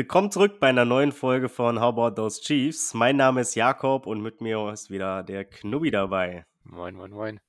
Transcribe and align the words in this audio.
Willkommen 0.00 0.30
zurück 0.30 0.60
bei 0.60 0.68
einer 0.68 0.86
neuen 0.86 1.12
Folge 1.12 1.50
von 1.50 1.78
How 1.78 1.88
About 1.88 2.14
Those 2.14 2.40
Chiefs. 2.40 2.94
Mein 2.94 3.18
Name 3.18 3.42
ist 3.42 3.54
Jakob 3.54 4.06
und 4.06 4.22
mit 4.22 4.40
mir 4.40 4.70
ist 4.72 4.88
wieder 4.88 5.22
der 5.22 5.44
Knubi 5.44 5.90
dabei. 5.90 6.46
Moin, 6.64 6.94
moin, 6.94 7.10
moin. 7.10 7.40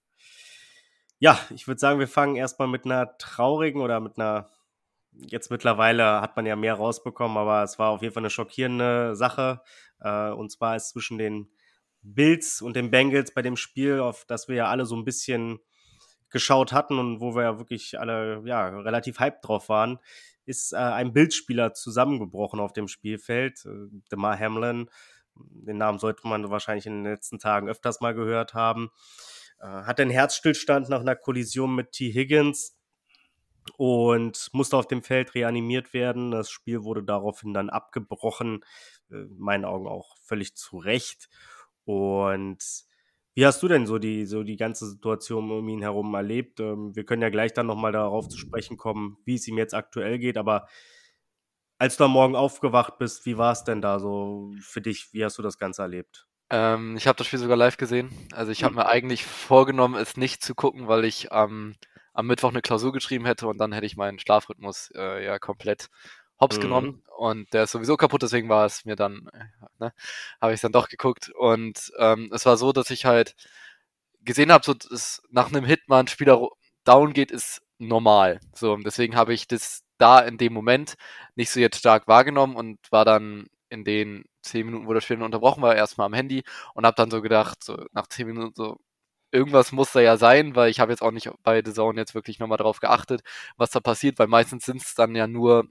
Ja, 1.18 1.40
ich 1.56 1.66
würde 1.70 1.80
sagen, 1.80 2.00
wir 2.00 2.10
fangen 2.10 2.36
erstmal 2.36 2.68
mit 2.68 2.84
einer 2.84 3.18
traurigen 3.18 3.82
oder 3.82 4.02
mit 4.02 4.20
einer. 4.20 4.50
Jetzt 5.14 5.50
mittlerweile 5.50 6.20
hat 6.20 6.36
man 6.36 6.46
ja 6.46 6.58
mehr 6.58 6.74
rausbekommen, 6.74 7.38
aber 7.38 7.64
es 7.64 7.80
war 7.80 7.92
auf 7.92 8.02
jeden 8.02 8.14
Fall 8.14 8.22
eine 8.22 8.30
schockierende 8.30 9.16
Sache. 9.16 9.62
Äh, 10.02 10.32
und 10.32 10.52
zwar 10.52 10.76
ist 10.76 10.90
zwischen 10.90 11.18
den 11.18 11.50
Bills 12.02 12.62
und 12.62 12.76
den 12.76 12.92
Bengals 12.92 13.34
bei 13.34 13.44
dem 13.44 13.56
Spiel, 13.56 14.02
auf 14.02 14.26
das 14.26 14.50
wir 14.50 14.58
ja 14.58 14.66
alle 14.66 14.86
so 14.86 14.98
ein 14.98 15.06
bisschen 15.06 15.62
geschaut 16.30 16.74
hatten 16.74 17.00
und 17.00 17.22
wo 17.22 17.34
wir 17.34 17.44
ja 17.44 17.60
wirklich 17.60 17.98
alle 17.98 18.42
ja, 18.44 18.68
relativ 18.68 19.20
hyped 19.20 19.40
drauf 19.42 19.70
waren, 19.70 20.00
ist 20.46 20.74
äh, 20.74 20.78
ein 20.78 21.14
Bildspieler 21.14 21.74
zusammengebrochen 21.74 22.60
auf 22.60 22.74
dem 22.74 22.88
Spielfeld. 22.88 23.66
Äh, 23.66 23.88
Demar 24.12 24.38
Hamlin, 24.38 24.90
den 25.36 25.78
Namen 25.78 26.00
sollte 26.00 26.28
man 26.28 26.50
wahrscheinlich 26.50 26.86
in 26.86 27.04
den 27.04 27.12
letzten 27.12 27.40
Tagen 27.40 27.70
öfters 27.70 28.02
mal 28.02 28.14
gehört 28.14 28.54
haben. 28.54 28.90
Äh, 29.60 29.66
hatte 29.66 30.02
einen 30.02 30.12
Herzstillstand 30.12 30.90
nach 30.90 31.02
einer 31.02 31.16
Kollision 31.16 31.76
mit 31.76 31.92
T. 31.94 32.12
Higgins 32.12 32.78
und 33.78 34.50
musste 34.54 34.78
auf 34.78 34.88
dem 34.88 35.04
Feld 35.04 35.36
reanimiert 35.36 35.94
werden. 35.94 36.32
Das 36.32 36.50
Spiel 36.50 36.84
wurde 36.84 37.04
daraufhin 37.04 37.54
dann 37.54 37.70
abgebrochen, 37.70 38.64
äh, 39.10 39.16
in 39.16 39.38
meinen 39.38 39.66
Augen 39.66 39.88
auch 39.88 40.18
völlig 40.24 40.56
zu 40.56 40.78
Recht. 40.78 41.30
Und 41.84 42.64
wie 43.34 43.46
hast 43.46 43.64
du 43.64 43.68
denn 43.68 43.86
so 43.86 43.98
die, 43.98 44.26
so 44.26 44.44
die 44.44 44.58
ganze 44.58 44.88
Situation 44.88 45.52
um 45.52 45.68
ihn 45.70 45.82
herum 45.82 46.14
erlebt? 46.14 46.60
Ähm, 46.60 46.96
wir 46.96 47.06
können 47.06 47.22
ja 47.22 47.30
gleich 47.30 47.54
dann 47.54 47.68
nochmal 47.68 47.92
darauf 47.92 48.28
zu 48.28 48.38
sprechen 48.38 48.78
kommen, 48.78 49.18
wie 49.26 49.36
es 49.36 49.48
ihm 49.48 49.58
jetzt 49.58 49.74
aktuell 49.74 50.20
geht, 50.20 50.38
aber 50.38 50.68
als 51.78 51.98
du 51.98 52.04
am 52.04 52.12
Morgen 52.12 52.36
aufgewacht 52.36 53.00
bist, 53.00 53.26
wie 53.26 53.40
war 53.40 53.54
es 53.54 53.64
denn 53.64 53.82
da 53.82 54.00
so 54.00 54.54
für 54.62 54.82
dich? 54.82 55.14
Wie 55.14 55.26
hast 55.26 55.40
du 55.40 55.42
das 55.42 55.58
Ganze 55.58 55.82
erlebt? 55.82 56.28
Ähm, 56.52 56.96
ich 56.96 57.08
habe 57.08 57.18
das 57.18 57.26
Spiel 57.26 57.40
sogar 57.40 57.58
live 57.58 57.78
gesehen. 57.78 58.12
Also 58.34 58.52
ich 58.52 58.64
habe 58.64 58.76
hm. 58.76 58.84
mir 58.84 58.86
eigentlich 58.88 59.26
vorgenommen, 59.26 59.96
es 59.96 60.16
nicht 60.16 60.44
zu 60.44 60.54
gucken, 60.54 60.88
weil 60.88 61.06
ich 61.06 61.30
ähm, 61.32 61.76
am 62.14 62.28
Mittwoch 62.28 62.50
eine 62.50 62.62
Klausur 62.62 62.92
geschrieben 62.92 63.26
hätte 63.26 63.48
und 63.48 63.58
dann 63.58 63.72
hätte 63.72 63.86
ich 63.86 63.98
meinen 63.98 64.20
Schlafrhythmus 64.20 64.92
äh, 64.96 65.26
ja 65.26 65.40
komplett 65.40 65.90
hops 66.42 66.58
mhm. 66.58 66.62
genommen 66.62 67.04
und 67.18 67.54
der 67.54 67.64
ist 67.64 67.72
sowieso 67.72 67.98
kaputt, 67.98 68.24
deswegen 68.24 68.50
war 68.50 68.66
es 68.66 68.84
mir 68.86 68.96
dann, 68.96 69.30
ne, 69.80 69.94
habe 70.42 70.52
ich 70.52 70.58
es 70.58 70.62
dann 70.62 70.72
doch 70.72 70.90
geguckt 70.90 71.30
und 71.30 71.92
ähm, 72.00 72.30
es 72.34 72.46
war 72.46 72.58
so, 72.58 72.74
dass 72.74 72.90
ich 72.90 73.06
halt 73.06 73.36
gesehen 74.22 74.52
habe, 74.52 74.66
so 74.66 74.74
dass 74.74 75.22
nach 75.30 75.48
einem 75.48 75.66
Hit 75.66 75.88
mal 75.88 76.00
ein 76.02 76.08
Spieler 76.08 76.50
down 76.84 77.14
geht, 77.14 77.32
ist 77.32 77.62
normal. 77.78 78.40
So, 78.56 78.74
und 78.74 78.86
deswegen 78.86 79.16
habe 79.16 79.34
ich 79.34 79.48
das 79.48 79.84
da 79.98 80.20
in 80.20 80.38
dem 80.38 80.54
Moment 80.54 80.96
nicht 81.36 81.52
so 81.52 81.60
jetzt 81.60 81.80
stark 81.80 82.08
wahrgenommen 82.08 82.56
und 82.56 82.80
war 82.92 83.06
dann 83.06 83.48
in 83.70 83.84
den 83.84 84.26
zehn 84.42 84.66
Minuten, 84.66 84.88
wo 84.88 84.94
das 84.94 85.04
Spiel 85.04 85.22
unterbrochen 85.22 85.62
war, 85.62 85.76
erstmal 85.76 86.06
am 86.08 86.14
Handy 86.14 86.44
und 86.74 86.86
habe 86.86 86.96
dann 86.96 87.12
so 87.12 87.22
gedacht, 87.22 87.64
so 87.64 87.86
nach 87.94 88.08
zehn 88.08 88.28
Minuten 88.28 88.54
so, 88.56 88.78
irgendwas 89.32 89.72
muss 89.72 89.92
da 89.94 90.02
ja 90.02 90.18
sein, 90.18 90.56
weil 90.56 90.70
ich 90.70 90.80
habe 90.80 90.92
jetzt 90.92 91.02
auch 91.02 91.12
nicht 91.12 91.30
bei 91.44 91.62
The 91.64 91.74
Zone 91.74 92.00
jetzt 92.00 92.16
wirklich 92.16 92.40
nochmal 92.40 92.58
drauf 92.58 92.80
geachtet, 92.80 93.22
was 93.58 93.72
da 93.72 93.80
passiert, 93.80 94.20
weil 94.20 94.28
meistens 94.28 94.66
sind 94.66 94.82
es 94.82 94.96
dann 94.96 95.16
ja 95.16 95.28
nur 95.28 95.66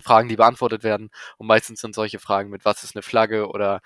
Fragen, 0.00 0.28
die 0.28 0.36
beantwortet 0.36 0.82
werden. 0.82 1.10
Und 1.38 1.46
meistens 1.46 1.80
sind 1.80 1.94
solche 1.94 2.18
Fragen 2.18 2.50
mit, 2.50 2.64
was 2.64 2.84
ist 2.84 2.96
eine 2.96 3.02
Flagge 3.02 3.48
oder 3.48 3.80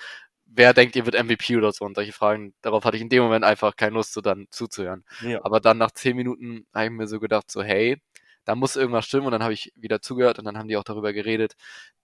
wer 0.47 0.75
denkt, 0.75 0.97
ihr 0.97 1.06
wird 1.06 1.16
MVP 1.16 1.56
oder 1.56 1.72
so 1.72 1.84
und 1.84 1.94
solche 1.97 2.12
Fragen. 2.12 2.54
Darauf 2.62 2.84
hatte 2.84 2.97
ich 2.97 3.02
in 3.02 3.08
dem 3.08 3.22
Moment 3.22 3.44
einfach 3.44 3.76
keine 3.76 3.94
Lust, 3.94 4.12
so 4.12 4.20
dann 4.20 4.47
zuzuhören. 4.50 5.04
Ja. 5.20 5.44
Aber 5.44 5.60
dann 5.60 5.78
nach 5.78 5.91
zehn 5.92 6.16
Minuten 6.16 6.66
habe 6.74 6.86
ich 6.86 6.91
mir 6.92 7.06
so 7.06 7.20
gedacht, 7.20 7.50
so, 7.50 7.62
hey, 7.62 8.00
da 8.44 8.54
muss 8.54 8.76
irgendwas 8.76 9.06
stimmen. 9.06 9.26
Und 9.26 9.32
dann 9.32 9.42
habe 9.42 9.54
ich 9.54 9.72
wieder 9.76 10.00
zugehört 10.00 10.38
und 10.38 10.44
dann 10.44 10.58
haben 10.58 10.69
die 10.69 10.76
auch 10.76 10.84
darüber 10.84 11.12
geredet, 11.12 11.54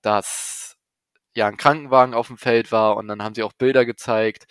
dass 0.02 0.76
ja 1.34 1.46
ein 1.46 1.56
Krankenwagen 1.56 2.14
auf 2.14 2.28
dem 2.28 2.38
Feld 2.38 2.72
war 2.72 2.96
und 2.96 3.08
dann 3.08 3.22
haben 3.22 3.34
sie 3.34 3.42
auch 3.42 3.52
Bilder 3.52 3.84
gezeigt. 3.86 4.46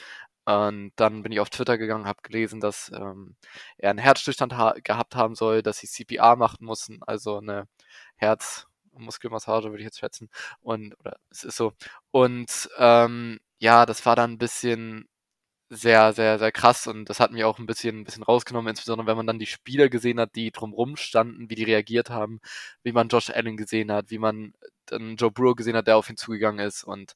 Und 0.45 0.93
dann 0.95 1.21
bin 1.21 1.31
ich 1.31 1.39
auf 1.39 1.49
Twitter 1.51 1.77
gegangen, 1.77 2.07
habe 2.07 2.21
gelesen, 2.23 2.59
dass 2.59 2.91
ähm, 2.95 3.35
er 3.77 3.91
einen 3.91 3.99
Herzstillstand 3.99 4.57
ha 4.57 4.73
gehabt 4.83 5.15
haben 5.15 5.35
soll, 5.35 5.61
dass 5.61 5.77
sie 5.79 5.87
CPR 5.87 6.35
machen 6.37 6.65
mussten, 6.65 6.99
also 7.05 7.37
eine 7.37 7.67
Herz- 8.15 8.68
Muskelmassage, 9.05 9.69
würde 9.69 9.79
ich 9.79 9.85
jetzt 9.85 9.99
schätzen. 9.99 10.29
Und, 10.61 10.97
oder 10.99 11.17
es 11.31 11.43
ist 11.43 11.57
so. 11.57 11.73
Und 12.11 12.69
ähm, 12.77 13.39
ja, 13.59 13.85
das 13.85 14.05
war 14.05 14.15
dann 14.15 14.33
ein 14.33 14.37
bisschen 14.37 15.07
sehr, 15.71 16.13
sehr, 16.13 16.39
sehr 16.39 16.51
krass 16.51 16.87
und 16.87 17.09
das 17.09 17.19
hat 17.19 17.31
mich 17.31 17.43
auch 17.43 17.59
ein 17.59 17.67
bisschen, 17.67 17.99
ein 17.99 18.03
bisschen 18.03 18.23
rausgenommen, 18.23 18.69
insbesondere 18.71 19.07
wenn 19.07 19.17
man 19.17 19.27
dann 19.27 19.37
die 19.39 19.45
Spieler 19.45 19.87
gesehen 19.89 20.19
hat, 20.19 20.35
die 20.35 20.51
drumrum 20.51 20.95
standen, 20.97 21.49
wie 21.49 21.55
die 21.55 21.63
reagiert 21.63 22.09
haben, 22.09 22.39
wie 22.81 22.91
man 22.91 23.07
Josh 23.09 23.29
Allen 23.29 23.55
gesehen 23.55 23.91
hat, 23.91 24.09
wie 24.09 24.17
man 24.17 24.53
dann 24.87 25.15
Joe 25.15 25.29
Burrow 25.31 25.55
gesehen 25.55 25.75
hat, 25.75 25.85
der 25.85 25.97
auf 25.97 26.09
ihn 26.09 26.17
zugegangen 26.17 26.65
ist 26.65 26.83
und 26.83 27.13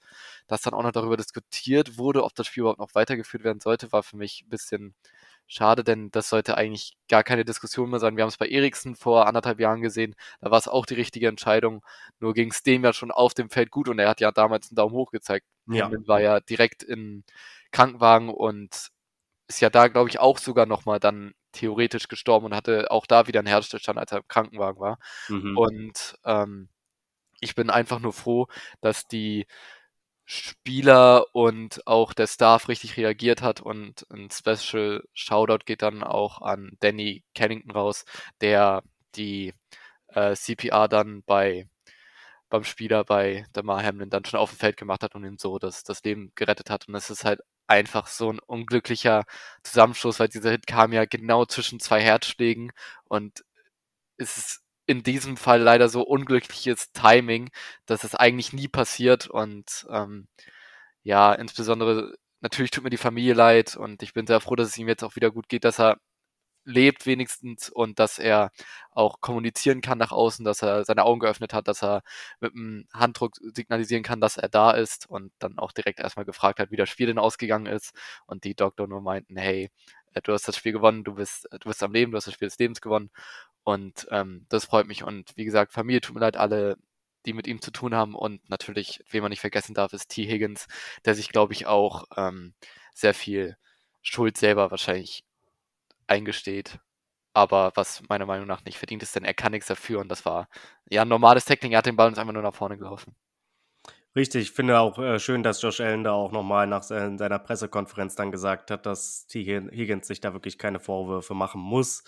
dass 0.47 0.61
dann 0.61 0.75
auch 0.75 0.83
noch 0.83 0.91
darüber 0.91 1.17
diskutiert 1.17 1.97
wurde, 1.97 2.23
ob 2.23 2.35
das 2.35 2.45
Spiel 2.47 2.61
überhaupt 2.61 2.79
noch 2.79 2.93
weitergeführt 2.93 3.43
werden 3.43 3.59
sollte, 3.59 3.91
war 3.91 4.03
für 4.03 4.17
mich 4.17 4.43
ein 4.45 4.49
bisschen, 4.49 4.93
Schade, 5.47 5.83
denn 5.83 6.09
das 6.11 6.29
sollte 6.29 6.57
eigentlich 6.57 6.93
gar 7.09 7.23
keine 7.23 7.45
Diskussion 7.45 7.89
mehr 7.89 7.99
sein. 7.99 8.15
Wir 8.15 8.23
haben 8.23 8.29
es 8.29 8.37
bei 8.37 8.47
Eriksen 8.47 8.95
vor 8.95 9.27
anderthalb 9.27 9.59
Jahren 9.59 9.81
gesehen. 9.81 10.15
Da 10.41 10.49
war 10.51 10.57
es 10.57 10.67
auch 10.67 10.85
die 10.85 10.95
richtige 10.95 11.27
Entscheidung. 11.27 11.83
Nur 12.19 12.33
ging 12.33 12.49
es 12.49 12.63
dem 12.63 12.83
ja 12.83 12.93
schon 12.93 13.11
auf 13.11 13.33
dem 13.33 13.49
Feld 13.49 13.69
gut 13.69 13.89
und 13.89 13.99
er 13.99 14.09
hat 14.09 14.21
ja 14.21 14.31
damals 14.31 14.69
einen 14.69 14.77
Daumen 14.77 14.95
hoch 14.95 15.11
gezeigt. 15.11 15.45
Ja. 15.67 15.91
war 16.07 16.21
ja 16.21 16.39
direkt 16.39 16.83
im 16.83 17.23
Krankenwagen 17.71 18.29
und 18.29 18.89
ist 19.47 19.61
ja 19.61 19.69
da, 19.69 19.87
glaube 19.87 20.09
ich, 20.09 20.19
auch 20.19 20.37
sogar 20.37 20.65
nochmal 20.65 20.99
dann 20.99 21.33
theoretisch 21.51 22.07
gestorben 22.07 22.47
und 22.47 22.55
hatte 22.55 22.89
auch 22.91 23.05
da 23.05 23.27
wieder 23.27 23.39
einen 23.39 23.47
Herzstillstand, 23.47 23.99
als 23.99 24.11
er 24.11 24.19
im 24.19 24.27
Krankenwagen 24.27 24.79
war. 24.79 24.99
Mhm. 25.29 25.57
Und 25.57 26.15
ähm, 26.25 26.69
ich 27.39 27.55
bin 27.55 27.69
einfach 27.69 27.99
nur 27.99 28.13
froh, 28.13 28.47
dass 28.81 29.07
die 29.07 29.45
Spieler 30.25 31.25
und 31.33 31.85
auch 31.87 32.13
der 32.13 32.27
Staff 32.27 32.69
richtig 32.69 32.97
reagiert 32.97 33.41
hat 33.41 33.61
und 33.61 34.05
ein 34.11 34.29
Special 34.31 35.03
Shoutout 35.13 35.65
geht 35.65 35.81
dann 35.81 36.03
auch 36.03 36.41
an 36.41 36.77
Danny 36.79 37.23
Kennington 37.35 37.71
raus, 37.71 38.05
der 38.41 38.83
die 39.15 39.53
äh, 40.07 40.35
CPR 40.35 40.87
dann 40.87 41.23
bei 41.23 41.67
beim 42.49 42.63
Spieler 42.63 43.03
bei 43.03 43.45
Damar 43.53 43.83
Hamlin 43.83 44.11
dann 44.11 44.25
schon 44.25 44.39
auf 44.39 44.51
dem 44.51 44.59
Feld 44.59 44.77
gemacht 44.77 45.01
hat 45.03 45.15
und 45.15 45.25
ihm 45.25 45.37
so 45.39 45.57
das, 45.59 45.83
das 45.83 46.03
Leben 46.03 46.31
gerettet 46.35 46.69
hat. 46.69 46.87
Und 46.87 46.93
es 46.95 47.09
ist 47.09 47.25
halt 47.25 47.41
einfach 47.67 48.05
so 48.07 48.31
ein 48.31 48.39
unglücklicher 48.39 49.25
Zusammenschluss, 49.63 50.19
weil 50.19 50.27
dieser 50.29 50.51
Hit 50.51 50.67
kam 50.67 50.93
ja 50.93 51.05
genau 51.05 51.45
zwischen 51.45 51.79
zwei 51.79 51.99
Herzschlägen 52.01 52.71
und 53.05 53.43
es 54.17 54.37
ist 54.37 54.62
in 54.85 55.03
diesem 55.03 55.37
Fall 55.37 55.61
leider 55.61 55.89
so 55.89 56.01
unglückliches 56.03 56.91
Timing, 56.93 57.49
dass 57.85 58.03
es 58.03 58.15
eigentlich 58.15 58.53
nie 58.53 58.67
passiert 58.67 59.27
und 59.27 59.85
ähm, 59.89 60.27
ja, 61.03 61.33
insbesondere 61.33 62.15
natürlich 62.41 62.71
tut 62.71 62.83
mir 62.83 62.89
die 62.91 62.97
Familie 62.97 63.33
leid 63.33 63.75
und 63.77 64.03
ich 64.03 64.13
bin 64.13 64.27
sehr 64.27 64.41
froh, 64.41 64.55
dass 64.55 64.69
es 64.69 64.77
ihm 64.77 64.87
jetzt 64.89 65.03
auch 65.03 65.15
wieder 65.15 65.31
gut 65.31 65.49
geht, 65.49 65.65
dass 65.65 65.79
er 65.79 65.97
lebt 66.65 67.05
wenigstens 67.05 67.69
und 67.69 67.99
dass 67.99 68.19
er 68.19 68.51
auch 68.91 69.21
kommunizieren 69.21 69.81
kann 69.81 69.97
nach 69.97 70.11
außen, 70.11 70.45
dass 70.45 70.61
er 70.61 70.85
seine 70.85 71.03
Augen 71.03 71.19
geöffnet 71.19 71.53
hat, 71.53 71.67
dass 71.67 71.83
er 71.83 72.03
mit 72.39 72.53
einem 72.53 72.87
Handdruck 72.93 73.35
signalisieren 73.41 74.03
kann, 74.03 74.21
dass 74.21 74.37
er 74.37 74.49
da 74.49 74.71
ist 74.71 75.09
und 75.09 75.33
dann 75.39 75.57
auch 75.57 75.71
direkt 75.73 75.99
erstmal 75.99 76.25
gefragt 76.25 76.59
hat, 76.59 76.71
wie 76.71 76.77
das 76.77 76.89
Spiel 76.89 77.07
denn 77.07 77.19
ausgegangen 77.19 77.65
ist 77.65 77.93
und 78.27 78.43
die 78.45 78.55
Doktor 78.55 78.87
nur 78.87 79.01
meinten, 79.01 79.35
hey, 79.37 79.71
du 80.21 80.33
hast 80.33 80.47
das 80.47 80.57
Spiel 80.57 80.71
gewonnen, 80.71 81.03
du 81.03 81.15
bist, 81.15 81.47
du 81.51 81.69
bist 81.69 81.83
am 81.83 81.93
Leben, 81.93 82.11
du 82.11 82.17
hast 82.17 82.27
das 82.27 82.33
Spiel 82.33 82.47
des 82.47 82.59
Lebens 82.59 82.81
gewonnen 82.81 83.09
und 83.63 84.07
ähm, 84.11 84.45
das 84.49 84.65
freut 84.65 84.87
mich. 84.87 85.03
Und 85.03 85.31
wie 85.35 85.45
gesagt, 85.45 85.73
Familie 85.73 86.01
tut 86.01 86.15
mir 86.15 86.21
leid, 86.21 86.37
alle, 86.37 86.77
die 87.25 87.33
mit 87.33 87.47
ihm 87.47 87.61
zu 87.61 87.71
tun 87.71 87.95
haben. 87.95 88.15
Und 88.15 88.47
natürlich, 88.49 89.03
wen 89.09 89.21
man 89.21 89.29
nicht 89.29 89.41
vergessen 89.41 89.73
darf, 89.73 89.93
ist 89.93 90.09
T. 90.09 90.25
Higgins, 90.27 90.67
der 91.05 91.15
sich, 91.15 91.29
glaube 91.29 91.53
ich, 91.53 91.65
auch 91.67 92.05
ähm, 92.17 92.53
sehr 92.93 93.13
viel 93.13 93.57
Schuld 94.01 94.37
selber 94.37 94.71
wahrscheinlich 94.71 95.23
eingesteht. 96.07 96.79
Aber 97.33 97.71
was 97.75 98.03
meiner 98.09 98.25
Meinung 98.27 98.47
nach 98.47 98.65
nicht 98.65 98.77
verdient 98.77 99.03
ist, 99.03 99.15
denn 99.15 99.25
er 99.25 99.33
kann 99.33 99.53
nichts 99.53 99.67
dafür. 99.67 99.99
Und 100.01 100.09
das 100.09 100.25
war 100.25 100.49
ja 100.89 101.03
ein 101.03 101.07
normales 101.07 101.45
Tackling. 101.45 101.73
Er 101.73 101.79
hat 101.79 101.85
den 101.87 101.95
Ball 101.95 102.09
uns 102.09 102.19
einfach 102.19 102.33
nur 102.33 102.43
nach 102.43 102.55
vorne 102.55 102.77
gelaufen. 102.77 103.15
Richtig, 104.15 104.43
ich 104.43 104.51
finde 104.51 104.79
auch 104.79 104.99
äh, 104.99 105.19
schön, 105.19 105.41
dass 105.41 105.61
Josh 105.61 105.81
Allen 105.81 106.03
da 106.03 106.11
auch 106.11 106.31
nochmal 106.31 106.67
nach 106.67 106.83
se 106.83 107.15
seiner 107.17 107.39
Pressekonferenz 107.39 108.13
dann 108.15 108.31
gesagt 108.31 108.69
hat, 108.69 108.85
dass 108.85 109.25
T. 109.25 109.43
Higgins 109.43 110.05
sich 110.05 110.21
da 110.21 110.33
wirklich 110.33 110.59
keine 110.59 110.79
Vorwürfe 110.79 111.33
machen 111.33 111.61
muss. 111.61 112.03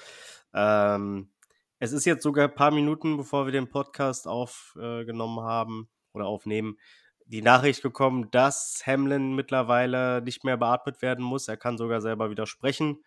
Ähm, 0.53 1.31
es 1.79 1.93
ist 1.93 2.05
jetzt 2.05 2.21
sogar 2.21 2.47
ein 2.47 2.53
paar 2.53 2.69
Minuten, 2.69 3.17
bevor 3.17 3.45
wir 3.45 3.51
den 3.51 3.69
Podcast 3.69 4.27
aufgenommen 4.27 5.41
haben 5.41 5.89
oder 6.13 6.27
aufnehmen, 6.27 6.77
die 7.25 7.41
Nachricht 7.41 7.81
gekommen, 7.81 8.29
dass 8.29 8.83
Hamlin 8.85 9.33
mittlerweile 9.33 10.21
nicht 10.21 10.43
mehr 10.43 10.57
beatmet 10.57 11.01
werden 11.01 11.25
muss. 11.25 11.47
Er 11.47 11.57
kann 11.57 11.77
sogar 11.77 12.01
selber 12.01 12.29
wieder 12.29 12.45
sprechen 12.45 13.03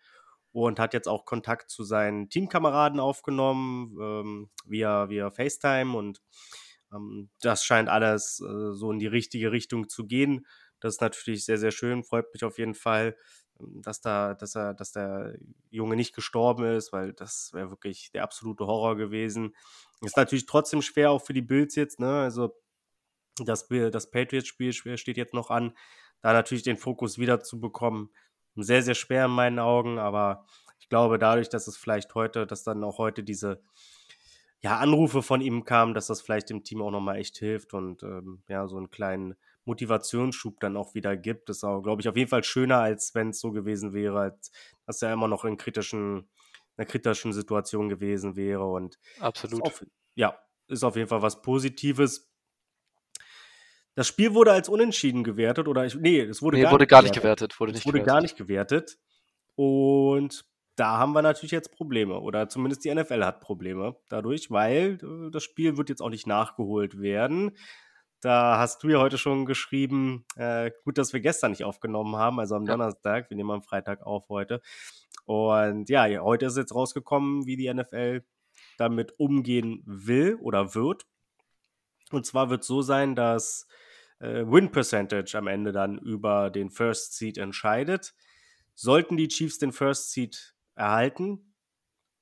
und 0.51 0.77
hat 0.77 0.93
jetzt 0.93 1.07
auch 1.07 1.23
Kontakt 1.23 1.69
zu 1.69 1.83
seinen 1.85 2.29
Teamkameraden 2.29 2.99
aufgenommen 2.99 3.97
ähm, 4.01 4.49
via, 4.65 5.07
via 5.07 5.31
FaceTime 5.31 5.95
und 5.97 6.21
das 7.41 7.63
scheint 7.63 7.89
alles 7.89 8.41
äh, 8.41 8.73
so 8.73 8.91
in 8.91 8.99
die 8.99 9.07
richtige 9.07 9.51
Richtung 9.51 9.89
zu 9.89 10.05
gehen. 10.05 10.45
Das 10.79 10.95
ist 10.95 11.01
natürlich 11.01 11.45
sehr, 11.45 11.57
sehr 11.57 11.71
schön, 11.71 12.03
freut 12.03 12.33
mich 12.33 12.43
auf 12.43 12.57
jeden 12.57 12.75
Fall. 12.75 13.15
dass 13.59 13.99
da, 14.01 14.35
dass 14.35 14.55
er, 14.55 14.73
dass 14.73 14.91
der 14.93 15.35
Junge 15.69 15.95
nicht 15.97 16.15
gestorben 16.15 16.63
ist, 16.65 16.93
weil 16.93 17.11
das 17.13 17.51
wäre 17.53 17.69
wirklich 17.69 18.11
der 18.13 18.23
absolute 18.23 18.65
Horror 18.65 18.95
gewesen. 18.95 19.53
Ist 20.01 20.15
natürlich 20.17 20.45
trotzdem 20.45 20.81
schwer 20.81 21.11
auch 21.11 21.21
für 21.21 21.33
die 21.33 21.41
Bills 21.41 21.75
jetzt, 21.75 21.99
ne? 21.99 22.21
Also 22.21 22.55
das, 23.37 23.67
das 23.67 24.11
Patriots-Spiel 24.11 24.73
steht 24.97 25.17
jetzt 25.17 25.33
noch 25.33 25.49
an, 25.49 25.73
da 26.21 26.33
natürlich 26.33 26.63
den 26.63 26.77
Fokus 26.77 27.17
wieder 27.17 27.41
zu 27.41 27.59
bekommen. 27.59 28.11
Sehr, 28.55 28.83
sehr 28.83 28.95
schwer 28.95 29.25
in 29.25 29.31
meinen 29.31 29.59
Augen, 29.59 29.99
aber 29.99 30.45
ich 30.79 30.89
glaube, 30.89 31.17
dadurch, 31.19 31.49
dass 31.49 31.67
es 31.67 31.77
vielleicht 31.77 32.15
heute, 32.15 32.45
dass 32.47 32.63
dann 32.63 32.83
auch 32.83 32.97
heute 32.97 33.23
diese 33.23 33.61
ja, 34.61 34.77
Anrufe 34.77 35.21
von 35.21 35.41
ihm 35.41 35.63
kamen, 35.63 35.93
dass 35.93 36.07
das 36.07 36.21
vielleicht 36.21 36.49
dem 36.49 36.63
Team 36.63 36.81
auch 36.81 36.91
nochmal 36.91 37.17
echt 37.17 37.37
hilft 37.37 37.73
und 37.73 38.03
ähm, 38.03 38.43
ja, 38.49 38.67
so 38.67 38.77
einen 38.77 38.89
kleinen 38.89 39.35
Motivationsschub 39.63 40.59
dann 40.59 40.75
auch 40.75 40.95
wieder 40.95 41.15
gibt. 41.15 41.47
Das 41.47 41.57
ist 41.57 41.63
auch, 41.63 41.81
glaube 41.81 42.01
ich, 42.01 42.09
auf 42.09 42.17
jeden 42.17 42.29
Fall 42.29 42.43
schöner, 42.43 42.79
als 42.79 43.15
wenn 43.15 43.29
es 43.29 43.39
so 43.39 43.51
gewesen 43.51 43.93
wäre, 43.93 44.19
als 44.19 44.51
dass 44.85 45.01
er 45.01 45.13
immer 45.13 45.27
noch 45.27 45.45
in 45.45 45.57
kritischen, 45.57 46.29
einer 46.75 46.85
kritischen 46.85 47.31
Situation 47.31 47.87
gewesen 47.87 48.35
wäre. 48.35 48.65
Und 48.65 48.99
Absolut. 49.19 49.59
Ist 49.59 49.65
auf, 49.65 49.85
ja, 50.15 50.37
ist 50.67 50.83
auf 50.83 50.95
jeden 50.97 51.07
Fall 51.07 51.21
was 51.21 51.41
Positives. 51.41 52.29
Das 53.95 54.07
Spiel 54.07 54.33
wurde 54.33 54.51
als 54.51 54.67
unentschieden 54.67 55.23
gewertet 55.23 55.67
oder 55.67 55.85
ich, 55.85 55.95
nee, 55.95 56.19
es 56.21 56.41
wurde, 56.41 56.57
nee, 56.57 56.63
gar, 56.63 56.71
wurde 56.71 56.83
nicht 56.83 56.89
gar 56.89 57.01
nicht 57.01 57.15
gewertet. 57.15 57.59
Wurde, 57.59 57.71
es 57.71 57.77
nicht 57.77 57.85
wurde 57.85 57.99
gewertet. 57.99 58.13
gar 58.13 58.21
nicht 58.21 58.37
gewertet. 58.37 58.97
Und 59.55 60.45
da 60.79 60.97
haben 60.97 61.11
wir 61.13 61.21
natürlich 61.21 61.51
jetzt 61.51 61.73
Probleme 61.75 62.19
oder 62.19 62.47
zumindest 62.47 62.85
die 62.85 62.93
NFL 62.93 63.25
hat 63.25 63.41
Probleme 63.41 63.97
dadurch, 64.07 64.49
weil 64.49 64.97
äh, 65.03 65.29
das 65.31 65.43
Spiel 65.43 65.77
wird 65.77 65.89
jetzt 65.89 66.01
auch 66.01 66.09
nicht 66.09 66.25
nachgeholt 66.25 67.01
werden. 67.01 67.57
Da 68.21 68.57
hast 68.57 68.83
du 68.83 68.89
ja 68.89 68.99
heute 68.99 69.17
schon 69.17 69.45
geschrieben, 69.45 70.25
äh, 70.35 70.71
gut, 70.85 70.97
dass 70.97 71.11
wir 71.13 71.19
gestern 71.19 71.51
nicht 71.51 71.63
aufgenommen 71.63 72.15
haben, 72.15 72.39
also 72.39 72.55
am 72.55 72.65
Ja. 72.65 72.73
Donnerstag. 72.73 73.29
Wir 73.29 73.37
nehmen 73.37 73.51
am 73.51 73.61
Freitag 73.61 74.05
auf 74.05 74.29
heute. 74.29 74.61
Und 75.25 75.89
ja, 75.89 76.05
heute 76.21 76.45
ist 76.47 76.57
jetzt 76.57 76.73
rausgekommen, 76.73 77.45
wie 77.45 77.57
die 77.57 77.73
NFL 77.73 78.23
damit 78.77 79.19
umgehen 79.19 79.83
will 79.85 80.35
oder 80.35 80.75
wird. 80.75 81.05
Und 82.11 82.25
zwar 82.25 82.49
wird 82.49 82.61
es 82.61 82.67
so 82.67 82.81
sein, 82.81 83.15
dass 83.15 83.67
äh, 84.19 84.43
Win 84.45 84.71
Percentage 84.71 85.37
am 85.37 85.47
Ende 85.47 85.71
dann 85.71 85.97
über 85.97 86.49
den 86.49 86.69
First 86.69 87.15
Seed 87.17 87.37
entscheidet. 87.37 88.13
Sollten 88.75 89.17
die 89.17 89.27
Chiefs 89.27 89.59
den 89.59 89.71
First 89.71 90.11
Seed 90.11 90.55
erhalten 90.79 91.53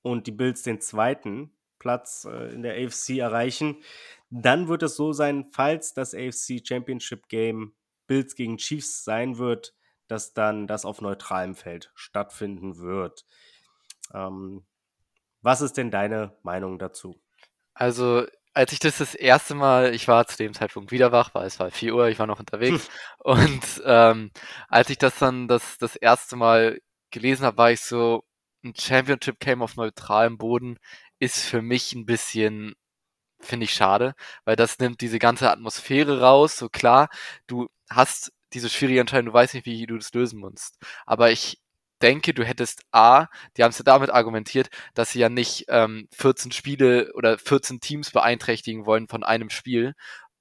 und 0.02 0.28
die 0.28 0.32
Bills 0.32 0.64
den 0.64 0.82
zweiten 0.82 1.52
Platz 1.80 2.26
äh, 2.30 2.54
in 2.54 2.64
der 2.64 2.74
AFC 2.74 3.20
erreichen, 3.20 3.84
dann 4.30 4.68
wird 4.68 4.84
es 4.84 4.96
so 4.96 5.14
sein, 5.14 5.46
falls 5.52 5.94
das 5.94 6.14
AFC 6.14 6.62
Championship 6.66 7.30
Game 7.30 7.74
Bills 8.08 8.36
gegen 8.36 8.58
Chiefs 8.58 9.04
sein 9.04 9.38
wird, 9.38 9.74
dass 10.08 10.34
dann 10.34 10.68
das 10.68 10.86
auf 10.86 11.02
neutralem 11.02 11.56
Feld 11.56 11.92
stattfinden 11.94 12.78
wird. 12.78 13.26
Ähm, 14.14 14.66
was 15.42 15.62
ist 15.62 15.78
denn 15.78 15.92
deine 15.92 16.36
Meinung 16.44 16.80
dazu? 16.80 17.22
Also, 17.74 18.26
als 18.54 18.72
ich 18.72 18.80
das 18.80 18.98
das 18.98 19.14
erste 19.14 19.54
Mal, 19.54 19.94
ich 19.94 20.08
war 20.08 20.26
zu 20.26 20.38
dem 20.38 20.54
Zeitpunkt 20.54 20.92
wieder 20.92 21.12
wach, 21.12 21.36
weil 21.36 21.46
es 21.46 21.60
war 21.60 21.70
4 21.70 21.94
Uhr, 21.94 22.08
ich 22.08 22.18
war 22.18 22.28
noch 22.28 22.40
unterwegs. 22.40 22.90
und 23.20 23.82
ähm, 23.86 24.32
als 24.68 24.90
ich 24.90 24.98
das 24.98 25.20
dann 25.20 25.48
das, 25.48 25.78
das 25.78 25.96
erste 25.96 26.36
Mal 26.38 26.80
gelesen 27.12 27.46
habe, 27.46 27.58
war 27.58 27.72
ich 27.72 27.82
so, 27.82 28.24
ein 28.64 28.74
Championship 28.76 29.40
Game 29.40 29.62
auf 29.62 29.76
neutralem 29.76 30.38
Boden 30.38 30.78
ist 31.20 31.46
für 31.46 31.62
mich 31.62 31.94
ein 31.94 32.06
bisschen, 32.06 32.76
finde 33.40 33.66
ich 33.66 33.74
schade, 33.74 34.16
weil 34.46 34.56
das 34.56 34.80
nimmt 34.80 35.02
diese 35.02 35.20
ganze 35.20 35.52
Atmosphäre 35.52 36.22
raus. 36.22 36.58
So 36.58 36.70
klar, 36.70 37.10
du 37.48 37.68
hast 37.90 38.32
diese 38.54 38.70
schwierige 38.70 39.02
Entscheidung, 39.02 39.28
du 39.28 39.34
weißt 39.34 39.54
nicht, 39.54 39.66
wie 39.66 39.86
du 39.86 39.98
das 39.98 40.14
lösen 40.14 40.40
musst. 40.40 40.78
Aber 41.06 41.32
ich 41.32 41.60
denke, 42.02 42.34
du 42.34 42.46
hättest 42.46 42.84
A, 42.92 43.28
die 43.58 43.64
haben 43.64 43.72
es 43.72 43.80
ja 43.80 43.84
damit 43.84 44.10
argumentiert, 44.12 44.70
dass 44.94 45.12
sie 45.12 45.20
ja 45.20 45.30
nicht 45.30 45.66
ähm, 45.70 46.08
14 46.14 46.52
Spiele 46.52 47.12
oder 47.16 47.38
14 47.38 47.80
Teams 47.80 48.12
beeinträchtigen 48.12 48.86
wollen 48.86 49.08
von 49.08 49.24
einem 49.24 49.50
Spiel. 49.50 49.94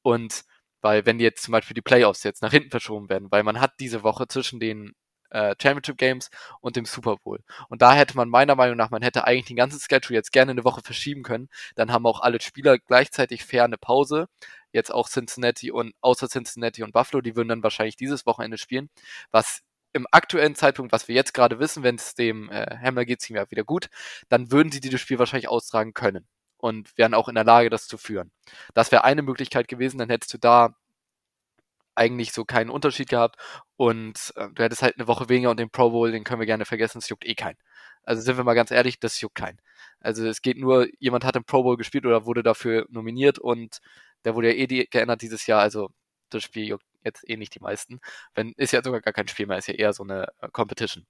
Und 0.02 0.44
weil, 0.82 1.06
wenn 1.06 1.18
jetzt 1.20 1.42
zum 1.42 1.52
Beispiel 1.52 1.74
die 1.74 1.82
Playoffs 1.82 2.22
jetzt 2.22 2.42
nach 2.42 2.52
hinten 2.52 2.70
verschoben 2.70 3.08
werden, 3.08 3.30
weil 3.30 3.42
man 3.42 3.60
hat 3.60 3.72
diese 3.80 4.02
Woche 4.02 4.28
zwischen 4.28 4.60
den 4.60 4.92
äh, 5.36 5.54
Championship 5.60 5.98
Games 5.98 6.30
und 6.60 6.76
dem 6.76 6.86
Super 6.86 7.16
Bowl. 7.16 7.40
Und 7.68 7.82
da 7.82 7.94
hätte 7.94 8.16
man 8.16 8.28
meiner 8.30 8.54
Meinung 8.56 8.76
nach, 8.76 8.90
man 8.90 9.02
hätte 9.02 9.24
eigentlich 9.24 9.46
den 9.46 9.56
ganzen 9.56 9.78
Schedule 9.78 10.16
jetzt 10.16 10.32
gerne 10.32 10.52
eine 10.52 10.64
Woche 10.64 10.80
verschieben 10.82 11.22
können. 11.22 11.48
Dann 11.74 11.92
haben 11.92 12.06
auch 12.06 12.20
alle 12.20 12.40
Spieler 12.40 12.78
gleichzeitig 12.78 13.44
fair 13.44 13.64
eine 13.64 13.76
Pause. 13.76 14.28
Jetzt 14.72 14.92
auch 14.92 15.08
Cincinnati 15.08 15.70
und 15.70 15.94
außer 16.00 16.28
Cincinnati 16.28 16.82
und 16.82 16.92
Buffalo, 16.92 17.20
die 17.20 17.36
würden 17.36 17.48
dann 17.48 17.62
wahrscheinlich 17.62 17.96
dieses 17.96 18.24
Wochenende 18.26 18.56
spielen, 18.58 18.88
was 19.30 19.62
im 19.92 20.06
aktuellen 20.10 20.54
Zeitpunkt, 20.54 20.92
was 20.92 21.08
wir 21.08 21.14
jetzt 21.14 21.34
gerade 21.34 21.58
wissen, 21.58 21.82
wenn 21.82 21.96
es 21.96 22.14
dem 22.14 22.50
äh, 22.50 22.76
Hammer 22.82 23.04
geht, 23.04 23.28
ihm 23.30 23.36
ja 23.36 23.50
wieder 23.50 23.64
gut, 23.64 23.88
dann 24.28 24.50
würden 24.50 24.70
sie 24.72 24.80
dieses 24.80 25.00
Spiel 25.00 25.18
wahrscheinlich 25.18 25.48
austragen 25.48 25.94
können 25.94 26.26
und 26.58 26.96
wären 26.98 27.14
auch 27.14 27.28
in 27.28 27.34
der 27.34 27.44
Lage, 27.44 27.70
das 27.70 27.86
zu 27.86 27.96
führen. 27.98 28.30
Das 28.74 28.92
wäre 28.92 29.04
eine 29.04 29.22
Möglichkeit 29.22 29.68
gewesen, 29.68 29.98
dann 29.98 30.10
hättest 30.10 30.34
du 30.34 30.38
da 30.38 30.76
eigentlich 31.96 32.32
so 32.32 32.44
keinen 32.44 32.70
Unterschied 32.70 33.08
gehabt 33.08 33.36
und 33.76 34.32
äh, 34.36 34.48
du 34.52 34.62
hättest 34.62 34.82
halt 34.82 34.96
eine 34.96 35.08
Woche 35.08 35.28
weniger 35.28 35.50
und 35.50 35.60
den 35.60 35.70
Pro 35.70 35.90
Bowl, 35.90 36.12
den 36.12 36.24
können 36.24 36.40
wir 36.40 36.46
gerne 36.46 36.64
vergessen, 36.64 36.98
es 36.98 37.08
juckt 37.08 37.26
eh 37.26 37.34
keinen. 37.34 37.58
Also 38.02 38.22
sind 38.22 38.36
wir 38.36 38.44
mal 38.44 38.54
ganz 38.54 38.70
ehrlich, 38.70 39.00
das 39.00 39.20
juckt 39.20 39.36
keinen. 39.36 39.60
Also 40.00 40.26
es 40.26 40.42
geht 40.42 40.58
nur, 40.58 40.88
jemand 40.98 41.24
hat 41.24 41.36
im 41.36 41.44
Pro 41.44 41.62
Bowl 41.62 41.76
gespielt 41.76 42.06
oder 42.06 42.26
wurde 42.26 42.42
dafür 42.42 42.86
nominiert 42.90 43.38
und 43.38 43.80
der 44.24 44.34
wurde 44.34 44.52
ja 44.52 44.54
eh 44.54 44.66
die, 44.66 44.86
geändert 44.88 45.22
dieses 45.22 45.46
Jahr, 45.46 45.60
also 45.60 45.90
das 46.30 46.42
Spiel 46.42 46.64
juckt 46.66 46.84
jetzt 47.04 47.28
eh 47.28 47.36
nicht 47.36 47.54
die 47.54 47.60
meisten. 47.60 48.00
Wenn, 48.34 48.52
ist 48.56 48.72
ja 48.72 48.82
sogar 48.82 49.00
gar 49.00 49.12
kein 49.12 49.28
Spiel 49.28 49.46
mehr, 49.46 49.58
ist 49.58 49.68
ja 49.68 49.74
eher 49.74 49.92
so 49.92 50.02
eine 50.02 50.28
äh, 50.40 50.48
Competition. 50.50 51.06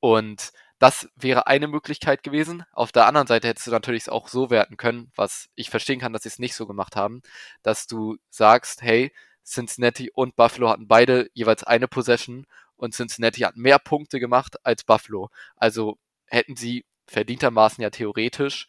Und 0.00 0.52
das 0.78 1.08
wäre 1.16 1.46
eine 1.46 1.68
Möglichkeit 1.68 2.22
gewesen. 2.22 2.64
Auf 2.72 2.92
der 2.92 3.06
anderen 3.06 3.26
Seite 3.26 3.48
hättest 3.48 3.66
du 3.66 3.70
natürlich 3.70 4.10
auch 4.10 4.28
so 4.28 4.50
werten 4.50 4.76
können, 4.76 5.10
was 5.14 5.48
ich 5.54 5.70
verstehen 5.70 6.00
kann, 6.00 6.12
dass 6.12 6.24
sie 6.24 6.28
es 6.28 6.38
nicht 6.38 6.54
so 6.54 6.66
gemacht 6.66 6.96
haben, 6.96 7.22
dass 7.62 7.86
du 7.86 8.16
sagst, 8.28 8.82
hey, 8.82 9.12
Cincinnati 9.44 10.10
und 10.12 10.36
Buffalo 10.36 10.70
hatten 10.70 10.88
beide 10.88 11.30
jeweils 11.34 11.64
eine 11.64 11.88
Possession 11.88 12.46
und 12.76 12.94
Cincinnati 12.94 13.40
hat 13.40 13.56
mehr 13.56 13.78
Punkte 13.78 14.20
gemacht 14.20 14.56
als 14.64 14.84
Buffalo. 14.84 15.30
Also 15.56 15.98
hätten 16.26 16.56
sie 16.56 16.84
verdientermaßen 17.06 17.82
ja 17.82 17.90
theoretisch 17.90 18.68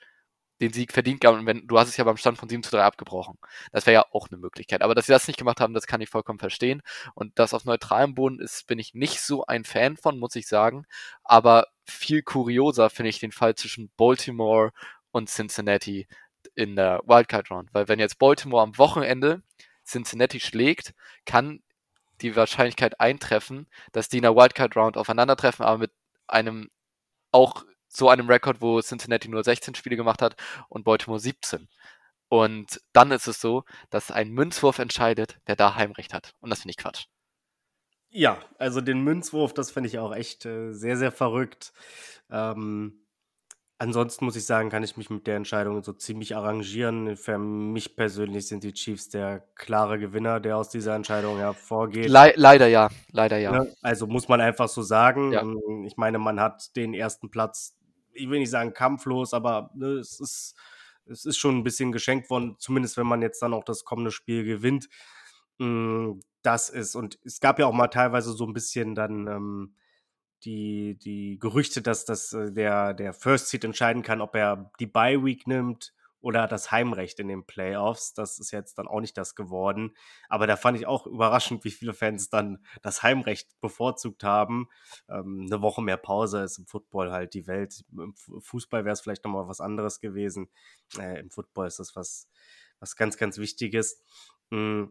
den 0.61 0.71
Sieg 0.71 0.93
verdient 0.93 1.19
gehabt 1.19 1.37
und 1.37 1.45
wenn, 1.45 1.67
du 1.67 1.77
hast 1.77 1.89
es 1.89 1.97
ja 1.97 2.03
beim 2.05 2.17
Stand 2.17 2.37
von 2.37 2.47
7 2.47 2.63
zu 2.63 2.71
3 2.71 2.83
abgebrochen. 2.83 3.37
Das 3.71 3.85
wäre 3.85 3.93
ja 3.93 4.05
auch 4.11 4.29
eine 4.29 4.37
Möglichkeit. 4.37 4.81
Aber 4.81 4.95
dass 4.95 5.05
sie 5.05 5.11
das 5.11 5.27
nicht 5.27 5.37
gemacht 5.37 5.59
haben, 5.59 5.73
das 5.73 5.87
kann 5.87 6.01
ich 6.01 6.09
vollkommen 6.09 6.39
verstehen. 6.39 6.81
Und 7.13 7.37
das 7.39 7.53
auf 7.53 7.65
neutralem 7.65 8.15
Boden 8.15 8.39
ist, 8.39 8.65
bin 8.67 8.79
ich 8.79 8.93
nicht 8.93 9.19
so 9.19 9.45
ein 9.45 9.65
Fan 9.65 9.97
von, 9.97 10.17
muss 10.17 10.35
ich 10.35 10.47
sagen. 10.47 10.85
Aber 11.23 11.67
viel 11.83 12.21
kurioser 12.23 12.89
finde 12.89 13.09
ich 13.09 13.19
den 13.19 13.33
Fall 13.33 13.55
zwischen 13.55 13.91
Baltimore 13.97 14.71
und 15.11 15.29
Cincinnati 15.29 16.07
in 16.55 16.75
der 16.75 17.01
Wildcard 17.05 17.51
Round. 17.51 17.73
Weil 17.73 17.89
wenn 17.89 17.99
jetzt 17.99 18.17
Baltimore 18.17 18.63
am 18.63 18.77
Wochenende 18.77 19.41
Cincinnati 19.85 20.39
schlägt, 20.39 20.93
kann 21.25 21.61
die 22.21 22.35
Wahrscheinlichkeit 22.35 22.99
eintreffen, 22.99 23.67
dass 23.91 24.09
die 24.09 24.17
in 24.17 24.23
der 24.23 24.35
Wildcard 24.35 24.75
Round 24.75 24.97
aufeinandertreffen, 24.97 25.65
aber 25.65 25.79
mit 25.79 25.91
einem 26.27 26.69
auch 27.31 27.65
so 27.87 28.09
einem 28.09 28.27
Rekord, 28.27 28.61
wo 28.61 28.81
Cincinnati 28.81 29.27
nur 29.29 29.43
16 29.43 29.75
Spiele 29.75 29.95
gemacht 29.95 30.21
hat 30.21 30.35
und 30.69 30.83
Baltimore 30.83 31.19
17. 31.19 31.67
Und 32.27 32.81
dann 32.93 33.11
ist 33.11 33.27
es 33.27 33.39
so, 33.39 33.63
dass 33.89 34.11
ein 34.11 34.31
Münzwurf 34.31 34.79
entscheidet, 34.79 35.37
der 35.47 35.55
da 35.55 35.75
Heimrecht 35.75 36.13
hat. 36.13 36.33
Und 36.39 36.49
das 36.49 36.61
finde 36.61 36.71
ich 36.71 36.77
Quatsch. 36.77 37.05
Ja, 38.09 38.41
also 38.57 38.81
den 38.81 39.01
Münzwurf, 39.01 39.53
das 39.53 39.71
finde 39.71 39.89
ich 39.89 39.99
auch 39.99 40.13
echt 40.15 40.45
äh, 40.45 40.71
sehr, 40.71 40.97
sehr 40.97 41.11
verrückt. 41.11 41.73
Ähm, 42.29 43.04
ansonsten 43.77 44.25
muss 44.25 44.35
ich 44.35 44.45
sagen, 44.45 44.69
kann 44.69 44.83
ich 44.83 44.97
mich 44.97 45.09
mit 45.09 45.27
der 45.27 45.35
Entscheidung 45.35 45.83
so 45.83 45.93
ziemlich 45.93 46.35
arrangieren. 46.35 47.17
Für 47.17 47.37
mich 47.37 47.95
persönlich 47.95 48.47
sind 48.47 48.63
die 48.63 48.73
Chiefs 48.73 49.09
der 49.09 49.41
klare 49.55 49.99
Gewinner, 49.99 50.39
der 50.39 50.57
aus 50.57 50.69
dieser 50.69 50.95
Entscheidung 50.95 51.37
hervorgeht. 51.37 52.09
Le 52.09 52.33
leider 52.35 52.67
ja, 52.67 52.89
leider 53.11 53.37
ja. 53.37 53.51
Ne? 53.51 53.75
Also 53.81 54.07
muss 54.07 54.27
man 54.27 54.41
einfach 54.41 54.67
so 54.67 54.81
sagen. 54.81 55.31
Ja. 55.33 55.41
Ähm, 55.41 55.83
Ich 55.85 55.97
meine, 55.97 56.17
man 56.19 56.39
hat 56.39 56.75
den 56.75 56.93
ersten 56.93 57.29
Platz, 57.29 57.77
ich 58.13 58.29
will 58.29 58.39
nicht 58.39 58.51
sagen 58.51 58.73
kampflos, 58.73 59.33
aber 59.33 59.71
ne, 59.75 59.87
es 59.99 60.19
ist, 60.19 60.55
es 61.05 61.25
ist 61.25 61.37
schon 61.37 61.57
ein 61.57 61.63
bisschen 61.63 61.91
geschenkt 61.91 62.29
worden, 62.29 62.55
zumindest 62.59 62.97
wenn 62.97 63.07
man 63.07 63.21
jetzt 63.21 63.41
dann 63.41 63.53
auch 63.53 63.63
das 63.63 63.83
kommende 63.83 64.11
Spiel 64.11 64.43
gewinnt. 64.43 64.87
Mm, 65.59 66.19
Das 66.41 66.69
ist, 66.69 66.95
und 66.95 67.19
es 67.25 67.39
gab 67.39 67.59
ja 67.59 67.65
auch 67.65 67.73
mal 67.73 67.87
teilweise 67.87 68.31
so 68.33 68.45
ein 68.45 68.53
bisschen 68.53 68.93
dann 68.95 69.27
ähm, 69.27 69.75
die, 70.43 70.97
die 70.97 71.39
Gerüchte, 71.39 71.81
dass 71.81 72.05
das 72.05 72.33
äh, 72.33 72.51
der, 72.51 72.93
der 72.93 73.13
First 73.13 73.47
Seed 73.49 73.63
entscheiden 73.63 74.03
kann, 74.03 74.21
ob 74.21 74.35
er 74.35 74.71
die 74.79 74.87
Bye 74.87 75.23
Week 75.23 75.47
nimmt 75.47 75.93
oder 76.19 76.47
das 76.47 76.71
Heimrecht 76.71 77.19
in 77.19 77.27
den 77.27 77.45
Playoffs. 77.45 78.13
Das 78.13 78.39
ist 78.39 78.49
jetzt 78.51 78.79
dann 78.79 78.87
auch 78.87 78.99
nicht 78.99 79.15
das 79.15 79.35
geworden. 79.35 79.95
Aber 80.27 80.47
da 80.47 80.57
fand 80.57 80.77
ich 80.77 80.87
auch 80.87 81.05
überraschend, 81.05 81.63
wie 81.63 81.71
viele 81.71 81.93
Fans 81.93 82.29
dann 82.29 82.65
das 82.81 83.03
Heimrecht 83.03 83.49
bevorzugt 83.61 84.23
haben. 84.23 84.67
Ähm, 85.07 85.45
eine 85.45 85.61
Woche 85.61 85.83
mehr 85.83 85.97
Pause 85.97 86.41
ist 86.41 86.57
im 86.57 86.65
Football 86.65 87.11
halt 87.11 87.35
die 87.35 87.45
Welt. 87.45 87.85
Im 87.91 88.15
Fu- 88.15 88.39
Fußball 88.39 88.85
wäre 88.85 88.93
es 88.93 89.01
vielleicht 89.01 89.23
nochmal 89.23 89.47
was 89.47 89.61
anderes 89.61 89.99
gewesen. 89.99 90.49
Äh, 90.97 91.19
Im 91.19 91.29
Football 91.29 91.67
ist 91.67 91.77
das 91.77 91.95
was, 91.95 92.27
was 92.79 92.95
ganz, 92.95 93.17
ganz 93.17 93.37
Wichtiges. 93.37 94.01
Mm. 94.49 94.85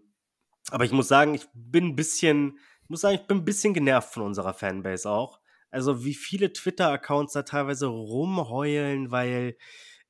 Aber 0.71 0.85
ich 0.85 0.93
muss 0.93 1.09
sagen, 1.09 1.35
ich 1.35 1.47
bin 1.53 1.89
ein 1.89 1.97
bisschen, 1.97 2.59
muss 2.89 3.01
sagen, 3.01 3.17
ich 3.17 3.27
bin 3.27 3.39
ein 3.39 3.45
bisschen 3.45 3.75
genervt 3.75 4.13
von 4.13 4.23
unserer 4.25 4.55
Fanbase 4.55 5.11
auch. 5.11 5.41
Also 5.71 6.05
wie 6.05 6.15
viele 6.15 6.53
Twitter-Accounts 6.53 7.33
da 7.33 7.43
teilweise 7.43 7.87
rumheulen, 7.87 9.11
weil 9.11 9.57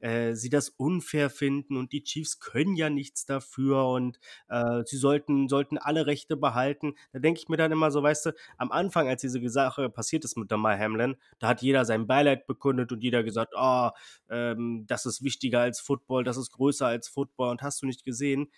äh, 0.04 0.35
sie 0.35 0.50
das 0.50 0.69
unfair 0.69 1.31
finden 1.31 1.78
und 1.78 1.93
die 1.93 2.04
Chiefs 2.04 2.38
können 2.38 2.76
ja 2.76 2.90
nichts 2.90 3.25
dafür 3.25 3.87
und 3.88 4.19
äh, 4.50 4.83
sie 4.85 4.99
sollten, 4.99 5.49
sollten 5.49 5.78
alle 5.78 6.07
Rechte 6.07 6.37
behalten. 6.37 6.95
Da 7.14 7.21
denke 7.21 7.40
ich 7.40 7.49
mir 7.49 7.57
dann 7.57 7.73
immer 7.73 7.90
so, 7.90 8.02
weißt 8.02 8.26
du, 8.26 8.33
am 8.59 8.71
Anfang, 8.71 9.09
als 9.09 9.23
diese 9.23 9.49
Sache 9.49 9.88
passiert 9.88 10.25
ist 10.26 10.37
mit 10.37 10.52
Damar 10.52 10.78
Hamlin, 10.78 11.16
da 11.38 11.49
hat 11.49 11.62
jeder 11.62 11.87
sein 11.87 12.07
Beileid 12.07 12.47
bekundet 12.47 12.93
und 12.93 13.02
jeder 13.02 13.23
gesagt, 13.23 13.54
oh, 13.57 13.88
ähm, 14.28 14.85
das 14.87 15.07
ist 15.07 15.25
wichtiger 15.25 15.61
als 15.61 15.81
Football, 15.81 16.23
das 16.23 16.37
ist 16.37 16.50
größer 16.50 16.87
als 16.87 17.09
Football 17.09 17.49
und 17.49 17.62
hast 17.62 17.81
du 17.81 17.87
nicht 17.87 18.04
gesehen. 18.04 18.52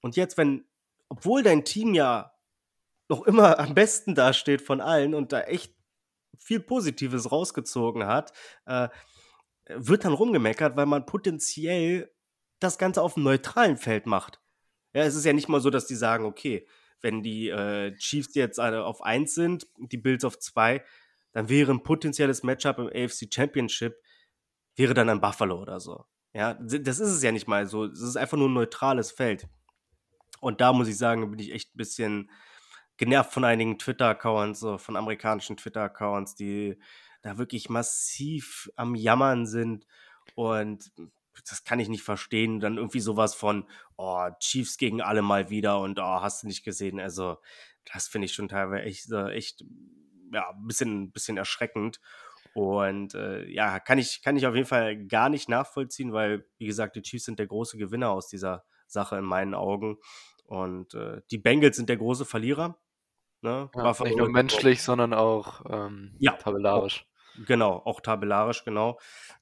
Und 0.00 0.14
jetzt, 0.14 0.36
wenn, 0.38 0.64
obwohl 1.08 1.42
dein 1.42 1.64
Team 1.64 1.92
ja 1.92 2.32
noch 3.12 3.26
immer 3.26 3.58
am 3.58 3.74
besten 3.74 4.14
dasteht 4.14 4.62
von 4.62 4.80
allen 4.80 5.14
und 5.14 5.32
da 5.32 5.42
echt 5.42 5.74
viel 6.38 6.60
Positives 6.60 7.30
rausgezogen 7.30 8.06
hat, 8.06 8.32
äh, 8.64 8.88
wird 9.68 10.06
dann 10.06 10.14
rumgemeckert, 10.14 10.76
weil 10.76 10.86
man 10.86 11.04
potenziell 11.04 12.10
das 12.58 12.78
Ganze 12.78 13.02
auf 13.02 13.16
einem 13.16 13.24
neutralen 13.24 13.76
Feld 13.76 14.06
macht. 14.06 14.40
Ja, 14.94 15.02
es 15.02 15.14
ist 15.14 15.26
ja 15.26 15.34
nicht 15.34 15.48
mal 15.48 15.60
so, 15.60 15.68
dass 15.68 15.86
die 15.86 15.94
sagen, 15.94 16.24
okay, 16.24 16.66
wenn 17.02 17.22
die 17.22 17.48
äh, 17.48 17.94
Chiefs 17.96 18.34
jetzt 18.34 18.58
auf 18.58 19.02
1 19.02 19.34
sind, 19.34 19.66
die 19.76 19.98
Bills 19.98 20.24
auf 20.24 20.38
2, 20.38 20.82
dann 21.32 21.48
wäre 21.50 21.72
ein 21.72 21.82
potenzielles 21.82 22.42
Matchup 22.42 22.78
im 22.78 22.86
AFC 22.86 23.32
Championship, 23.32 23.94
wäre 24.74 24.94
dann 24.94 25.10
ein 25.10 25.20
Buffalo 25.20 25.60
oder 25.60 25.80
so. 25.80 26.04
Ja, 26.32 26.54
das 26.54 26.98
ist 26.98 27.10
es 27.10 27.22
ja 27.22 27.30
nicht 27.30 27.46
mal 27.46 27.66
so. 27.66 27.84
Es 27.84 28.00
ist 28.00 28.16
einfach 28.16 28.38
nur 28.38 28.48
ein 28.48 28.54
neutrales 28.54 29.10
Feld. 29.10 29.48
Und 30.40 30.62
da 30.62 30.72
muss 30.72 30.88
ich 30.88 30.96
sagen, 30.96 31.30
bin 31.30 31.40
ich 31.40 31.52
echt 31.52 31.74
ein 31.74 31.76
bisschen 31.76 32.30
genervt 33.02 33.32
von 33.32 33.44
einigen 33.44 33.80
Twitter-Accounts, 33.80 34.60
so 34.60 34.78
von 34.78 34.94
amerikanischen 34.94 35.56
Twitter-Accounts, 35.56 36.36
die 36.36 36.78
da 37.20 37.36
wirklich 37.36 37.68
massiv 37.68 38.70
am 38.76 38.94
Jammern 38.94 39.44
sind 39.44 39.88
und 40.36 40.92
das 41.48 41.64
kann 41.64 41.80
ich 41.80 41.88
nicht 41.88 42.04
verstehen. 42.04 42.60
Dann 42.60 42.76
irgendwie 42.76 43.00
sowas 43.00 43.34
von, 43.34 43.68
oh, 43.96 44.28
Chiefs 44.38 44.76
gegen 44.76 45.02
alle 45.02 45.20
mal 45.20 45.50
wieder 45.50 45.80
und 45.80 45.98
oh, 45.98 46.20
hast 46.20 46.44
du 46.44 46.46
nicht 46.46 46.62
gesehen. 46.62 47.00
Also, 47.00 47.38
das 47.92 48.06
finde 48.06 48.26
ich 48.26 48.34
schon 48.34 48.48
teilweise 48.48 48.84
echt, 48.84 49.10
echt 49.10 49.64
ja, 50.32 50.50
ein 50.50 50.66
bisschen, 50.68 51.10
bisschen 51.10 51.38
erschreckend. 51.38 52.00
Und 52.54 53.16
äh, 53.16 53.48
ja, 53.48 53.80
kann 53.80 53.98
ich, 53.98 54.22
kann 54.22 54.36
ich 54.36 54.46
auf 54.46 54.54
jeden 54.54 54.68
Fall 54.68 55.08
gar 55.08 55.28
nicht 55.28 55.48
nachvollziehen, 55.48 56.12
weil, 56.12 56.46
wie 56.58 56.66
gesagt, 56.66 56.94
die 56.94 57.02
Chiefs 57.02 57.24
sind 57.24 57.40
der 57.40 57.48
große 57.48 57.78
Gewinner 57.78 58.10
aus 58.10 58.28
dieser 58.28 58.64
Sache 58.86 59.16
in 59.16 59.24
meinen 59.24 59.54
Augen. 59.54 59.96
Und 60.44 60.94
äh, 60.94 61.22
die 61.32 61.38
Bengals 61.38 61.76
sind 61.76 61.88
der 61.88 61.96
große 61.96 62.26
Verlierer. 62.26 62.78
Ne? 63.42 63.68
Ja, 63.74 63.90
nicht 64.04 64.16
nur 64.16 64.30
menschlich, 64.30 64.82
sondern 64.82 65.12
auch 65.12 65.62
ähm, 65.68 66.14
ja, 66.18 66.32
tabellarisch. 66.32 67.06
Genau, 67.46 67.82
auch 67.84 68.00
tabellarisch, 68.00 68.64
genau. 68.64 69.00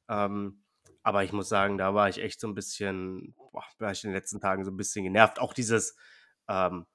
Ähm, 0.08 0.64
aber 1.02 1.24
ich 1.24 1.32
muss 1.32 1.48
sagen, 1.48 1.78
da 1.78 1.94
war 1.94 2.08
ich 2.08 2.18
echt 2.18 2.40
so 2.40 2.48
ein 2.48 2.54
bisschen, 2.54 3.34
boah, 3.34 3.64
war 3.78 3.92
ich 3.92 4.04
in 4.04 4.10
den 4.10 4.16
letzten 4.16 4.40
Tagen 4.40 4.64
so 4.64 4.70
ein 4.70 4.76
bisschen 4.76 5.04
genervt. 5.04 5.38
Auch 5.38 5.52
dieses, 5.52 5.96
ähm, 6.48 6.86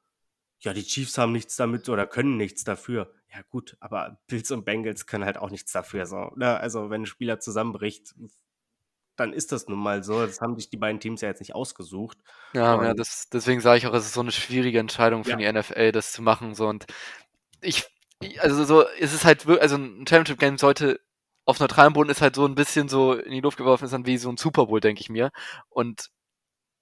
ja, 0.60 0.74
die 0.74 0.84
Chiefs 0.84 1.18
haben 1.18 1.32
nichts 1.32 1.56
damit 1.56 1.90
oder 1.90 2.08
können 2.08 2.38
nichts 2.38 2.64
dafür. 2.64 3.14
Ja, 3.34 3.42
gut, 3.50 3.78
aber 3.80 4.20
Bills 4.28 4.50
und 4.52 4.66
Bengals 4.66 5.06
können 5.06 5.26
halt 5.26 5.38
auch 5.38 5.50
nichts 5.50 5.72
dafür. 5.72 6.06
So, 6.06 6.32
ne? 6.36 6.60
Also, 6.60 6.90
wenn 6.90 7.04
ein 7.04 7.08
Spieler 7.08 7.40
zusammenbricht, 7.40 8.16
dann 9.16 9.34
ist 9.34 9.52
das 9.52 9.68
nun 9.68 9.80
mal 9.80 10.04
so. 10.04 10.26
Das 10.26 10.42
haben 10.42 10.56
sich 10.56 10.70
die 10.70 10.78
beiden 10.78 11.00
Teams 11.00 11.22
ja 11.22 11.30
jetzt 11.30 11.40
nicht 11.40 11.56
ausgesucht. 11.56 12.18
Ja, 12.54 12.84
ja 12.84 12.94
das, 12.94 13.30
deswegen 13.30 13.62
sage 13.62 13.78
ich 13.78 13.88
auch, 13.88 13.94
es 13.94 14.06
ist 14.06 14.14
so 14.14 14.22
eine 14.22 14.32
schwierige 14.32 14.80
Entscheidung 14.80 15.24
für 15.24 15.40
ja. 15.40 15.52
die 15.52 15.60
NFL, 15.60 15.92
das 15.92 16.12
zu 16.12 16.22
machen. 16.22 16.56
So. 16.56 16.68
Und 16.68 16.86
ich 17.62 17.86
also 18.40 18.64
so, 18.64 18.86
es 19.00 19.14
ist 19.14 19.26
halt 19.26 19.46
wirklich, 19.46 19.62
also 19.62 19.76
ein 19.76 20.06
Championship-Game 20.08 20.58
sollte 20.58 21.00
auf 21.46 21.60
neutralem 21.60 21.94
Boden 21.94 22.10
ist 22.10 22.22
halt 22.22 22.36
so 22.36 22.46
ein 22.46 22.56
bisschen 22.56 22.90
so 22.90 23.14
in 23.14 23.32
die 23.32 23.42
Luft 23.42 23.58
geworfen, 23.58 23.86
ist 23.86 23.94
dann 23.94 24.08
wie 24.08 24.18
so 24.18 24.30
ein 24.30 24.38
Super 24.38 24.66
Bowl, 24.66 24.80
denke 24.80 25.02
ich 25.02 25.10
mir. 25.10 25.32
Und 25.70 26.10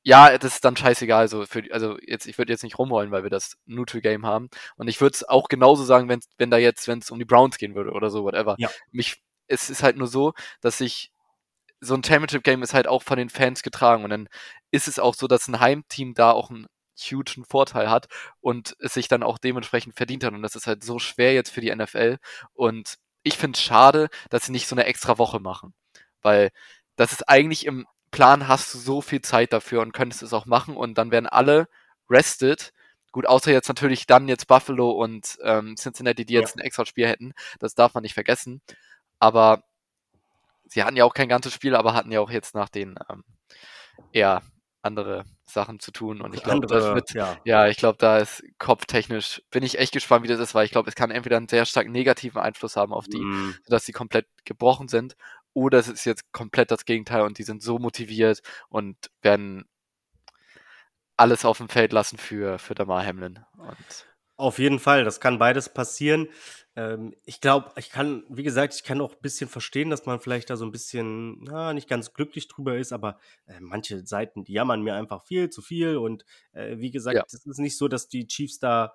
ja, 0.03 0.37
das 0.37 0.55
ist 0.55 0.65
dann 0.65 0.77
scheißegal. 0.77 1.27
So 1.27 1.45
für, 1.45 1.63
also 1.71 1.97
jetzt, 2.01 2.27
ich 2.27 2.37
würde 2.37 2.51
jetzt 2.51 2.63
nicht 2.63 2.77
rumrollen, 2.79 3.11
weil 3.11 3.23
wir 3.23 3.29
das 3.29 3.57
Neutral 3.65 4.01
Game 4.01 4.25
haben. 4.25 4.49
Und 4.77 4.87
ich 4.87 5.01
würde 5.01 5.15
es 5.15 5.27
auch 5.27 5.49
genauso 5.49 5.83
sagen, 5.83 6.07
wenn, 6.09 6.21
wenn 6.37 6.49
da 6.49 6.57
jetzt, 6.57 6.87
wenn 6.87 6.99
es 6.99 7.11
um 7.11 7.19
die 7.19 7.25
Browns 7.25 7.57
gehen 7.57 7.75
würde 7.75 7.91
oder 7.91 8.09
so, 8.09 8.23
whatever. 8.23 8.55
Ja. 8.57 8.69
Mich, 8.91 9.21
es 9.47 9.69
ist 9.69 9.83
halt 9.83 9.97
nur 9.97 10.07
so, 10.07 10.33
dass 10.61 10.79
ich 10.81 11.12
so 11.83 11.95
ein 11.95 12.03
Championship 12.03 12.43
Game 12.43 12.63
ist 12.63 12.73
halt 12.73 12.87
auch 12.87 13.03
von 13.03 13.17
den 13.17 13.29
Fans 13.29 13.63
getragen 13.63 14.03
und 14.03 14.09
dann 14.09 14.29
ist 14.71 14.87
es 14.87 14.99
auch 14.99 15.15
so, 15.15 15.27
dass 15.27 15.47
ein 15.47 15.59
Heimteam 15.59 16.13
da 16.13 16.31
auch 16.31 16.49
ein 16.49 16.67
hugen 16.95 17.45
Vorteil 17.45 17.89
hat 17.89 18.07
und 18.39 18.75
es 18.79 18.93
sich 18.93 19.07
dann 19.07 19.23
auch 19.23 19.37
dementsprechend 19.37 19.95
verdient 19.95 20.23
hat. 20.23 20.33
Und 20.33 20.41
das 20.41 20.55
ist 20.55 20.67
halt 20.67 20.83
so 20.83 20.99
schwer 20.99 21.33
jetzt 21.33 21.49
für 21.49 21.61
die 21.61 21.73
NFL. 21.73 22.17
Und 22.53 22.97
ich 23.23 23.37
finde 23.37 23.57
es 23.57 23.63
schade, 23.63 24.09
dass 24.29 24.45
sie 24.45 24.51
nicht 24.51 24.67
so 24.67 24.75
eine 24.75 24.85
extra 24.85 25.17
Woche 25.17 25.39
machen. 25.39 25.73
Weil 26.21 26.51
das 26.95 27.11
ist 27.11 27.27
eigentlich 27.29 27.65
im 27.65 27.87
Plan, 28.11 28.47
hast 28.47 28.73
du 28.73 28.77
so 28.77 29.01
viel 29.01 29.21
Zeit 29.21 29.53
dafür 29.53 29.81
und 29.81 29.93
könntest 29.93 30.23
es 30.23 30.33
auch 30.33 30.45
machen 30.45 30.77
und 30.77 30.97
dann 30.97 31.11
werden 31.11 31.27
alle 31.27 31.67
rested. 32.09 32.71
Gut, 33.11 33.27
außer 33.27 33.51
jetzt 33.51 33.67
natürlich 33.67 34.05
dann 34.07 34.27
jetzt 34.27 34.47
Buffalo 34.47 34.91
und 34.91 35.37
ähm, 35.43 35.75
Cincinnati, 35.75 36.25
die 36.25 36.33
jetzt 36.33 36.55
ja. 36.55 36.61
ein 36.61 36.65
extra 36.65 36.85
Spiel 36.85 37.07
hätten. 37.07 37.33
Das 37.59 37.75
darf 37.75 37.93
man 37.93 38.03
nicht 38.03 38.13
vergessen. 38.13 38.61
Aber 39.19 39.63
sie 40.73 40.83
hatten 40.83 40.97
ja 40.97 41.05
auch 41.05 41.13
kein 41.13 41.29
ganzes 41.29 41.53
Spiel, 41.53 41.75
aber 41.75 41.93
hatten 41.93 42.11
ja 42.11 42.19
auch 42.19 42.31
jetzt 42.31 42.55
nach 42.55 42.69
den 42.69 42.95
ähm, 43.09 43.23
eher 44.11 44.41
andere 44.81 45.23
Sachen 45.45 45.79
zu 45.79 45.91
tun. 45.91 46.19
Und 46.19 46.33
ich 46.33 46.43
glaube, 46.43 46.67
das 46.67 46.83
wird, 46.93 47.13
ja, 47.13 47.37
ja 47.45 47.67
ich 47.67 47.77
glaube, 47.77 47.97
da 47.99 48.17
ist 48.17 48.43
kopftechnisch, 48.57 49.41
bin 49.51 49.63
ich 49.63 49.77
echt 49.77 49.93
gespannt, 49.93 50.23
wie 50.23 50.27
das 50.27 50.39
ist, 50.39 50.55
weil 50.55 50.65
ich 50.65 50.71
glaube, 50.71 50.89
es 50.89 50.95
kann 50.95 51.11
entweder 51.11 51.37
einen 51.37 51.47
sehr 51.47 51.65
stark 51.65 51.87
negativen 51.87 52.41
Einfluss 52.41 52.75
haben 52.75 52.91
auf 52.91 53.05
die, 53.07 53.21
mm. 53.21 53.55
sodass 53.63 53.85
sie 53.85 53.93
komplett 53.93 54.27
gebrochen 54.45 54.87
sind, 54.87 55.15
oder 55.53 55.77
es 55.77 55.87
ist 55.87 56.05
jetzt 56.05 56.31
komplett 56.33 56.71
das 56.71 56.85
Gegenteil 56.85 57.21
und 57.21 57.37
die 57.37 57.43
sind 57.43 57.61
so 57.61 57.77
motiviert 57.77 58.41
und 58.69 58.97
werden 59.21 59.65
alles 61.15 61.45
auf 61.45 61.59
dem 61.59 61.69
Feld 61.69 61.93
lassen 61.93 62.17
für, 62.17 62.57
für 62.57 62.73
Damar 62.73 63.05
Hamlin. 63.05 63.39
Und 63.57 64.07
auf 64.35 64.59
jeden 64.59 64.79
Fall, 64.79 65.03
das 65.03 65.19
kann 65.19 65.39
beides 65.39 65.69
passieren. 65.69 66.27
Ähm, 66.75 67.13
ich 67.25 67.39
glaube, 67.39 67.71
ich 67.75 67.91
kann, 67.91 68.23
wie 68.29 68.43
gesagt, 68.43 68.73
ich 68.73 68.83
kann 68.83 68.99
auch 69.01 69.13
ein 69.13 69.21
bisschen 69.21 69.47
verstehen, 69.47 69.89
dass 69.89 70.05
man 70.05 70.19
vielleicht 70.19 70.49
da 70.49 70.57
so 70.57 70.65
ein 70.65 70.71
bisschen, 70.71 71.43
na, 71.43 71.73
nicht 71.73 71.87
ganz 71.87 72.13
glücklich 72.13 72.47
drüber 72.47 72.77
ist, 72.77 72.93
aber 72.93 73.19
äh, 73.45 73.59
manche 73.59 74.05
Seiten, 74.05 74.43
die 74.43 74.53
jammern 74.53 74.81
mir 74.81 74.95
einfach 74.95 75.23
viel 75.23 75.49
zu 75.49 75.61
viel 75.61 75.97
und 75.97 76.25
äh, 76.53 76.77
wie 76.77 76.91
gesagt, 76.91 77.15
ja. 77.15 77.23
es 77.27 77.45
ist 77.45 77.59
nicht 77.59 77.77
so, 77.77 77.87
dass 77.87 78.07
die 78.07 78.27
Chiefs 78.27 78.59
da 78.59 78.93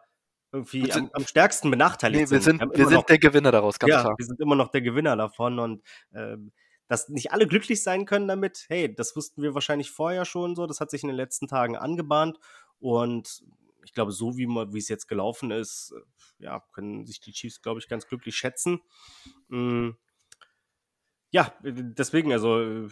irgendwie 0.50 0.90
am, 0.92 1.10
am, 1.12 1.26
stärksten 1.26 1.70
benachteiligt 1.70 2.24
nee, 2.24 2.30
wir 2.30 2.40
sind. 2.40 2.60
Wir, 2.60 2.70
wir 2.70 2.86
sind 2.86 2.94
noch, 2.94 3.04
der 3.04 3.18
Gewinner 3.18 3.52
daraus, 3.52 3.78
ganz 3.78 3.92
ja, 3.92 4.00
klar. 4.00 4.14
Wir 4.16 4.26
sind 4.26 4.40
immer 4.40 4.56
noch 4.56 4.70
der 4.70 4.80
Gewinner 4.80 5.16
davon 5.16 5.58
und 5.58 5.82
ähm, 6.14 6.52
dass 6.88 7.08
nicht 7.10 7.32
alle 7.32 7.46
glücklich 7.46 7.82
sein 7.82 8.06
können 8.06 8.26
damit, 8.26 8.64
hey, 8.68 8.92
das 8.92 9.14
wussten 9.14 9.42
wir 9.42 9.54
wahrscheinlich 9.54 9.90
vorher 9.90 10.24
schon 10.24 10.56
so, 10.56 10.66
das 10.66 10.80
hat 10.80 10.90
sich 10.90 11.02
in 11.02 11.08
den 11.08 11.16
letzten 11.16 11.46
Tagen 11.46 11.76
angebahnt 11.76 12.38
und 12.80 13.42
ich 13.88 13.94
glaube, 13.94 14.12
so 14.12 14.36
wie, 14.36 14.46
wie 14.46 14.78
es 14.78 14.90
jetzt 14.90 15.08
gelaufen 15.08 15.50
ist, 15.50 15.94
äh, 15.96 16.44
ja, 16.44 16.60
können 16.74 17.06
sich 17.06 17.20
die 17.20 17.32
Chiefs, 17.32 17.62
glaube 17.62 17.80
ich, 17.80 17.88
ganz 17.88 18.06
glücklich 18.06 18.36
schätzen. 18.36 18.80
Mm. 19.48 19.92
Ja, 21.30 21.54
äh, 21.64 21.72
deswegen, 21.74 22.30
also 22.32 22.60
äh, 22.60 22.88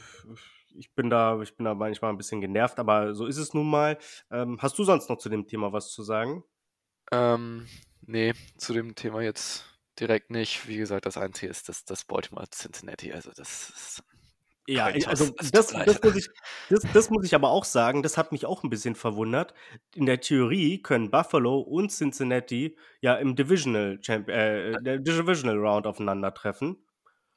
ich 0.74 0.94
bin 0.94 1.10
da, 1.10 1.38
ich 1.42 1.54
bin 1.54 1.64
da 1.64 1.74
manchmal 1.74 2.12
ein 2.12 2.16
bisschen 2.16 2.40
genervt, 2.40 2.78
aber 2.78 3.14
so 3.14 3.26
ist 3.26 3.36
es 3.36 3.52
nun 3.52 3.68
mal. 3.68 3.98
Ähm, 4.30 4.56
hast 4.62 4.78
du 4.78 4.84
sonst 4.84 5.10
noch 5.10 5.18
zu 5.18 5.28
dem 5.28 5.46
Thema 5.46 5.70
was 5.74 5.90
zu 5.90 6.02
sagen? 6.02 6.44
Ähm, 7.12 7.66
nee, 8.00 8.32
zu 8.56 8.72
dem 8.72 8.94
Thema 8.94 9.20
jetzt 9.20 9.66
direkt 10.00 10.30
nicht. 10.30 10.66
Wie 10.66 10.78
gesagt, 10.78 11.04
das 11.04 11.18
Einzige 11.18 11.50
ist 11.50 11.68
das, 11.68 11.84
das 11.84 12.06
Baltimore 12.06 12.48
Cincinnati. 12.50 13.12
Also 13.12 13.32
das 13.36 13.68
ist 13.68 14.04
ja, 14.66 14.86
also 15.06 15.30
das, 15.52 15.68
das, 15.68 16.02
muss 16.02 16.16
ich, 16.16 16.28
das, 16.70 16.82
das 16.92 17.10
muss 17.10 17.24
ich 17.24 17.34
aber 17.34 17.50
auch 17.50 17.64
sagen, 17.64 18.02
das 18.02 18.18
hat 18.18 18.32
mich 18.32 18.46
auch 18.46 18.64
ein 18.64 18.70
bisschen 18.70 18.94
verwundert. 18.94 19.54
In 19.94 20.06
der 20.06 20.20
Theorie 20.20 20.82
können 20.82 21.10
Buffalo 21.10 21.60
und 21.60 21.90
Cincinnati 21.90 22.76
ja 23.00 23.14
im 23.14 23.36
Divisional, 23.36 24.00
Champ 24.00 24.28
äh, 24.28 24.72
der 24.80 24.98
Divisional 24.98 25.58
Round 25.58 25.86
aufeinandertreffen. 25.86 26.82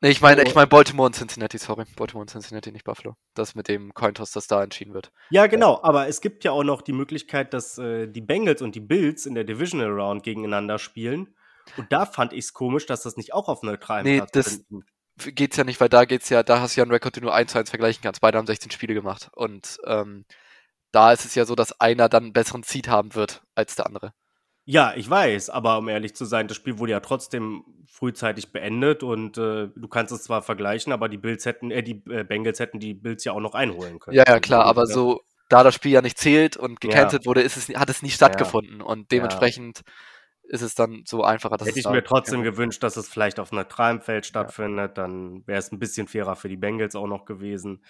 Nee, 0.01 0.11
ich 0.11 0.21
meine, 0.21 0.43
ich 0.43 0.55
meine 0.55 0.67
Baltimore 0.67 1.07
und 1.07 1.15
Cincinnati, 1.15 1.57
sorry. 1.57 1.83
Baltimore 1.97 2.21
und 2.21 2.29
Cincinnati, 2.29 2.71
nicht 2.71 2.85
Buffalo. 2.85 3.15
Das 3.33 3.53
mit 3.53 3.67
dem 3.67 3.93
Cointoss, 3.93 4.31
das 4.31 4.47
da 4.47 4.63
entschieden 4.63 4.93
wird. 4.93 5.11
Ja, 5.29 5.47
genau, 5.47 5.73
ja. 5.75 5.83
aber 5.83 6.07
es 6.07 6.21
gibt 6.21 6.45
ja 6.45 6.51
auch 6.51 6.63
noch 6.63 6.81
die 6.81 6.93
Möglichkeit, 6.93 7.53
dass 7.53 7.77
äh, 7.77 8.07
die 8.07 8.21
Bengals 8.21 8.61
und 8.61 8.75
die 8.75 8.79
Bills 8.79 9.25
in 9.25 9.35
der 9.35 9.43
Divisional 9.43 9.89
Round 9.89 10.23
gegeneinander 10.23 10.79
spielen. 10.79 11.35
Und 11.75 11.91
da 11.91 12.05
fand 12.05 12.31
ich 12.31 12.45
es 12.45 12.53
komisch, 12.53 12.85
dass 12.85 13.03
das 13.03 13.17
nicht 13.17 13.33
auch 13.33 13.49
auf 13.49 13.61
neutralem 13.61 14.05
nee, 14.05 14.17
Platz 14.17 14.31
das, 14.31 14.47
finden 14.47 14.85
geht's 15.19 15.57
ja 15.57 15.63
nicht, 15.63 15.79
weil 15.79 15.89
da 15.89 16.05
geht's 16.05 16.29
ja, 16.29 16.43
da 16.43 16.61
hast 16.61 16.75
du 16.75 16.79
ja 16.79 16.83
einen 16.83 16.91
Rekord, 16.91 17.15
den 17.15 17.23
du 17.23 17.29
1 17.29 17.51
zu 17.51 17.57
1 17.57 17.69
vergleichen 17.69 18.01
kannst. 18.01 18.21
Beide 18.21 18.37
haben 18.37 18.47
16 18.47 18.71
Spiele 18.71 18.93
gemacht. 18.93 19.29
Und 19.35 19.77
ähm, 19.85 20.25
da 20.91 21.11
ist 21.11 21.25
es 21.25 21.35
ja 21.35 21.45
so, 21.45 21.55
dass 21.55 21.79
einer 21.79 22.09
dann 22.09 22.23
einen 22.25 22.33
besseren 22.33 22.63
Seed 22.63 22.87
haben 22.87 23.15
wird 23.15 23.43
als 23.55 23.75
der 23.75 23.85
andere. 23.85 24.13
Ja, 24.65 24.93
ich 24.95 25.09
weiß, 25.09 25.49
aber 25.49 25.79
um 25.79 25.89
ehrlich 25.89 26.15
zu 26.15 26.25
sein, 26.25 26.47
das 26.47 26.55
Spiel 26.55 26.77
wurde 26.77 26.91
ja 26.91 26.99
trotzdem 26.99 27.63
frühzeitig 27.87 28.51
beendet 28.51 29.01
und 29.01 29.37
äh, 29.37 29.69
du 29.75 29.87
kannst 29.89 30.11
es 30.11 30.23
zwar 30.23 30.43
vergleichen, 30.43 30.93
aber 30.93 31.09
die 31.09 31.17
Bills 31.17 31.45
hätten, 31.45 31.71
äh, 31.71 31.81
die 31.81 32.03
äh, 32.11 32.23
Bengals 32.23 32.59
hätten 32.59 32.79
die 32.79 32.93
Bills 32.93 33.23
ja 33.23 33.31
auch 33.31 33.39
noch 33.39 33.55
einholen 33.55 33.97
können. 33.99 34.15
Ja, 34.15 34.25
ja, 34.27 34.39
klar, 34.39 34.65
aber 34.65 34.85
so, 34.85 35.21
da 35.49 35.63
das 35.63 35.73
Spiel 35.73 35.91
ja 35.91 36.03
nicht 36.03 36.19
zählt 36.19 36.55
und 36.55 36.81
gecancelt 36.81 37.23
ja. 37.23 37.25
wurde, 37.25 37.41
ist 37.41 37.57
es, 37.57 37.69
hat 37.69 37.89
es 37.89 38.03
nie 38.03 38.11
stattgefunden 38.11 38.79
ja. 38.79 38.85
und 38.85 39.11
dementsprechend 39.11 39.81
ist 40.49 40.61
es 40.61 40.75
dann 40.75 41.03
so 41.05 41.23
einfacher. 41.23 41.57
Dass 41.57 41.67
Hätte 41.67 41.79
ich 41.79 41.89
mir 41.89 42.03
trotzdem 42.03 42.43
gewünscht, 42.43 42.83
dass 42.83 42.97
es 42.97 43.07
vielleicht 43.07 43.39
auf 43.39 43.51
neutralem 43.51 44.01
Feld 44.01 44.25
stattfindet, 44.25 44.97
ja. 44.97 45.03
dann 45.03 45.47
wäre 45.47 45.59
es 45.59 45.71
ein 45.71 45.79
bisschen 45.79 46.07
fairer 46.07 46.35
für 46.35 46.49
die 46.49 46.57
Bengals 46.57 46.95
auch 46.95 47.07
noch 47.07 47.25
gewesen. 47.25 47.83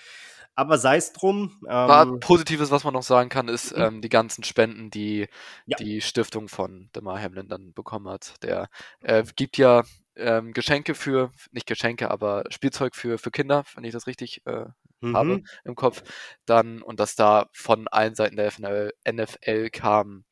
Aber 0.56 0.78
sei 0.78 0.98
es 0.98 1.14
drum. 1.14 1.58
Ähm, 1.70 2.20
Positives, 2.20 2.70
was 2.70 2.84
man 2.84 2.94
noch 2.94 3.04
sagen 3.04 3.30
kann, 3.30 3.48
ist 3.48 3.76
mhm. 3.76 3.82
ähm, 3.82 4.02
die 4.02 4.10
ganzen 4.10 4.44
Spenden, 4.44 4.90
die 4.90 5.28
ja. 5.66 5.78
die 5.78 6.02
Stiftung 6.02 6.50
von 6.50 6.90
Demar 6.94 7.22
Hamlin 7.22 7.48
dann 7.48 7.74
bekommen 7.74 8.10
hat. 8.10 8.36
Der 8.44 8.68
äh, 9.02 9.24
gibt 9.36 9.58
ja 9.58 9.84
ähm, 10.18 10.52
Geschenke 10.52 10.96
für, 10.96 11.32
nicht 11.52 11.66
Geschenke, 11.66 12.12
aber 12.12 12.44
Spielzeug 12.50 12.96
für, 12.96 13.18
für 13.18 13.32
Kinder, 13.32 13.64
wenn 13.76 13.86
ich 13.86 13.94
das 13.94 14.06
richtig 14.06 14.46
äh, 14.46 14.66
mhm. 15.00 15.16
habe 15.16 15.44
im 15.64 15.76
Kopf. 15.76 16.04
Dann, 16.46 16.82
und 16.82 17.00
dass 17.00 17.16
da 17.16 17.48
von 17.54 17.88
allen 17.88 18.16
Seiten 18.16 18.36
der 18.36 18.52
FNL, 18.52 18.94
NFL 19.10 19.70
kamen 19.70 20.26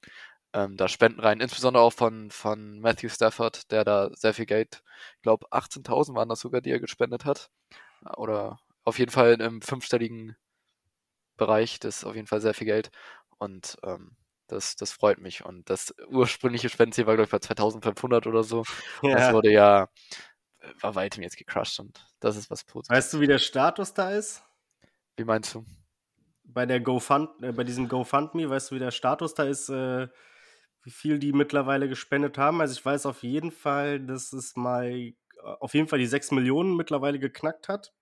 ähm, 0.54 0.78
da 0.78 0.88
Spenden 0.88 1.20
rein, 1.20 1.40
insbesondere 1.40 1.84
auch 1.84 1.94
von, 1.94 2.32
von 2.32 2.80
Matthew 2.80 3.10
Stafford, 3.10 3.72
der 3.72 3.84
da 3.84 4.10
sehr 4.14 4.34
viel 4.34 4.46
Geld, 4.46 4.82
ich 5.16 5.22
glaube 5.22 5.48
18.000 5.52 6.16
waren 6.16 6.30
das 6.30 6.40
sogar, 6.40 6.62
die 6.62 6.72
er 6.72 6.80
gespendet 6.80 7.26
hat. 7.26 7.50
Oder 8.16 8.60
auf 8.84 9.00
jeden 9.00 9.12
Fall 9.12 9.40
im 9.42 9.62
fünfstelligen 9.62 10.36
Bereich, 11.36 11.80
das 11.80 11.98
ist 11.98 12.04
auf 12.06 12.16
jeden 12.16 12.28
Fall 12.28 12.42
sehr 12.42 12.54
viel 12.54 12.66
Geld. 12.66 12.90
Und 13.38 13.78
ähm, 13.84 14.16
das, 14.48 14.76
das 14.76 14.94
freut 14.94 15.20
mich. 15.20 15.46
Und 15.46 15.70
das 15.70 15.94
ursprüngliche 16.10 16.70
Spendenziel 16.70 17.06
war, 17.06 17.16
glaube 17.16 17.26
ich, 17.26 17.32
bei 17.32 17.40
2500 17.40 18.28
oder 18.28 18.44
so. 18.44 18.64
Ja. 19.04 19.16
Das 19.16 19.34
wurde 19.34 19.52
ja, 19.52 19.90
war 20.80 20.96
weitem 20.96 21.24
jetzt 21.24 21.38
gecrushed 21.38 21.80
und 21.80 22.06
das 22.20 22.36
ist 22.36 22.50
was 22.50 22.64
Positives. 22.64 22.98
Weißt 22.98 23.14
du, 23.14 23.20
wie 23.20 23.28
der 23.28 23.40
Status 23.40 23.94
da 23.94 24.12
ist? 24.12 24.44
Wie 25.18 25.24
meinst 25.24 25.54
du? 25.54 25.66
Bei 26.44 26.66
der 26.66 26.80
GoFund, 26.80 27.30
äh, 27.44 27.52
bei 27.52 27.64
diesem 27.64 27.88
GoFundMe, 27.88 28.50
weißt 28.50 28.72
du, 28.72 28.76
wie 28.76 28.80
der 28.80 28.92
Status 28.92 29.34
da 29.34 29.44
ist, 29.44 29.70
äh, 29.70 30.08
wie 30.84 30.92
viel 30.92 31.20
die 31.20 31.34
mittlerweile 31.34 31.90
gespendet 31.90 32.38
haben? 32.38 32.62
Also 32.62 32.74
ich 32.74 32.86
weiß 32.86 33.06
auf 33.06 33.24
jeden 33.24 33.52
Fall, 33.52 34.00
dass 34.00 34.34
es 34.34 34.56
mal 34.56 34.86
äh, 34.88 35.14
auf 35.60 35.74
jeden 35.74 35.88
Fall 35.88 36.00
die 36.00 36.08
6 36.08 36.32
Millionen 36.32 36.76
mittlerweile 36.76 37.20
geknackt 37.20 37.68
hat. 37.68 37.94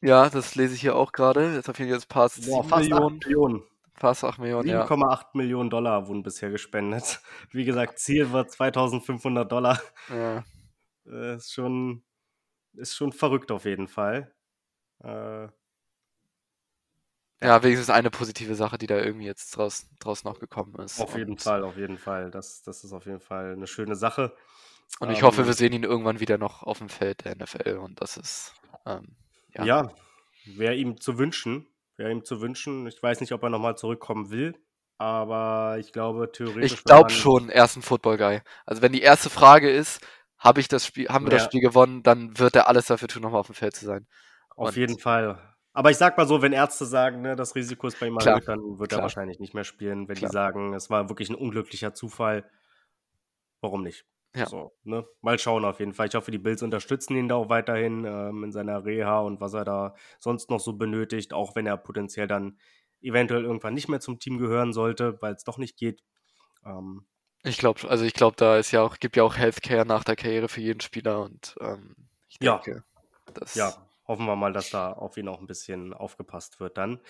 Ja, 0.00 0.28
das 0.28 0.54
lese 0.54 0.74
ich 0.74 0.80
hier 0.80 0.96
auch 0.96 1.12
gerade. 1.12 1.54
Jetzt 1.54 1.68
auf 1.68 1.78
jeden 1.78 1.90
Fall 1.90 1.98
jetzt 1.98 2.12
fast 2.12 2.46
Boah, 2.46 2.62
7 2.62 2.68
fast 2.68 2.90
Millionen. 2.90 3.16
8 3.16 3.26
Millionen. 3.26 3.62
Fast 3.94 4.24
8 4.24 4.38
Millionen, 4.38 4.68
7,8 4.68 5.00
ja. 5.00 5.28
Millionen 5.34 5.70
Dollar 5.70 6.08
wurden 6.08 6.22
bisher 6.22 6.50
gespendet. 6.50 7.20
Wie 7.52 7.64
gesagt, 7.64 7.98
Ziel 7.98 8.32
war 8.32 8.48
2500 8.48 9.50
Dollar. 9.50 9.80
Ja. 10.08 10.44
Äh, 11.06 11.36
ist 11.36 11.52
schon, 11.52 12.02
ist 12.74 12.96
schon 12.96 13.12
verrückt 13.12 13.52
auf 13.52 13.64
jeden 13.64 13.86
Fall. 13.86 14.34
Äh, 15.04 15.48
ja, 17.42 17.62
wenigstens 17.62 17.90
eine 17.90 18.10
positive 18.10 18.54
Sache, 18.54 18.78
die 18.78 18.86
da 18.86 18.98
irgendwie 18.98 19.26
jetzt 19.26 19.56
draus, 19.56 19.88
draus 19.98 20.24
noch 20.24 20.38
gekommen 20.38 20.74
ist. 20.76 21.00
Auf 21.00 21.16
jeden 21.16 21.38
Fall, 21.38 21.64
auf 21.64 21.76
jeden 21.76 21.98
Fall. 21.98 22.30
Das, 22.30 22.62
das 22.62 22.84
ist 22.84 22.92
auf 22.92 23.06
jeden 23.06 23.20
Fall 23.20 23.52
eine 23.52 23.66
schöne 23.66 23.96
Sache. 23.96 24.34
Und 25.00 25.10
ich 25.10 25.18
ähm, 25.18 25.24
hoffe, 25.24 25.46
wir 25.46 25.54
sehen 25.54 25.72
ihn 25.72 25.84
irgendwann 25.84 26.20
wieder 26.20 26.38
noch 26.38 26.62
auf 26.62 26.78
dem 26.78 26.88
Feld 26.88 27.24
der 27.24 27.36
NFL 27.36 27.78
und 27.78 28.00
das 28.00 28.16
ist 28.16 28.54
ähm, 28.86 29.16
ja. 29.54 29.64
ja, 29.64 29.92
wäre 30.44 30.74
ihm 30.74 31.00
zu 31.00 31.18
wünschen. 31.18 31.66
Wäre 31.96 32.10
ihm 32.10 32.24
zu 32.24 32.40
wünschen. 32.40 32.86
Ich 32.86 33.02
weiß 33.02 33.20
nicht, 33.20 33.32
ob 33.32 33.42
er 33.42 33.50
nochmal 33.50 33.76
zurückkommen 33.76 34.30
will, 34.30 34.54
aber 34.98 35.76
ich 35.78 35.92
glaube 35.92 36.30
theoretisch. 36.32 36.72
Ich 36.72 36.84
glaube 36.84 37.10
schon, 37.10 37.48
er 37.48 37.64
ist 37.64 37.76
ein 37.76 37.82
Football-Guy. 37.82 38.40
Also 38.64 38.82
wenn 38.82 38.92
die 38.92 39.02
erste 39.02 39.30
Frage 39.30 39.70
ist, 39.70 40.00
habe 40.38 40.60
ich 40.60 40.68
das 40.68 40.86
Spiel, 40.86 41.08
haben 41.08 41.26
wir 41.26 41.32
ja. 41.32 41.38
das 41.38 41.46
Spiel 41.46 41.60
gewonnen, 41.60 42.02
dann 42.02 42.38
wird 42.38 42.56
er 42.56 42.66
alles 42.66 42.86
dafür 42.86 43.08
tun, 43.08 43.22
nochmal 43.22 43.40
auf 43.40 43.46
dem 43.46 43.54
Feld 43.54 43.76
zu 43.76 43.84
sein. 43.84 44.06
Auf 44.56 44.68
und 44.68 44.76
jeden 44.76 44.98
Fall. 44.98 45.51
Aber 45.74 45.90
ich 45.90 45.96
sag 45.96 46.18
mal 46.18 46.26
so, 46.26 46.42
wenn 46.42 46.52
Ärzte 46.52 46.84
sagen, 46.84 47.22
ne, 47.22 47.34
das 47.34 47.54
Risiko 47.54 47.86
ist 47.86 47.98
bei 47.98 48.06
ihm 48.06 48.18
erhöht, 48.18 48.46
dann 48.46 48.78
wird 48.78 48.90
klar. 48.90 49.00
er 49.00 49.04
wahrscheinlich 49.04 49.38
nicht 49.38 49.54
mehr 49.54 49.64
spielen. 49.64 50.08
Wenn 50.08 50.16
klar. 50.16 50.30
die 50.30 50.32
sagen, 50.32 50.74
es 50.74 50.90
war 50.90 51.08
wirklich 51.08 51.30
ein 51.30 51.34
unglücklicher 51.34 51.94
Zufall, 51.94 52.44
warum 53.60 53.82
nicht? 53.82 54.04
Ja. 54.34 54.46
So, 54.46 54.72
ne? 54.84 55.06
Mal 55.20 55.38
schauen 55.38 55.64
auf 55.64 55.78
jeden 55.78 55.94
Fall. 55.94 56.08
Ich 56.08 56.14
hoffe, 56.14 56.30
die 56.30 56.38
Bills 56.38 56.62
unterstützen 56.62 57.16
ihn 57.16 57.28
da 57.28 57.36
auch 57.36 57.48
weiterhin 57.48 58.04
ähm, 58.04 58.44
in 58.44 58.52
seiner 58.52 58.84
Reha 58.84 59.20
und 59.20 59.40
was 59.40 59.54
er 59.54 59.64
da 59.64 59.94
sonst 60.18 60.50
noch 60.50 60.60
so 60.60 60.74
benötigt, 60.74 61.32
auch 61.32 61.54
wenn 61.54 61.66
er 61.66 61.76
potenziell 61.76 62.26
dann 62.26 62.58
eventuell 63.00 63.44
irgendwann 63.44 63.74
nicht 63.74 63.88
mehr 63.88 64.00
zum 64.00 64.18
Team 64.18 64.38
gehören 64.38 64.72
sollte, 64.72 65.20
weil 65.20 65.34
es 65.34 65.44
doch 65.44 65.58
nicht 65.58 65.76
geht. 65.76 66.02
Ähm, 66.64 67.06
ich 67.44 67.58
glaube, 67.58 67.88
also 67.88 68.04
ich 68.04 68.14
glaube, 68.14 68.36
da 68.36 68.56
ist 68.58 68.70
ja 68.72 68.82
auch, 68.82 68.98
gibt 68.98 69.16
ja 69.16 69.22
auch 69.22 69.36
Healthcare 69.36 69.84
nach 69.84 70.04
der 70.04 70.16
Karriere 70.16 70.48
für 70.48 70.60
jeden 70.60 70.80
Spieler 70.80 71.22
und 71.22 71.56
ähm, 71.60 71.96
ich 72.28 72.38
denke, 72.38 72.84
ja. 73.26 73.32
das 73.34 73.54
ja 73.54 73.74
hoffen 74.12 74.26
wir 74.26 74.36
mal, 74.36 74.52
dass 74.52 74.70
da 74.70 74.92
auf 74.92 75.16
ihn 75.16 75.28
auch 75.28 75.40
ein 75.40 75.46
bisschen 75.46 75.94
aufgepasst 75.94 76.60
wird 76.60 76.76
dann. 76.76 77.00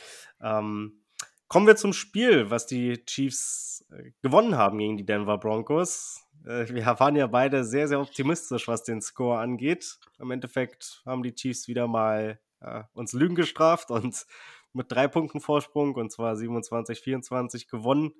Ähm, 0.40 1.02
kommen 1.48 1.66
wir 1.66 1.76
zum 1.76 1.92
Spiel, 1.92 2.48
was 2.48 2.66
die 2.66 3.04
Chiefs 3.04 3.84
äh, 3.90 4.12
gewonnen 4.22 4.56
haben 4.56 4.78
gegen 4.78 4.96
die 4.96 5.04
Denver 5.04 5.36
Broncos. 5.36 6.24
Äh, 6.46 6.72
wir 6.72 6.86
waren 6.86 7.16
ja 7.16 7.26
beide 7.26 7.64
sehr, 7.64 7.88
sehr 7.88 8.00
optimistisch, 8.00 8.68
was 8.68 8.84
den 8.84 9.02
Score 9.02 9.40
angeht. 9.40 9.98
Im 10.20 10.30
Endeffekt 10.30 11.02
haben 11.04 11.24
die 11.24 11.34
Chiefs 11.34 11.66
wieder 11.66 11.88
mal 11.88 12.40
äh, 12.60 12.84
uns 12.94 13.12
Lügen 13.12 13.34
gestraft 13.34 13.90
und 13.90 14.24
mit 14.72 14.90
drei 14.90 15.08
Punkten 15.08 15.40
Vorsprung 15.40 15.94
und 15.96 16.12
zwar 16.12 16.36
27, 16.36 17.00
24 17.00 17.68
gewonnen. 17.68 18.14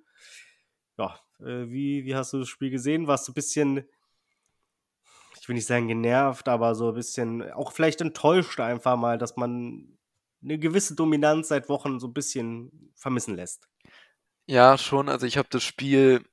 Ja, 0.99 1.18
äh, 1.38 1.71
wie, 1.71 2.05
wie 2.05 2.14
hast 2.16 2.33
du 2.33 2.40
das 2.40 2.49
Spiel 2.49 2.71
gesehen? 2.71 3.07
Warst 3.07 3.29
du 3.29 3.33
ein 3.33 3.35
bisschen 3.35 3.88
will 5.53 5.57
nicht 5.57 5.67
sagen 5.67 5.88
genervt, 5.88 6.49
aber 6.49 6.75
so 6.75 6.88
ein 6.88 6.95
bisschen 6.95 7.53
auch 7.53 7.73
vielleicht 7.73 8.01
enttäuscht 8.01 8.59
einfach 8.59 8.97
mal, 8.97 9.19
dass 9.19 9.37
man 9.37 9.99
eine 10.43 10.59
gewisse 10.59 10.95
Dominanz 10.95 11.49
seit 11.49 11.69
Wochen 11.69 12.01
so 12.01 12.09
ein 12.09 12.15
bisschen 12.15 12.93
vermissen 12.97 13.37
lässt. 13.37 13.69
Ja, 14.47 14.79
schon. 14.79 15.09
Also 15.09 15.27
ich 15.27 15.37
habe 15.37 15.49
das 15.51 15.62
Spiel, 15.62 16.25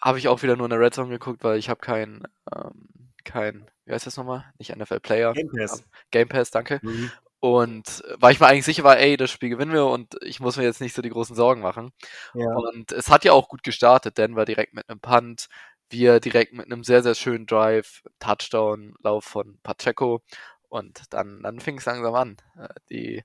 habe 0.00 0.18
ich 0.18 0.28
auch 0.28 0.42
wieder 0.42 0.56
nur 0.56 0.66
in 0.66 0.70
der 0.70 0.80
Red 0.80 0.94
Zone 0.94 1.10
geguckt, 1.10 1.42
weil 1.42 1.58
ich 1.58 1.68
habe 1.68 1.80
kein, 1.80 2.22
ähm, 2.54 2.88
kein, 3.24 3.70
wie 3.84 3.92
heißt 3.92 4.06
das 4.06 4.16
nochmal? 4.16 4.44
Nicht 4.58 4.74
NFL 4.74 5.00
Player. 5.00 5.32
Game 5.34 5.50
Pass. 5.50 5.84
Game 6.10 6.28
Pass, 6.28 6.50
danke. 6.50 6.80
Mhm. 6.82 7.10
Und 7.40 8.02
weil 8.16 8.32
ich 8.32 8.40
mir 8.40 8.46
eigentlich 8.46 8.64
sicher 8.64 8.84
war, 8.84 8.98
ey, 8.98 9.18
das 9.18 9.30
Spiel 9.30 9.50
gewinnen 9.50 9.72
wir 9.72 9.84
und 9.86 10.14
ich 10.22 10.40
muss 10.40 10.56
mir 10.56 10.62
jetzt 10.62 10.80
nicht 10.80 10.94
so 10.94 11.02
die 11.02 11.10
großen 11.10 11.36
Sorgen 11.36 11.60
machen. 11.60 11.92
Ja. 12.32 12.54
Und 12.54 12.90
es 12.92 13.10
hat 13.10 13.24
ja 13.24 13.32
auch 13.32 13.48
gut 13.48 13.62
gestartet, 13.62 14.16
Denver 14.16 14.46
direkt 14.46 14.72
mit 14.72 14.88
einem 14.88 15.00
Punt, 15.00 15.48
wir 15.90 16.20
direkt 16.20 16.52
mit 16.52 16.66
einem 16.66 16.84
sehr, 16.84 17.02
sehr 17.02 17.14
schönen 17.14 17.46
Drive, 17.46 18.02
Touchdown-Lauf 18.18 19.24
von 19.24 19.58
Pacheco 19.62 20.22
und 20.68 21.02
dann, 21.10 21.42
dann 21.42 21.60
fing 21.60 21.78
es 21.78 21.84
langsam 21.84 22.14
an. 22.14 22.36
Äh, 22.58 22.68
die, 22.90 23.24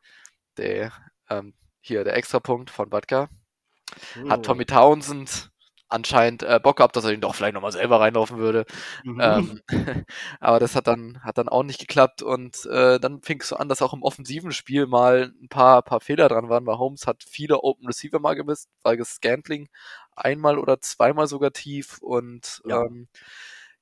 der, 0.58 0.91
ähm, 1.30 1.54
hier 1.82 2.04
der 2.04 2.15
Extrapunkt 2.15 2.69
von 2.69 2.89
oh. 2.91 4.30
hat 4.30 4.45
Tommy 4.45 4.65
Townsend 4.65 5.52
anscheinend 5.89 6.43
äh, 6.43 6.60
Bock 6.62 6.78
gehabt, 6.78 6.95
dass 6.95 7.04
er 7.04 7.12
ihn 7.12 7.21
doch 7.21 7.36
vielleicht 7.36 7.56
nochmal 7.56 7.71
selber 7.71 7.99
reinlaufen 7.99 8.38
würde. 8.38 8.65
Mhm. 9.04 9.19
Ähm, 9.21 9.62
aber 10.39 10.60
das 10.60 10.75
hat 10.75 10.88
dann, 10.88 11.21
hat 11.23 11.38
dann 11.38 11.49
auch 11.49 11.63
nicht 11.63 11.80
geklappt 11.80 12.21
und 12.21 12.65
äh, 12.67 12.99
dann 12.99 13.21
fing 13.21 13.41
es 13.41 13.49
so 13.49 13.58
an, 13.58 13.69
dass 13.69 13.82
auch 13.82 13.93
im 13.93 14.04
offensiven 14.04 14.52
Spiel 14.52 14.88
mal 14.88 15.34
ein 15.41 15.49
paar, 15.49 15.82
paar 15.82 15.99
Fehler 15.99 16.30
dran 16.30 16.49
waren, 16.49 16.65
weil 16.65 16.78
Holmes 16.78 17.08
hat 17.08 17.23
viele 17.23 17.63
Open 17.63 17.88
Receiver 17.88 18.19
mal 18.19 18.36
gemisst, 18.36 18.69
weil 18.84 19.04
Scantling 19.04 19.69
einmal 20.15 20.58
oder 20.58 20.80
zweimal 20.82 21.28
sogar 21.28 21.52
tief 21.52 21.99
und 22.02 22.62
ja. 22.65 22.84
Ähm, 22.84 23.08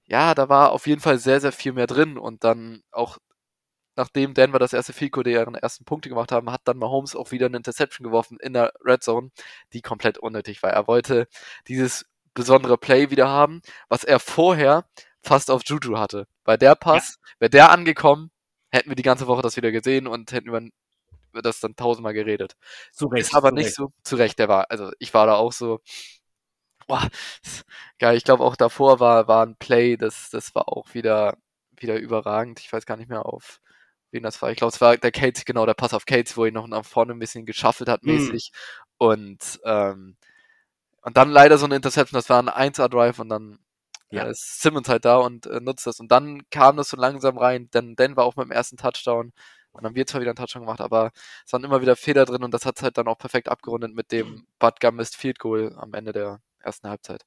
ja, 0.09 0.33
da 0.33 0.47
war 0.47 0.71
auf 0.71 0.87
jeden 0.87 1.01
Fall 1.01 1.19
sehr, 1.19 1.41
sehr 1.41 1.51
viel 1.51 1.73
mehr 1.73 1.87
drin 1.87 2.17
und 2.17 2.45
dann 2.45 2.81
auch 2.91 3.17
nachdem 3.97 4.33
Denver 4.33 4.59
das 4.59 4.73
erste 4.73 4.93
Fico 4.93 5.23
deren 5.23 5.55
ersten 5.55 5.83
Punkte 5.83 6.07
gemacht 6.07 6.31
haben, 6.31 6.51
hat 6.51 6.61
dann 6.65 6.77
Mahomes 6.77 7.15
auch 7.15 7.31
wieder 7.31 7.47
eine 7.47 7.57
Interception 7.57 8.05
geworfen 8.05 8.37
in 8.39 8.53
der 8.53 8.71
Red 8.85 9.03
Zone, 9.03 9.31
die 9.73 9.81
komplett 9.81 10.19
unnötig 10.19 10.63
war. 10.63 10.71
Er 10.71 10.87
wollte 10.87 11.27
dieses 11.67 12.05
besondere 12.33 12.77
Play 12.77 13.09
wieder 13.09 13.27
haben, 13.27 13.61
was 13.89 14.03
er 14.03 14.19
vorher 14.19 14.85
fast 15.21 15.49
auf 15.49 15.63
Juju 15.65 15.97
hatte. 15.97 16.27
Bei 16.43 16.55
der 16.55 16.75
Pass, 16.75 17.17
ja. 17.19 17.31
wäre 17.39 17.49
der 17.49 17.71
angekommen, 17.71 18.31
hätten 18.69 18.89
wir 18.89 18.95
die 18.95 19.03
ganze 19.03 19.27
Woche 19.27 19.41
das 19.41 19.57
wieder 19.57 19.71
gesehen 19.71 20.05
und 20.07 20.31
hätten 20.31 20.47
über, 20.47 20.61
über 21.31 21.41
das 21.41 21.59
dann 21.59 21.75
tausendmal 21.75 22.13
geredet. 22.13 22.55
Zu 22.93 23.07
Recht. 23.07 23.27
Ist 23.27 23.35
aber 23.35 23.51
nicht 23.51 23.65
Recht. 23.65 23.75
so, 23.75 23.91
zu 24.03 24.15
Recht, 24.15 24.37
der 24.37 24.47
war, 24.47 24.69
also 24.69 24.91
ich 24.99 25.13
war 25.15 25.25
da 25.25 25.35
auch 25.35 25.51
so, 25.51 25.79
boah, 26.87 27.07
geil, 27.99 28.15
ich 28.15 28.23
glaube 28.23 28.43
auch 28.43 28.55
davor 28.55 28.99
war, 28.99 29.27
war 29.27 29.43
ein 29.43 29.55
Play, 29.57 29.97
das, 29.97 30.29
das 30.29 30.53
war 30.53 30.69
auch 30.69 30.93
wieder, 30.93 31.35
wieder 31.75 31.97
überragend. 31.97 32.59
Ich 32.59 32.71
weiß 32.71 32.85
gar 32.85 32.97
nicht 32.97 33.09
mehr 33.09 33.25
auf, 33.25 33.59
wen 34.17 34.23
das 34.23 34.41
war. 34.41 34.51
Ich 34.51 34.57
glaube, 34.57 34.73
es 34.73 34.81
war 34.81 34.97
der 34.97 35.11
Kate, 35.11 35.43
genau, 35.45 35.65
der 35.65 35.73
Pass 35.73 35.93
auf 35.93 36.05
Kate, 36.05 36.35
wo 36.35 36.45
er 36.45 36.51
noch 36.51 36.67
nach 36.67 36.85
vorne 36.85 37.13
ein 37.13 37.19
bisschen 37.19 37.45
geschaffelt 37.45 37.89
hat, 37.89 38.01
hm. 38.01 38.13
mäßig. 38.13 38.51
Mm. 38.51 39.03
Und, 39.03 39.59
ähm, 39.63 40.17
und 41.01 41.17
dann 41.17 41.29
leider 41.29 41.57
so 41.57 41.65
eine 41.65 41.75
Interception, 41.75 42.17
das 42.17 42.29
war 42.29 42.41
ein 42.41 42.71
1er-Drive 42.71 43.19
und 43.19 43.29
dann 43.29 43.59
ja. 44.09 44.25
äh, 44.25 44.31
ist 44.31 44.61
Simmons 44.61 44.89
halt 44.89 45.05
da 45.05 45.17
und 45.17 45.45
äh, 45.45 45.59
nutzt 45.59 45.87
das. 45.87 45.99
Und 45.99 46.11
dann 46.11 46.41
kam 46.49 46.77
das 46.77 46.89
so 46.89 46.97
langsam 46.97 47.37
rein, 47.37 47.69
denn 47.73 47.95
Dan 47.95 48.15
war 48.15 48.25
auch 48.25 48.35
mit 48.35 48.45
dem 48.45 48.51
ersten 48.51 48.77
Touchdown. 48.77 49.31
Und 49.71 49.83
dann 49.83 49.91
haben 49.91 49.95
wir 49.95 50.07
zwar 50.07 50.21
wieder 50.21 50.31
einen 50.31 50.37
Touchdown 50.37 50.63
gemacht, 50.63 50.81
aber 50.81 51.11
es 51.45 51.53
waren 51.53 51.63
immer 51.63 51.81
wieder 51.81 51.95
Fehler 51.95 52.25
drin 52.25 52.43
und 52.43 52.53
das 52.53 52.65
hat 52.65 52.81
halt 52.81 52.97
dann 52.97 53.07
auch 53.07 53.17
perfekt 53.17 53.47
abgerundet 53.47 53.93
mit 53.93 54.11
dem 54.11 54.47
Bud 54.59 54.79
Gummist 54.79 55.15
Field 55.15 55.39
Goal 55.39 55.75
am 55.77 55.93
Ende 55.93 56.13
der 56.13 56.41
ersten 56.59 56.89
Halbzeit. 56.89 57.23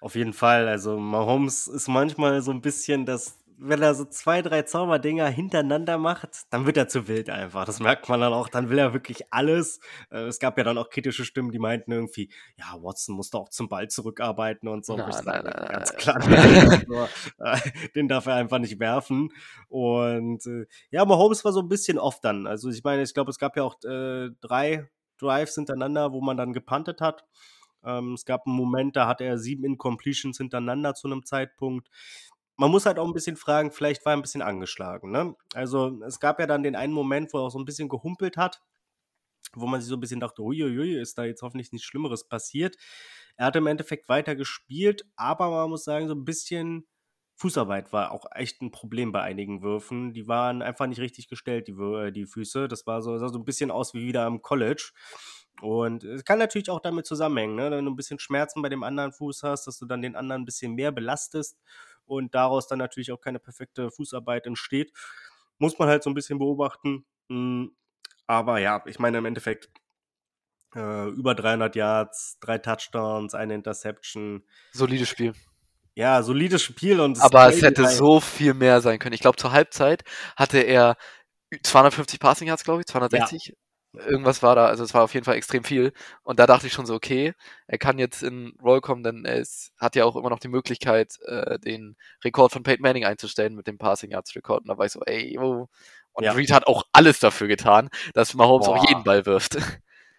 Auf 0.00 0.14
jeden 0.16 0.32
Fall. 0.32 0.68
Also 0.68 0.98
Mahomes 0.98 1.66
ist 1.66 1.88
manchmal 1.88 2.42
so 2.42 2.50
ein 2.50 2.60
bisschen 2.60 3.06
das 3.06 3.38
wenn 3.58 3.82
er 3.82 3.94
so 3.94 4.04
zwei, 4.04 4.42
drei 4.42 4.62
Zauberdinger 4.62 5.26
hintereinander 5.28 5.98
macht, 5.98 6.42
dann 6.50 6.66
wird 6.66 6.76
er 6.76 6.88
zu 6.88 7.08
wild 7.08 7.30
einfach. 7.30 7.64
Das 7.64 7.80
merkt 7.80 8.08
man 8.08 8.20
dann 8.20 8.32
auch. 8.32 8.48
Dann 8.48 8.70
will 8.70 8.78
er 8.78 8.92
wirklich 8.92 9.32
alles. 9.32 9.80
Äh, 10.10 10.24
es 10.24 10.38
gab 10.38 10.58
ja 10.58 10.64
dann 10.64 10.78
auch 10.78 10.90
kritische 10.90 11.24
Stimmen, 11.24 11.50
die 11.50 11.58
meinten 11.58 11.92
irgendwie, 11.92 12.30
ja, 12.56 12.76
Watson 12.82 13.14
muss 13.14 13.30
doch 13.30 13.42
auch 13.42 13.48
zum 13.48 13.68
Ball 13.68 13.88
zurückarbeiten 13.88 14.68
und 14.68 14.84
so. 14.84 14.96
Nein, 14.96 15.10
nein, 15.24 15.44
nein, 15.44 15.68
ganz 15.70 15.90
nein. 15.90 15.98
klar. 15.98 16.16
also, 17.38 17.68
äh, 17.68 17.88
den 17.94 18.08
darf 18.08 18.26
er 18.26 18.34
einfach 18.34 18.58
nicht 18.58 18.78
werfen. 18.80 19.30
Und 19.68 20.46
äh, 20.46 20.66
ja, 20.90 21.04
Mahomes 21.04 21.44
war 21.44 21.52
so 21.52 21.60
ein 21.60 21.68
bisschen 21.68 21.98
off 21.98 22.20
dann. 22.20 22.46
Also 22.46 22.70
ich 22.70 22.82
meine, 22.82 23.02
ich 23.02 23.14
glaube, 23.14 23.30
es 23.30 23.38
gab 23.38 23.56
ja 23.56 23.62
auch 23.62 23.82
äh, 23.84 24.30
drei 24.40 24.88
Drives 25.18 25.54
hintereinander, 25.54 26.12
wo 26.12 26.20
man 26.20 26.36
dann 26.36 26.52
gepantet 26.52 27.00
hat. 27.00 27.24
Ähm, 27.84 28.14
es 28.14 28.24
gab 28.24 28.46
einen 28.46 28.56
Moment, 28.56 28.96
da 28.96 29.06
hat 29.06 29.20
er 29.20 29.38
sieben 29.38 29.64
Incompletions 29.64 30.38
hintereinander 30.38 30.94
zu 30.94 31.06
einem 31.06 31.24
Zeitpunkt. 31.24 31.88
Man 32.56 32.70
muss 32.70 32.86
halt 32.86 32.98
auch 32.98 33.06
ein 33.06 33.12
bisschen 33.12 33.36
fragen, 33.36 33.72
vielleicht 33.72 34.04
war 34.04 34.12
er 34.12 34.16
ein 34.16 34.22
bisschen 34.22 34.42
angeschlagen. 34.42 35.10
Ne? 35.10 35.34
Also 35.54 36.00
es 36.06 36.20
gab 36.20 36.38
ja 36.38 36.46
dann 36.46 36.62
den 36.62 36.76
einen 36.76 36.92
Moment, 36.92 37.32
wo 37.32 37.38
er 37.38 37.44
auch 37.44 37.50
so 37.50 37.58
ein 37.58 37.64
bisschen 37.64 37.88
gehumpelt 37.88 38.36
hat, 38.36 38.62
wo 39.54 39.66
man 39.66 39.80
sich 39.80 39.88
so 39.88 39.96
ein 39.96 40.00
bisschen 40.00 40.20
dachte, 40.20 40.42
uiuiui, 40.42 40.98
ist 40.98 41.18
da 41.18 41.24
jetzt 41.24 41.42
hoffentlich 41.42 41.72
nichts 41.72 41.86
Schlimmeres 41.86 42.28
passiert. 42.28 42.76
Er 43.36 43.46
hat 43.46 43.56
im 43.56 43.66
Endeffekt 43.66 44.08
weiter 44.08 44.36
gespielt, 44.36 45.04
aber 45.16 45.50
man 45.50 45.70
muss 45.70 45.84
sagen, 45.84 46.06
so 46.06 46.14
ein 46.14 46.24
bisschen 46.24 46.86
Fußarbeit 47.36 47.92
war 47.92 48.12
auch 48.12 48.26
echt 48.32 48.62
ein 48.62 48.70
Problem 48.70 49.10
bei 49.10 49.22
einigen 49.22 49.62
Würfen. 49.62 50.12
Die 50.12 50.28
waren 50.28 50.62
einfach 50.62 50.86
nicht 50.86 51.00
richtig 51.00 51.28
gestellt, 51.28 51.66
die, 51.66 51.72
äh, 51.72 52.12
die 52.12 52.26
Füße. 52.26 52.68
Das 52.68 52.86
war 52.86 53.02
so, 53.02 53.18
sah 53.18 53.28
so 53.28 53.38
ein 53.38 53.44
bisschen 53.44 53.70
aus 53.70 53.92
wie 53.94 54.06
wieder 54.06 54.24
am 54.24 54.40
College. 54.40 54.92
Und 55.60 56.04
es 56.04 56.24
kann 56.24 56.38
natürlich 56.38 56.70
auch 56.70 56.80
damit 56.80 57.06
zusammenhängen, 57.06 57.56
ne? 57.56 57.70
wenn 57.70 57.84
du 57.84 57.90
ein 57.90 57.96
bisschen 57.96 58.18
Schmerzen 58.18 58.60
bei 58.62 58.68
dem 58.68 58.82
anderen 58.82 59.12
Fuß 59.12 59.42
hast, 59.44 59.66
dass 59.66 59.78
du 59.78 59.86
dann 59.86 60.02
den 60.02 60.16
anderen 60.16 60.42
ein 60.42 60.44
bisschen 60.44 60.74
mehr 60.74 60.92
belastest 60.92 61.58
und 62.06 62.34
daraus 62.34 62.66
dann 62.66 62.78
natürlich 62.78 63.12
auch 63.12 63.20
keine 63.20 63.38
perfekte 63.38 63.90
Fußarbeit 63.90 64.46
entsteht. 64.46 64.92
Muss 65.58 65.78
man 65.78 65.88
halt 65.88 66.02
so 66.02 66.10
ein 66.10 66.14
bisschen 66.14 66.38
beobachten. 66.38 67.04
Mm, 67.28 67.66
Aber 68.26 68.58
ja, 68.58 68.82
ich 68.86 68.98
meine 68.98 69.18
im 69.18 69.24
Endeffekt 69.24 69.70
äh, 70.74 71.08
über 71.10 71.34
300 71.34 71.76
Yards, 71.76 72.38
drei 72.40 72.58
Touchdowns, 72.58 73.34
eine 73.34 73.54
Interception. 73.54 74.42
Solides 74.72 75.08
Spiel. 75.08 75.32
Ja, 75.94 76.22
solides 76.22 76.62
Spiel 76.62 76.98
und 77.00 77.20
Aber 77.20 77.48
es 77.48 77.62
hätte 77.62 77.84
halt. 77.84 77.96
so 77.96 78.18
viel 78.18 78.52
mehr 78.54 78.80
sein 78.80 78.98
können. 78.98 79.12
Ich 79.12 79.20
glaube, 79.20 79.36
zur 79.36 79.52
Halbzeit 79.52 80.02
hatte 80.36 80.58
er 80.58 80.96
250 81.62 82.18
Passing 82.18 82.48
Yards, 82.48 82.64
glaube 82.64 82.80
ich, 82.80 82.86
260. 82.86 83.54
Irgendwas 84.06 84.42
war 84.42 84.54
da, 84.56 84.66
also 84.66 84.84
es 84.84 84.94
war 84.94 85.02
auf 85.02 85.14
jeden 85.14 85.24
Fall 85.24 85.36
extrem 85.36 85.64
viel. 85.64 85.92
Und 86.22 86.38
da 86.38 86.46
dachte 86.46 86.66
ich 86.66 86.72
schon 86.72 86.86
so, 86.86 86.94
okay, 86.94 87.34
er 87.66 87.78
kann 87.78 87.98
jetzt 87.98 88.22
in 88.22 88.54
Roll 88.62 88.80
kommen, 88.80 89.02
denn 89.02 89.24
er 89.24 89.36
ist, 89.36 89.72
hat 89.78 89.96
ja 89.96 90.04
auch 90.04 90.16
immer 90.16 90.30
noch 90.30 90.40
die 90.40 90.48
Möglichkeit, 90.48 91.18
äh, 91.26 91.58
den 91.58 91.96
Rekord 92.24 92.52
von 92.52 92.62
Peyton 92.62 92.82
Manning 92.82 93.04
einzustellen 93.04 93.54
mit 93.54 93.66
dem 93.66 93.78
Passing 93.78 94.10
Yards 94.10 94.34
Rekord. 94.34 94.62
Und 94.62 94.68
da 94.68 94.78
war 94.78 94.86
ich 94.86 94.92
so, 94.92 95.00
ey, 95.02 95.34
yo. 95.34 95.68
Und 96.12 96.24
Ja. 96.24 96.32
Reed 96.32 96.52
hat 96.52 96.66
auch 96.66 96.84
alles 96.92 97.18
dafür 97.18 97.48
getan, 97.48 97.88
dass 98.14 98.34
Mahomes 98.34 98.68
auch 98.68 98.78
Boah. 98.78 98.88
jeden 98.88 99.04
Ball 99.04 99.26
wirft. 99.26 99.56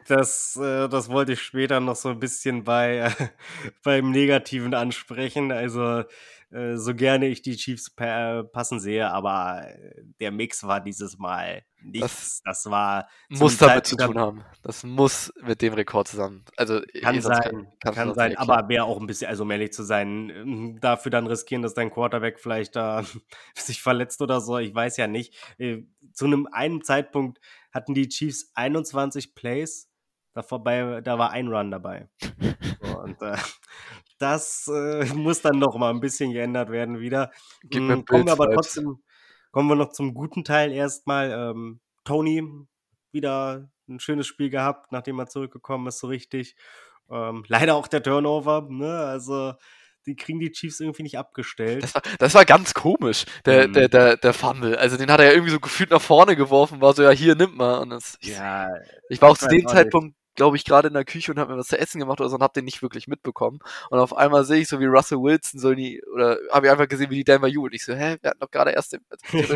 Das, 0.07 0.55
äh, 0.55 0.87
das 0.87 1.09
wollte 1.09 1.33
ich 1.33 1.41
später 1.41 1.79
noch 1.79 1.95
so 1.95 2.09
ein 2.09 2.19
bisschen 2.19 2.63
bei, 2.63 2.97
äh, 2.97 3.11
beim 3.83 4.11
Negativen 4.11 4.73
ansprechen. 4.73 5.51
Also, 5.51 6.03
äh, 6.51 6.77
so 6.77 6.93
gerne 6.93 7.27
ich 7.27 7.41
die 7.41 7.57
Chiefs 7.57 7.89
pa 7.89 8.43
passen 8.43 8.79
sehe, 8.79 9.11
aber 9.11 9.67
äh, 9.67 10.03
der 10.19 10.31
Mix 10.31 10.63
war 10.63 10.79
dieses 10.79 11.17
Mal 11.17 11.65
nichts. 11.81 12.41
Das, 12.45 12.65
war 12.67 13.07
zu 13.29 13.43
muss 13.43 13.57
damit 13.57 13.87
zu 13.87 13.97
tun 13.97 14.17
haben. 14.17 14.45
Das 14.61 14.83
muss 14.83 15.33
mit 15.41 15.61
dem 15.61 15.73
Rekord 15.73 16.07
zusammen. 16.07 16.45
Also 16.55 16.81
Kann 17.01 17.15
eh, 17.15 17.19
sonst 17.19 17.43
sein, 17.43 17.67
kann 17.81 17.95
sonst 17.95 18.15
sein, 18.15 18.37
aber 18.37 18.69
wäre 18.69 18.85
auch 18.85 18.99
ein 18.99 19.07
bisschen, 19.07 19.27
also 19.27 19.43
um 19.43 19.51
ehrlich 19.51 19.73
zu 19.73 19.83
sein, 19.83 20.29
ähm, 20.29 20.79
dafür 20.79 21.09
dann 21.09 21.27
riskieren, 21.27 21.61
dass 21.61 21.73
dein 21.73 21.91
Quarterback 21.91 22.39
vielleicht 22.39 22.75
da 22.75 23.03
sich 23.55 23.81
verletzt 23.81 24.21
oder 24.21 24.39
so, 24.39 24.57
ich 24.57 24.73
weiß 24.73 24.97
ja 24.97 25.07
nicht. 25.07 25.35
Äh, 25.57 25.83
Zu 26.13 26.25
einem 26.25 26.47
einen 26.51 26.83
Zeitpunkt 26.83 27.39
hatten 27.71 27.93
die 27.93 28.07
Chiefs 28.07 28.51
21 28.53 29.35
Plays, 29.35 29.89
da, 30.35 30.43
vorbei, 30.43 31.01
da 31.01 31.17
war 31.17 31.31
ein 31.31 31.47
Run 31.47 31.71
dabei. 31.71 32.09
Und 33.03 33.21
äh, 33.21 33.37
das 34.19 34.67
äh, 34.67 35.05
muss 35.15 35.41
dann 35.41 35.57
noch 35.57 35.75
mal 35.77 35.89
ein 35.89 36.01
bisschen 36.01 36.31
geändert 36.31 36.69
werden 36.69 36.99
wieder. 36.99 37.31
Mir 37.73 38.03
kommen 38.03 38.25
wir 38.25 38.33
aber 38.33 38.51
trotzdem, 38.51 39.01
kommen 39.51 39.69
wir 39.69 39.75
noch 39.75 39.93
zum 39.93 40.13
guten 40.13 40.43
Teil 40.43 40.71
erstmal. 40.71 41.31
Ähm, 41.31 41.79
Tony 42.03 42.43
wieder 43.11 43.69
ein 43.87 43.99
schönes 43.99 44.27
Spiel 44.27 44.49
gehabt, 44.49 44.91
nachdem 44.91 45.19
er 45.19 45.27
zurückgekommen 45.27 45.87
ist, 45.87 45.99
so 45.99 46.07
richtig. 46.07 46.55
Ähm, 47.09 47.43
leider 47.47 47.75
auch 47.75 47.87
der 47.87 48.03
Turnover, 48.03 48.67
ne? 48.69 48.99
Also 48.99 49.53
die 50.05 50.15
kriegen 50.15 50.39
die 50.39 50.51
Chiefs 50.51 50.79
irgendwie 50.79 51.03
nicht 51.03 51.17
abgestellt. 51.17 51.83
Das 51.83 51.95
war, 51.95 52.01
das 52.19 52.33
war 52.35 52.45
ganz 52.45 52.73
komisch, 52.73 53.25
der, 53.45 53.67
Mhm. 53.67 53.73
der, 53.73 53.89
der, 53.89 54.17
der 54.17 54.33
Fumble. 54.33 54.77
Also 54.77 54.97
den 54.97 55.09
hat 55.09 55.19
er 55.19 55.27
ja 55.27 55.31
irgendwie 55.31 55.51
so 55.51 55.59
gefühlt 55.59 55.91
nach 55.91 56.01
vorne 56.01 56.35
geworfen, 56.35 56.81
war 56.81 56.93
so, 56.93 57.03
ja, 57.03 57.09
hier, 57.11 57.35
nimm 57.35 57.55
mal. 57.55 57.79
Und 57.79 57.89
das, 57.91 58.17
ich, 58.19 58.29
ja, 58.29 58.69
ich 59.09 59.21
war 59.21 59.29
auch 59.31 59.37
zu 59.37 59.47
dem 59.47 59.67
Zeitpunkt, 59.67 60.15
glaube 60.35 60.57
ich, 60.57 60.65
gerade 60.65 60.87
in 60.87 60.93
der 60.93 61.05
Küche 61.05 61.31
und 61.31 61.39
habe 61.39 61.53
mir 61.53 61.59
was 61.59 61.67
zu 61.67 61.79
essen 61.79 61.99
gemacht 61.99 62.19
oder 62.19 62.29
so 62.29 62.35
und 62.35 62.43
habe 62.43 62.53
den 62.53 62.65
nicht 62.65 62.81
wirklich 62.81 63.07
mitbekommen. 63.07 63.59
Und 63.89 63.99
auf 63.99 64.15
einmal 64.15 64.43
sehe 64.45 64.61
ich 64.61 64.67
so, 64.67 64.79
wie 64.79 64.85
Russell 64.85 65.19
Wilson 65.19 65.59
so 65.59 65.71
in 65.71 65.77
die, 65.77 66.03
oder 66.13 66.37
habe 66.51 66.67
ich 66.67 66.71
einfach 66.71 66.87
gesehen, 66.87 67.09
wie 67.09 67.15
die 67.15 67.23
Denver 67.23 67.47
jubelt. 67.47 67.73
Ich 67.73 67.85
so, 67.85 67.93
hä, 67.93 68.17
wir 68.21 68.29
hatten 68.29 68.39
doch 68.39 68.51
gerade 68.51 68.71
erst 68.71 68.93
den, 68.93 69.01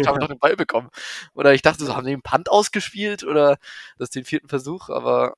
haben 0.07 0.15
wir 0.15 0.19
doch 0.19 0.27
den 0.27 0.39
Ball 0.39 0.55
bekommen. 0.55 0.89
Oder 1.33 1.53
ich 1.53 1.61
dachte 1.61 1.85
so, 1.85 1.95
haben 1.95 2.05
die 2.05 2.11
den 2.11 2.21
Punt 2.21 2.49
ausgespielt 2.49 3.23
oder 3.23 3.57
das 3.97 4.07
ist 4.07 4.15
den 4.15 4.25
vierten 4.25 4.49
Versuch, 4.49 4.89
aber 4.89 5.35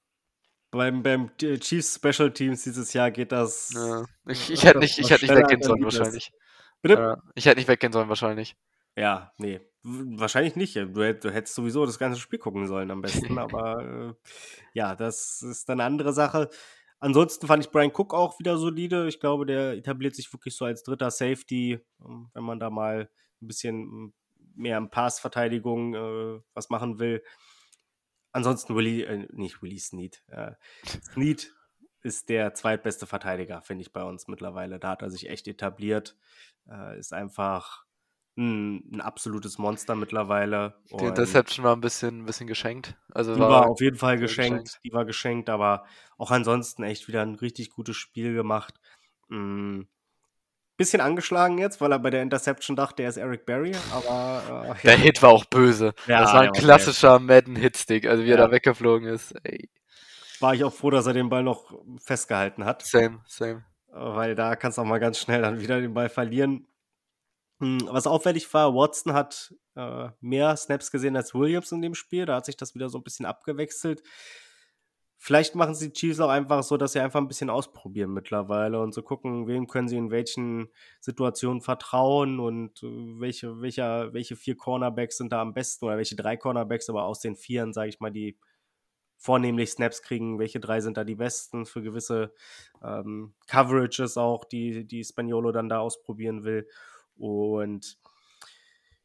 beim, 0.72 1.04
beim 1.04 1.30
äh, 1.42 1.58
Chiefs 1.58 1.96
Special 1.96 2.32
Teams 2.32 2.64
dieses 2.64 2.94
Jahr 2.94 3.12
geht 3.12 3.32
das. 3.32 3.72
ja, 3.74 4.06
ich, 4.28 4.50
ich 4.52 4.64
hätte 4.64 4.80
nicht, 4.80 4.98
ich 4.98 5.10
hätte 5.10 5.26
nicht 5.26 5.36
weggehen 5.36 5.62
sollen 5.62 5.84
wahrscheinlich. 5.84 6.32
Bitte? 6.82 7.22
Ich 7.36 7.46
hätte 7.46 7.58
nicht 7.58 7.68
weggehen 7.68 7.92
sollen 7.92 8.10
wahrscheinlich. 8.10 8.56
Ja, 8.98 9.32
nee, 9.38 9.62
wahrscheinlich 9.84 10.56
nicht. 10.56 10.76
Du, 10.76 11.02
hätt- 11.04 11.24
du 11.24 11.32
hättest 11.32 11.56
sowieso 11.56 11.86
das 11.86 11.98
ganze 12.00 12.20
Spiel 12.20 12.40
gucken 12.40 12.68
sollen 12.68 12.92
am 12.92 13.02
besten, 13.02 13.38
aber 13.38 13.82
äh, 13.82 14.14
ja, 14.74 14.96
das 14.96 15.42
ist 15.42 15.70
dann 15.70 15.80
eine 15.80 15.88
andere 15.88 16.14
Sache. 16.14 16.50
Ansonsten 17.00 17.48
fand 17.48 17.64
ich 17.66 17.72
Brian 17.72 17.92
Cook 17.96 18.14
auch 18.14 18.38
wieder 18.40 18.58
solide. 18.58 19.08
Ich 19.08 19.20
glaube, 19.20 19.46
der 19.46 19.74
etabliert 19.74 20.16
sich 20.16 20.32
wirklich 20.34 20.56
so 20.56 20.66
als 20.66 20.84
dritter 20.84 21.10
Safety, 21.10 21.80
ähm, 22.06 22.30
wenn 22.34 22.44
man 22.44 22.60
da 22.60 22.70
mal 22.70 23.10
ein 23.42 23.48
bisschen 23.48 24.14
mehr 24.56 24.78
in 24.78 24.90
Passverteidigung 24.90 25.96
äh, 25.96 26.42
was 26.54 26.70
machen 26.70 27.00
will. 27.00 27.24
Ansonsten 28.34 28.76
Willie, 28.76 29.06
äh, 29.06 29.28
nicht 29.32 29.62
Willie 29.62 29.80
Snead. 29.80 30.22
Äh, 30.28 30.52
Snead 31.02 31.54
ist 32.04 32.30
der 32.30 32.54
zweitbeste 32.54 33.08
Verteidiger, 33.08 33.62
finde 33.62 33.82
ich, 33.84 33.94
bei 33.94 34.04
uns 34.04 34.28
mittlerweile. 34.28 34.80
Da 34.80 34.90
hat 34.90 35.02
er 35.02 35.10
sich 35.10 35.30
echt 35.30 35.48
etabliert. 35.48 36.16
Äh, 36.70 37.00
ist 37.00 37.14
einfach 37.14 37.86
ein, 38.38 38.89
ein 38.94 39.02
absolutes 39.02 39.58
Monster 39.58 39.96
mittlerweile. 39.96 40.76
Die 41.00 41.06
Interception 41.06 41.65
war 41.65 41.76
ein 41.76 41.82
bisschen, 41.82 42.22
ein 42.22 42.26
bisschen 42.26 42.48
geschenkt. 42.48 42.96
Also 43.13 43.34
die 43.36 43.39
war, 43.41 43.50
war 43.50 43.70
auf 43.70 43.82
jeden 43.82 43.98
Fall 43.98 44.17
geschenkt. 44.17 44.65
geschenkt. 44.65 44.80
Die 44.86 44.94
war 44.94 45.06
geschenkt, 45.06 45.50
aber 45.50 45.86
auch 46.17 46.32
ansonsten 46.32 46.84
echt 46.84 47.08
wieder 47.08 47.22
ein 47.22 47.36
richtig 47.36 47.70
gutes 47.70 47.98
Spiel 47.98 48.34
gemacht. 48.34 48.80
Mm, 49.28 49.82
bisschen 50.78 51.02
angeschlagen 51.02 51.58
jetzt, 51.58 51.80
weil 51.82 51.91
er 51.91 52.00
bei 52.00 52.10
der 52.10 52.24
Interception 52.24 52.76
dachte, 52.76 53.04
er 53.04 53.10
ist 53.10 53.17
Eric 53.17 53.46
Berry, 53.46 53.74
aber 53.94 54.76
äh, 54.76 54.82
der 54.84 54.98
Hit 54.98 55.22
war 55.22 55.30
auch 55.30 55.46
böse. 55.46 55.94
Ja, 56.08 56.22
das 56.22 56.34
war 56.34 56.41
ein 56.41 56.48
war 56.48 56.54
klassischer 56.54 57.20
Madden-Hitstick, 57.20 58.08
also 58.08 58.24
wie 58.24 58.32
er 58.32 58.39
Ja. 58.39 58.48
da 58.48 58.52
weggeflogen 58.52 59.08
ist. 59.08 59.34
Ey, 59.44 59.70
war 60.39 60.56
ich 60.56 60.63
auch 60.63 60.74
froh, 60.74 60.89
dass 60.89 61.06
er 61.06 61.13
den 61.13 61.30
Ball 61.30 61.44
noch 61.44 61.72
festgehalten 62.04 62.65
hat. 62.65 62.84
same, 62.84 63.20
same. 63.28 63.63
Weil 63.94 64.36
da 64.36 64.56
kannst 64.56 64.78
du 64.78 64.82
auch 64.82 64.86
mal 64.86 65.00
ganz 65.00 65.20
schnell 65.20 65.41
dann 65.41 65.60
wieder 65.60 65.80
den 65.82 65.94
Ball 65.94 66.10
verlieren. 66.10 66.65
Hm, 67.62 67.88
Was 67.91 68.08
auffällig 68.08 68.52
war, 68.56 68.74
Watson 68.74 69.13
hat 69.13 69.54
äh, 69.76 70.10
mehr 70.19 70.58
Snaps 70.58 70.89
gesehen 70.89 71.15
als 71.15 71.36
Williams 71.36 71.71
in 71.71 71.82
dem 71.82 71.93
Spiel. 71.93 72.26
Da 72.26 72.38
hat 72.38 72.45
sich 72.45 72.58
das 72.58 72.74
wieder 72.74 72.89
so 72.89 72.97
ein 72.97 73.04
bisschen 73.04 73.28
abgewechselt. 73.28 74.02
Vielleicht 75.19 75.54
machen 75.54 75.76
sie 75.76 75.89
die 75.89 75.93
Chiefs 75.93 76.19
auch 76.19 76.30
einfach 76.30 76.63
so, 76.63 76.78
dass 76.78 76.93
sie 76.93 77.00
einfach 77.00 77.21
ein 77.21 77.28
bisschen 77.28 77.52
ausprobieren 77.52 78.12
mittlerweile 78.12 78.82
und 78.82 78.95
so 78.95 79.04
gucken, 79.04 79.45
wem 79.45 79.67
können 79.67 79.88
sie 79.88 79.97
in 79.97 80.10
welchen 80.10 80.69
Situationen 81.00 81.62
vertrauen 81.62 82.39
und 82.39 82.82
äh, 82.82 82.88
welche, 83.19 83.62
welcher, 83.62 84.12
welche 84.13 84.36
vier 84.36 84.58
Cornerbacks 84.58 85.17
sind 85.17 85.32
da 85.32 85.41
am 85.41 85.54
besten 85.54 85.86
oder 85.86 85.97
welche 85.97 86.15
drei 86.15 86.38
Cornerbacks, 86.38 86.89
aber 86.89 87.04
aus 87.04 87.19
den 87.19 87.36
Vieren, 87.36 87.74
sage 87.74 87.89
ich 87.89 88.00
mal, 88.00 88.10
die 88.10 88.39
vornehmlich 89.19 89.69
Snaps 89.69 90.02
kriegen, 90.02 90.39
welche 90.39 90.60
drei 90.60 90.82
sind 90.82 90.97
da 90.97 91.04
die 91.04 91.13
besten 91.13 91.67
für 91.67 91.84
gewisse 91.84 92.34
ähm, 92.84 93.36
Coverages 93.45 94.17
auch, 94.17 94.45
die, 94.45 94.88
die 94.88 95.04
Spaniolo 95.04 95.52
dann 95.52 95.69
da 95.69 95.78
ausprobieren 95.78 96.43
will. 96.43 96.67
Und 97.22 97.98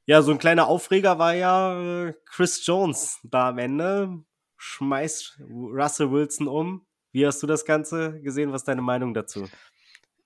ja, 0.07 0.23
so 0.23 0.33
ein 0.33 0.39
kleiner 0.39 0.69
Aufreger 0.69 1.19
war 1.19 1.35
ja 1.35 2.07
äh, 2.07 2.15
Chris 2.25 2.65
Jones 2.65 3.21
da 3.25 3.51
am 3.51 3.59
Ende. 3.59 4.23
Schmeißt 4.57 5.41
Russell 5.51 6.11
Wilson 6.11 6.49
um. 6.49 6.87
Wie 7.13 7.27
hast 7.27 7.43
du 7.43 7.47
das 7.47 7.65
Ganze 7.65 8.21
gesehen? 8.23 8.53
Was 8.53 8.63
ist 8.63 8.69
deine 8.69 8.83
Meinung 8.83 9.13
dazu? 9.13 9.47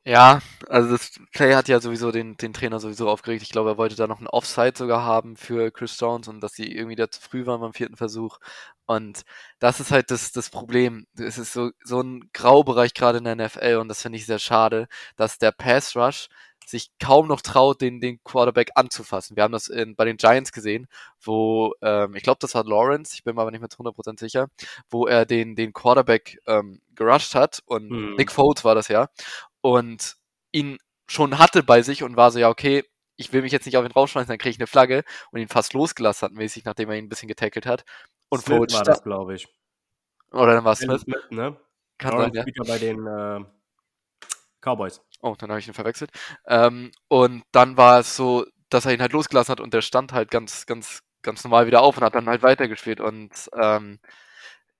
Ja, 0.04 0.40
also 0.68 0.92
das 0.92 1.20
Play 1.32 1.54
hat 1.54 1.68
ja 1.68 1.78
sowieso 1.78 2.10
den, 2.10 2.36
den 2.36 2.54
Trainer 2.54 2.80
sowieso 2.80 3.08
aufgeregt. 3.08 3.42
Ich 3.42 3.50
glaube, 3.50 3.70
er 3.70 3.76
wollte 3.76 3.96
da 3.96 4.06
noch 4.06 4.18
einen 4.18 4.28
Offside 4.28 4.72
sogar 4.76 5.04
haben 5.04 5.36
für 5.36 5.70
Chris 5.70 5.98
Jones 6.00 6.26
und 6.26 6.40
dass 6.40 6.52
sie 6.54 6.72
irgendwie 6.74 6.96
da 6.96 7.10
zu 7.10 7.20
früh 7.20 7.44
waren 7.44 7.60
beim 7.60 7.74
vierten 7.74 7.96
Versuch. 7.96 8.38
Und 8.86 9.22
das 9.58 9.78
ist 9.78 9.90
halt 9.90 10.10
das, 10.10 10.32
das 10.32 10.48
Problem. 10.48 11.06
Es 11.18 11.38
ist 11.38 11.52
so, 11.52 11.70
so 11.84 12.00
ein 12.00 12.30
Graubereich 12.32 12.94
gerade 12.94 13.18
in 13.18 13.24
der 13.24 13.36
NFL 13.36 13.76
und 13.76 13.88
das 13.88 14.00
finde 14.02 14.16
ich 14.18 14.26
sehr 14.26 14.38
schade, 14.38 14.88
dass 15.16 15.38
der 15.38 15.52
Pass 15.52 15.94
Rush 15.96 16.28
sich 16.70 16.90
kaum 16.98 17.28
noch 17.28 17.40
traut, 17.40 17.80
den, 17.80 18.00
den 18.00 18.22
Quarterback 18.24 18.70
anzufassen. 18.74 19.36
Wir 19.36 19.42
haben 19.42 19.52
das 19.52 19.68
in, 19.68 19.96
bei 19.96 20.04
den 20.04 20.16
Giants 20.16 20.52
gesehen, 20.52 20.86
wo, 21.20 21.72
ähm, 21.82 22.14
ich 22.14 22.22
glaube, 22.22 22.38
das 22.40 22.54
war 22.54 22.64
Lawrence, 22.64 23.14
ich 23.14 23.24
bin 23.24 23.34
mir 23.34 23.42
aber 23.42 23.50
nicht 23.50 23.60
mehr 23.60 23.70
zu 23.70 23.78
100% 23.82 24.18
sicher, 24.18 24.48
wo 24.88 25.06
er 25.06 25.26
den, 25.26 25.56
den 25.56 25.72
Quarterback 25.72 26.40
ähm, 26.46 26.80
gerusht 26.94 27.34
hat 27.34 27.62
und 27.66 27.90
mhm. 27.90 28.14
Nick 28.16 28.32
Foles 28.32 28.64
war 28.64 28.74
das 28.74 28.88
ja 28.88 29.08
und 29.60 30.16
ihn 30.52 30.78
schon 31.08 31.38
hatte 31.38 31.62
bei 31.62 31.82
sich 31.82 32.02
und 32.02 32.16
war 32.16 32.30
so, 32.30 32.38
ja, 32.38 32.48
okay, 32.48 32.84
ich 33.16 33.32
will 33.32 33.42
mich 33.42 33.52
jetzt 33.52 33.66
nicht 33.66 33.76
auf 33.76 33.84
ihn 33.84 33.92
rausschmeißen, 33.92 34.28
dann 34.28 34.38
kriege 34.38 34.50
ich 34.50 34.58
eine 34.58 34.66
Flagge 34.66 35.04
und 35.30 35.40
ihn 35.40 35.48
fast 35.48 35.74
losgelassen 35.74 36.26
hat, 36.26 36.32
mäßig, 36.32 36.64
nachdem 36.64 36.88
er 36.90 36.96
ihn 36.96 37.04
ein 37.04 37.08
bisschen 37.08 37.28
getackelt 37.28 37.66
hat. 37.66 37.84
Und 38.30 38.42
Smith 38.42 38.56
Foles 38.56 38.74
war 38.74 38.82
das, 38.84 39.02
glaube 39.02 39.34
ich. 39.34 39.46
Oder 40.32 40.54
dann 40.54 40.64
war 40.64 40.72
es 40.72 40.78
Smith. 40.78 41.02
Smith 41.02 41.24
ne? 41.30 41.56
Kann 41.98 42.16
sein, 42.16 42.32
ja. 42.32 42.44
bei 42.66 42.78
den 42.78 43.06
äh, 43.06 43.44
Cowboys. 44.60 45.02
Oh, 45.22 45.34
dann 45.38 45.50
habe 45.50 45.60
ich 45.60 45.68
ihn 45.68 45.74
verwechselt. 45.74 46.10
Ähm, 46.46 46.92
und 47.08 47.42
dann 47.52 47.76
war 47.76 48.00
es 48.00 48.16
so, 48.16 48.46
dass 48.70 48.86
er 48.86 48.94
ihn 48.94 49.02
halt 49.02 49.12
losgelassen 49.12 49.52
hat 49.52 49.60
und 49.60 49.74
der 49.74 49.82
stand 49.82 50.12
halt 50.12 50.30
ganz, 50.30 50.66
ganz, 50.66 51.00
ganz 51.22 51.44
normal 51.44 51.66
wieder 51.66 51.82
auf 51.82 51.96
und 51.96 52.04
hat 52.04 52.14
dann 52.14 52.28
halt 52.28 52.42
weitergespielt. 52.42 53.00
Und 53.00 53.30
ähm, 53.60 53.98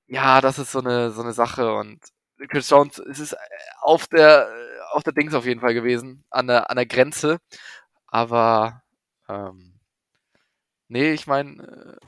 ja, 0.06 0.40
das 0.40 0.58
ist 0.58 0.72
so 0.72 0.80
eine, 0.80 1.10
so 1.10 1.22
eine 1.22 1.32
Sache. 1.32 1.74
Und 1.74 2.00
Chris 2.48 2.70
Jones, 2.70 2.98
es 2.98 3.18
ist 3.18 3.36
auf 3.80 4.06
der, 4.06 4.48
auf 4.92 5.02
der 5.02 5.12
Dings 5.12 5.34
auf 5.34 5.44
jeden 5.44 5.60
Fall 5.60 5.74
gewesen, 5.74 6.24
an 6.30 6.46
der, 6.46 6.70
an 6.70 6.76
der 6.76 6.86
Grenze. 6.86 7.38
Aber 8.06 8.82
ähm, 9.28 9.78
nee, 10.88 11.12
ich 11.12 11.26
meine, 11.26 11.62
äh, 11.62 12.06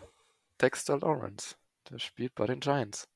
Dexter 0.61 0.99
Lawrence, 0.99 1.57
der 1.91 1.99
spielt 1.99 2.35
bei 2.35 2.47
den 2.47 2.61
Giants. 2.61 3.09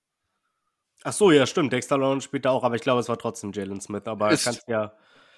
Ach 1.05 1.13
so, 1.13 1.31
ja, 1.31 1.47
stimmt. 1.47 1.73
Dexter 1.73 1.99
Lawrence 1.99 2.25
spielt 2.25 2.45
da 2.45 2.51
auch, 2.51 2.65
aber 2.65 2.75
ich 2.75 2.83
glaube, 2.83 3.01
es 3.01 3.09
war 3.09 3.19
trotzdem 3.19 3.53
Jalen 3.53 3.81
Smith. 3.81 4.07
Aber 4.07 4.31
ist 4.31 4.45
kannst 4.45 4.67
ja 4.69 4.93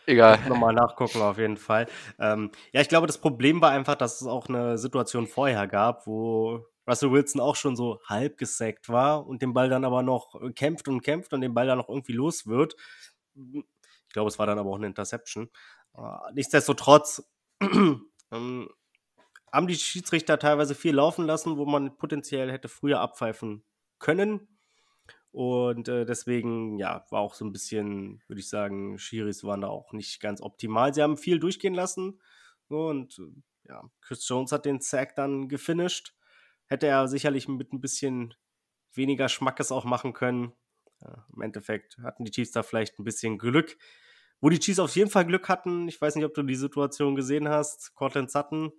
egal. 0.08 0.38
nochmal 0.48 0.74
nachgucken, 0.74 1.20
auf 1.22 1.38
jeden 1.38 1.56
Fall. 1.56 1.86
Ähm, 2.18 2.50
ja, 2.72 2.80
ich 2.80 2.88
glaube, 2.88 3.06
das 3.06 3.18
Problem 3.18 3.60
war 3.60 3.70
einfach, 3.70 3.94
dass 3.94 4.20
es 4.20 4.26
auch 4.26 4.48
eine 4.48 4.78
Situation 4.78 5.26
vorher 5.26 5.66
gab, 5.66 6.06
wo 6.06 6.66
Russell 6.88 7.12
Wilson 7.12 7.40
auch 7.40 7.56
schon 7.56 7.76
so 7.76 8.00
halb 8.06 8.38
gesackt 8.38 8.88
war 8.88 9.26
und 9.26 9.42
den 9.42 9.52
Ball 9.52 9.68
dann 9.68 9.84
aber 9.84 10.02
noch 10.02 10.40
kämpft 10.54 10.88
und 10.88 11.02
kämpft 11.02 11.32
und 11.32 11.42
den 11.42 11.54
Ball 11.54 11.66
dann 11.66 11.78
noch 11.78 11.88
irgendwie 11.88 12.14
los 12.14 12.46
wird. 12.46 12.74
Ich 13.34 14.12
glaube, 14.12 14.28
es 14.28 14.38
war 14.38 14.46
dann 14.46 14.58
aber 14.58 14.70
auch 14.70 14.76
eine 14.76 14.86
Interception. 14.86 15.50
Äh, 15.96 16.32
nichtsdestotrotz 16.32 17.22
ähm, 17.60 18.68
haben 19.52 19.66
die 19.66 19.76
Schiedsrichter 19.76 20.38
teilweise 20.38 20.74
viel 20.74 20.94
laufen 20.94 21.26
lassen, 21.26 21.56
wo 21.56 21.66
man 21.66 21.96
potenziell 21.96 22.50
hätte 22.50 22.68
früher 22.68 23.00
abpfeifen 23.00 23.64
können. 23.98 24.57
Und 25.30 25.88
äh, 25.88 26.06
deswegen, 26.06 26.78
ja, 26.78 27.04
war 27.10 27.20
auch 27.20 27.34
so 27.34 27.44
ein 27.44 27.52
bisschen, 27.52 28.22
würde 28.28 28.40
ich 28.40 28.48
sagen, 28.48 28.98
Schiris 28.98 29.44
waren 29.44 29.60
da 29.60 29.68
auch 29.68 29.92
nicht 29.92 30.20
ganz 30.20 30.40
optimal. 30.40 30.94
Sie 30.94 31.02
haben 31.02 31.16
viel 31.16 31.38
durchgehen 31.38 31.74
lassen. 31.74 32.20
Und 32.68 33.18
äh, 33.18 33.68
ja, 33.68 33.90
Chris 34.00 34.26
Jones 34.26 34.52
hat 34.52 34.64
den 34.64 34.80
Sack 34.80 35.14
dann 35.16 35.48
gefinisht. 35.48 36.14
Hätte 36.66 36.86
er 36.86 37.08
sicherlich 37.08 37.48
mit 37.48 37.72
ein 37.72 37.80
bisschen 37.80 38.34
weniger 38.94 39.28
Schmackes 39.28 39.70
auch 39.70 39.84
machen 39.84 40.12
können. 40.12 40.52
Ja, 41.00 41.26
Im 41.34 41.42
Endeffekt 41.42 41.98
hatten 41.98 42.24
die 42.24 42.30
Chiefs 42.30 42.52
da 42.52 42.62
vielleicht 42.62 42.98
ein 42.98 43.04
bisschen 43.04 43.38
Glück. 43.38 43.76
Wo 44.40 44.48
die 44.48 44.58
Chiefs 44.58 44.78
auf 44.78 44.94
jeden 44.94 45.10
Fall 45.10 45.26
Glück 45.26 45.48
hatten, 45.48 45.88
ich 45.88 46.00
weiß 46.00 46.14
nicht, 46.14 46.24
ob 46.24 46.34
du 46.34 46.42
die 46.42 46.54
Situation 46.54 47.14
gesehen 47.14 47.48
hast, 47.48 47.94
Cortland 47.94 48.30
Sutton 48.30 48.72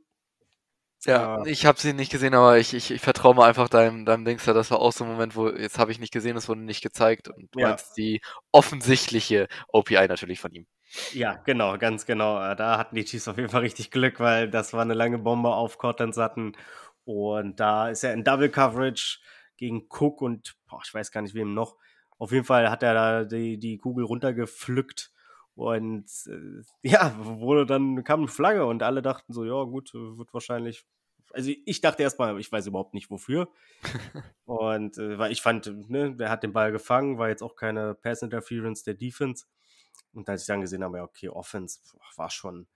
ja, 1.06 1.46
ich 1.46 1.66
habe 1.66 1.80
sie 1.80 1.94
nicht 1.94 2.12
gesehen, 2.12 2.34
aber 2.34 2.58
ich, 2.58 2.74
ich, 2.74 2.92
ich 2.92 3.02
vertraue 3.02 3.36
mal 3.36 3.48
einfach 3.48 3.70
deinem, 3.70 4.06
deinem 4.06 4.26
Dings 4.26 4.46
da. 4.46 4.54
Das 4.54 4.70
war 4.72 4.80
auch 4.80 4.92
so 4.92 5.06
ein 5.06 5.12
Moment, 5.12 5.36
wo 5.36 5.50
jetzt 5.50 5.80
habe 5.80 5.92
ich 5.92 6.00
nicht 6.00 6.12
gesehen, 6.12 6.36
es 6.36 6.50
wurde 6.50 6.62
nicht 6.62 6.82
gezeigt 6.82 7.30
und 7.30 7.54
du 7.54 7.60
ja. 7.60 7.70
meinst 7.70 7.96
die 7.98 8.22
offensichtliche 8.52 9.48
OPI 9.70 10.08
natürlich 10.08 10.40
von 10.40 10.54
ihm. 10.54 10.68
Ja, 11.14 11.36
genau, 11.46 11.78
ganz 11.78 12.06
genau. 12.06 12.44
Äh, 12.44 12.56
da 12.56 12.78
hatten 12.78 12.96
die 12.96 13.06
Chiefs 13.06 13.28
auf 13.28 13.38
jeden 13.38 13.50
Fall 13.50 13.62
richtig 13.62 13.92
Glück, 13.92 14.20
weil 14.20 14.50
das 14.50 14.74
war 14.74 14.82
eine 14.82 14.94
lange 14.96 15.20
Bombe 15.20 15.50
auf 15.50 15.78
Cortland 15.78 16.16
Sutton 16.16 16.58
und 17.06 17.60
da 17.60 17.90
ist 17.90 18.04
er 18.04 18.14
in 18.14 18.24
Double 18.24 18.50
Coverage 18.50 19.20
gegen 19.58 19.88
Cook 19.90 20.22
und 20.22 20.56
boah, 20.68 20.82
ich 20.86 20.94
weiß 20.94 21.12
gar 21.12 21.22
nicht 21.22 21.36
wem 21.36 21.54
noch. 21.54 21.78
Auf 22.18 22.32
jeden 22.32 22.46
Fall 22.46 22.70
hat 22.70 22.84
er 22.84 22.94
da 22.94 23.24
die, 23.24 23.58
die 23.58 23.78
Kugel 23.78 24.04
runtergepflückt 24.04 25.12
und 25.60 26.10
äh, 26.28 26.62
ja, 26.88 27.14
wurde 27.20 27.66
dann 27.66 28.02
kam 28.06 28.22
eine 28.22 28.30
Flagge 28.30 28.66
und 28.66 28.82
alle 28.82 29.02
dachten 29.02 29.34
so, 29.34 29.44
ja 29.44 29.62
gut, 29.64 29.94
wird 29.94 30.34
wahrscheinlich. 30.34 30.86
Also 31.34 31.52
ich 31.66 31.82
dachte 31.82 32.02
erstmal, 32.02 32.40
ich 32.40 32.50
weiß 32.50 32.68
überhaupt 32.68 32.94
nicht 32.94 33.12
wofür. 33.12 33.50
und 34.46 34.98
äh, 34.98 35.20
weil 35.20 35.34
ich 35.34 35.42
fand, 35.42 35.90
ne, 35.90 36.16
der 36.16 36.30
hat 36.30 36.44
den 36.44 36.54
Ball 36.54 36.72
gefangen, 36.72 37.18
war 37.18 37.28
jetzt 37.28 37.44
auch 37.44 37.58
keine 37.58 37.94
Pass 37.94 38.22
Interference 38.22 38.84
der 38.84 38.94
Defense. 38.94 39.48
Und 40.14 40.30
als 40.30 40.44
ich 40.44 40.48
dann 40.48 40.62
gesehen 40.62 40.82
habe, 40.82 41.00
ja, 41.00 41.04
okay, 41.04 41.28
Offense 41.28 41.82
war 42.16 42.30
schon 42.30 42.68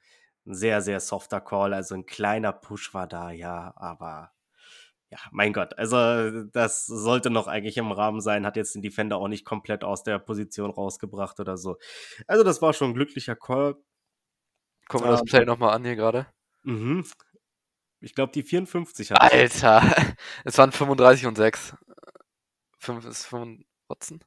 ein 0.45 0.53
sehr, 0.53 0.81
sehr 0.81 0.99
softer 0.99 1.39
Call. 1.39 1.73
Also 1.73 1.95
ein 1.95 2.05
kleiner 2.05 2.51
Push 2.51 2.93
war 2.93 3.07
da, 3.07 3.31
ja, 3.31 3.73
aber 3.77 4.33
ja, 5.13 5.19
mein 5.32 5.54
Gott, 5.54 5.78
also 5.78 6.43
das 6.45 6.88
sollte 6.88 7.30
noch 7.30 7.45
eigentlich 7.45 7.78
im 7.78 7.91
Rahmen 7.91 8.19
sein, 8.19 8.47
hat 8.47 8.56
jetzt 8.56 8.73
den 8.73 8.82
Defender 8.82 9.17
auch 9.17 9.28
nicht 9.28 9.45
komplett 9.45 9.84
aus 9.84 10.02
der 10.02 10.17
Position 10.17 10.71
rausgebracht 10.71 11.39
oder 11.39 11.56
so. 11.56 11.78
Also 12.26 12.43
das 12.43 12.63
war 12.63 12.73
schon 12.73 12.89
ein 12.89 12.93
glücklicher 12.95 13.36
Call. 13.36 13.76
Gucken 14.88 15.08
wir 15.08 15.12
das 15.12 15.23
Play 15.23 15.45
nochmal 15.45 15.76
an 15.76 15.86
hier 15.86 15.95
gerade. 15.95 16.26
Mhm. 16.63 17.06
Ich 17.99 18.15
glaube, 18.15 18.32
die 18.32 18.41
54 18.41 19.12
hat. 19.12 19.21
Alter, 19.21 19.84
es 20.45 20.58
waren 20.58 20.71
35 20.71 21.28
und 21.28 21.36
6. 21.36 21.76
5 22.80 23.06
ist 23.06 23.28
5 23.28 23.63
Watson? 23.88 24.23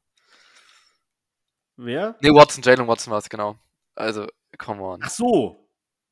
Wer? 1.77 2.16
Nee, 2.20 2.31
Watson, 2.31 2.62
Jalen 2.62 2.87
Watson 2.87 3.11
war 3.11 3.18
es, 3.18 3.29
genau. 3.29 3.59
Also, 3.96 4.29
come 4.57 4.83
on. 4.83 5.01
Ach 5.03 5.11
so. 5.11 5.68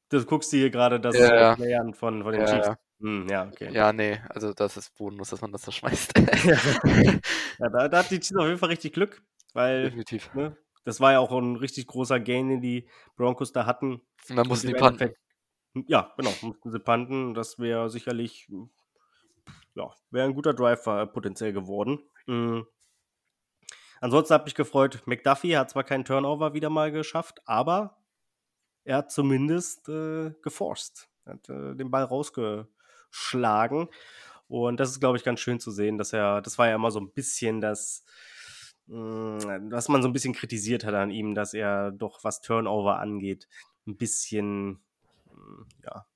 Du 0.09 0.25
guckst 0.25 0.53
dir 0.53 0.59
hier 0.59 0.71
gerade 0.71 1.01
das 1.01 1.17
ja, 1.17 1.55
ja. 1.57 1.93
von, 1.93 2.25
von 2.25 2.33
den 2.33 2.41
ja, 2.41 2.47
Chiefs. 2.47 2.67
Ja. 2.67 2.79
Hm, 3.01 3.29
ja, 3.29 3.49
okay. 3.49 3.73
Ja, 3.73 3.93
nee, 3.93 4.21
also 4.29 4.53
das 4.53 4.77
ist 4.77 4.95
bodenlos, 4.95 5.31
dass 5.31 5.41
man 5.41 5.53
das 5.53 5.63
so 5.63 5.71
schmeißt. 5.71 6.13
ja, 7.59 7.69
da, 7.69 7.89
da 7.89 7.99
hat 7.99 8.11
die 8.11 8.21
Chiefs 8.21 8.37
auf 8.37 8.47
jeden 8.47 8.59
Fall 8.59 8.71
richtig 8.71 8.93
Glück, 8.93 9.23
weil 9.53 9.85
Definitiv. 9.85 10.33
Ne, 10.35 10.57
das 10.85 11.01
war 11.01 11.13
ja 11.13 11.19
auch 11.19 11.33
ein 11.33 11.57
richtig 11.57 11.87
großer 11.87 12.21
Gain, 12.21 12.49
den 12.49 12.61
die 12.61 12.89
Broncos 13.17 13.53
da 13.53 13.67
hatten. 13.67 14.03
Und 14.29 14.37
dann 14.37 14.47
mussten 14.47 14.69
die 14.69 14.75
panten. 14.75 15.15
Ja, 15.87 16.13
genau, 16.17 16.33
mussten 16.43 16.71
sie 16.71 16.79
panten. 16.79 17.35
Das 17.35 17.59
wäre 17.59 17.91
sicherlich, 17.91 18.49
ja, 19.75 19.91
wäre 20.11 20.29
ein 20.29 20.35
guter 20.35 20.55
Drive 20.55 20.85
potenziell 21.13 21.53
geworden. 21.53 21.99
Mhm. 22.27 22.67
Ansonsten 24.01 24.35
hat 24.35 24.45
mich 24.45 24.55
gefreut, 24.55 25.03
McDuffie 25.07 25.57
hat 25.57 25.71
zwar 25.71 25.83
keinen 25.83 26.05
Turnover 26.05 26.53
wieder 26.53 26.69
mal 26.69 26.93
geschafft, 26.93 27.41
aber 27.47 27.97
er 28.85 28.99
hat 28.99 29.11
zumindest 29.11 29.89
äh, 29.89 30.33
geforst. 30.43 31.09
Er 31.25 31.35
hat 31.35 31.49
äh, 31.49 31.75
den 31.75 31.91
Ball 31.91 32.05
rausge 32.05 32.69
schlagen. 33.15 33.89
Und 34.49 34.79
das 34.79 34.91
ist, 34.91 35.01
glaube 35.01 35.17
ich, 35.17 35.25
ganz 35.25 35.41
schön 35.41 35.61
zu 35.61 35.71
sehen, 35.71 35.99
dass 35.99 36.13
er, 36.13 36.43
das 36.43 36.59
war 36.59 36.69
ja 36.69 36.75
immer 36.75 36.91
so 36.91 37.01
ein 37.01 37.13
bisschen 37.13 37.61
das, 37.61 38.05
hm, 38.89 39.71
was 39.71 39.89
man 39.89 40.03
so 40.03 40.09
ein 40.09 40.13
bisschen 40.13 40.35
kritisiert 40.35 40.85
hat 40.85 40.95
an 40.95 41.11
ihm, 41.11 41.35
dass 41.35 41.55
er 41.55 41.93
doch, 41.93 42.25
was 42.25 42.41
Turnover 42.41 42.99
angeht, 42.99 43.49
ein 43.87 43.97
bisschen, 43.97 44.81
hm, 45.31 45.67
ja, 45.85 46.07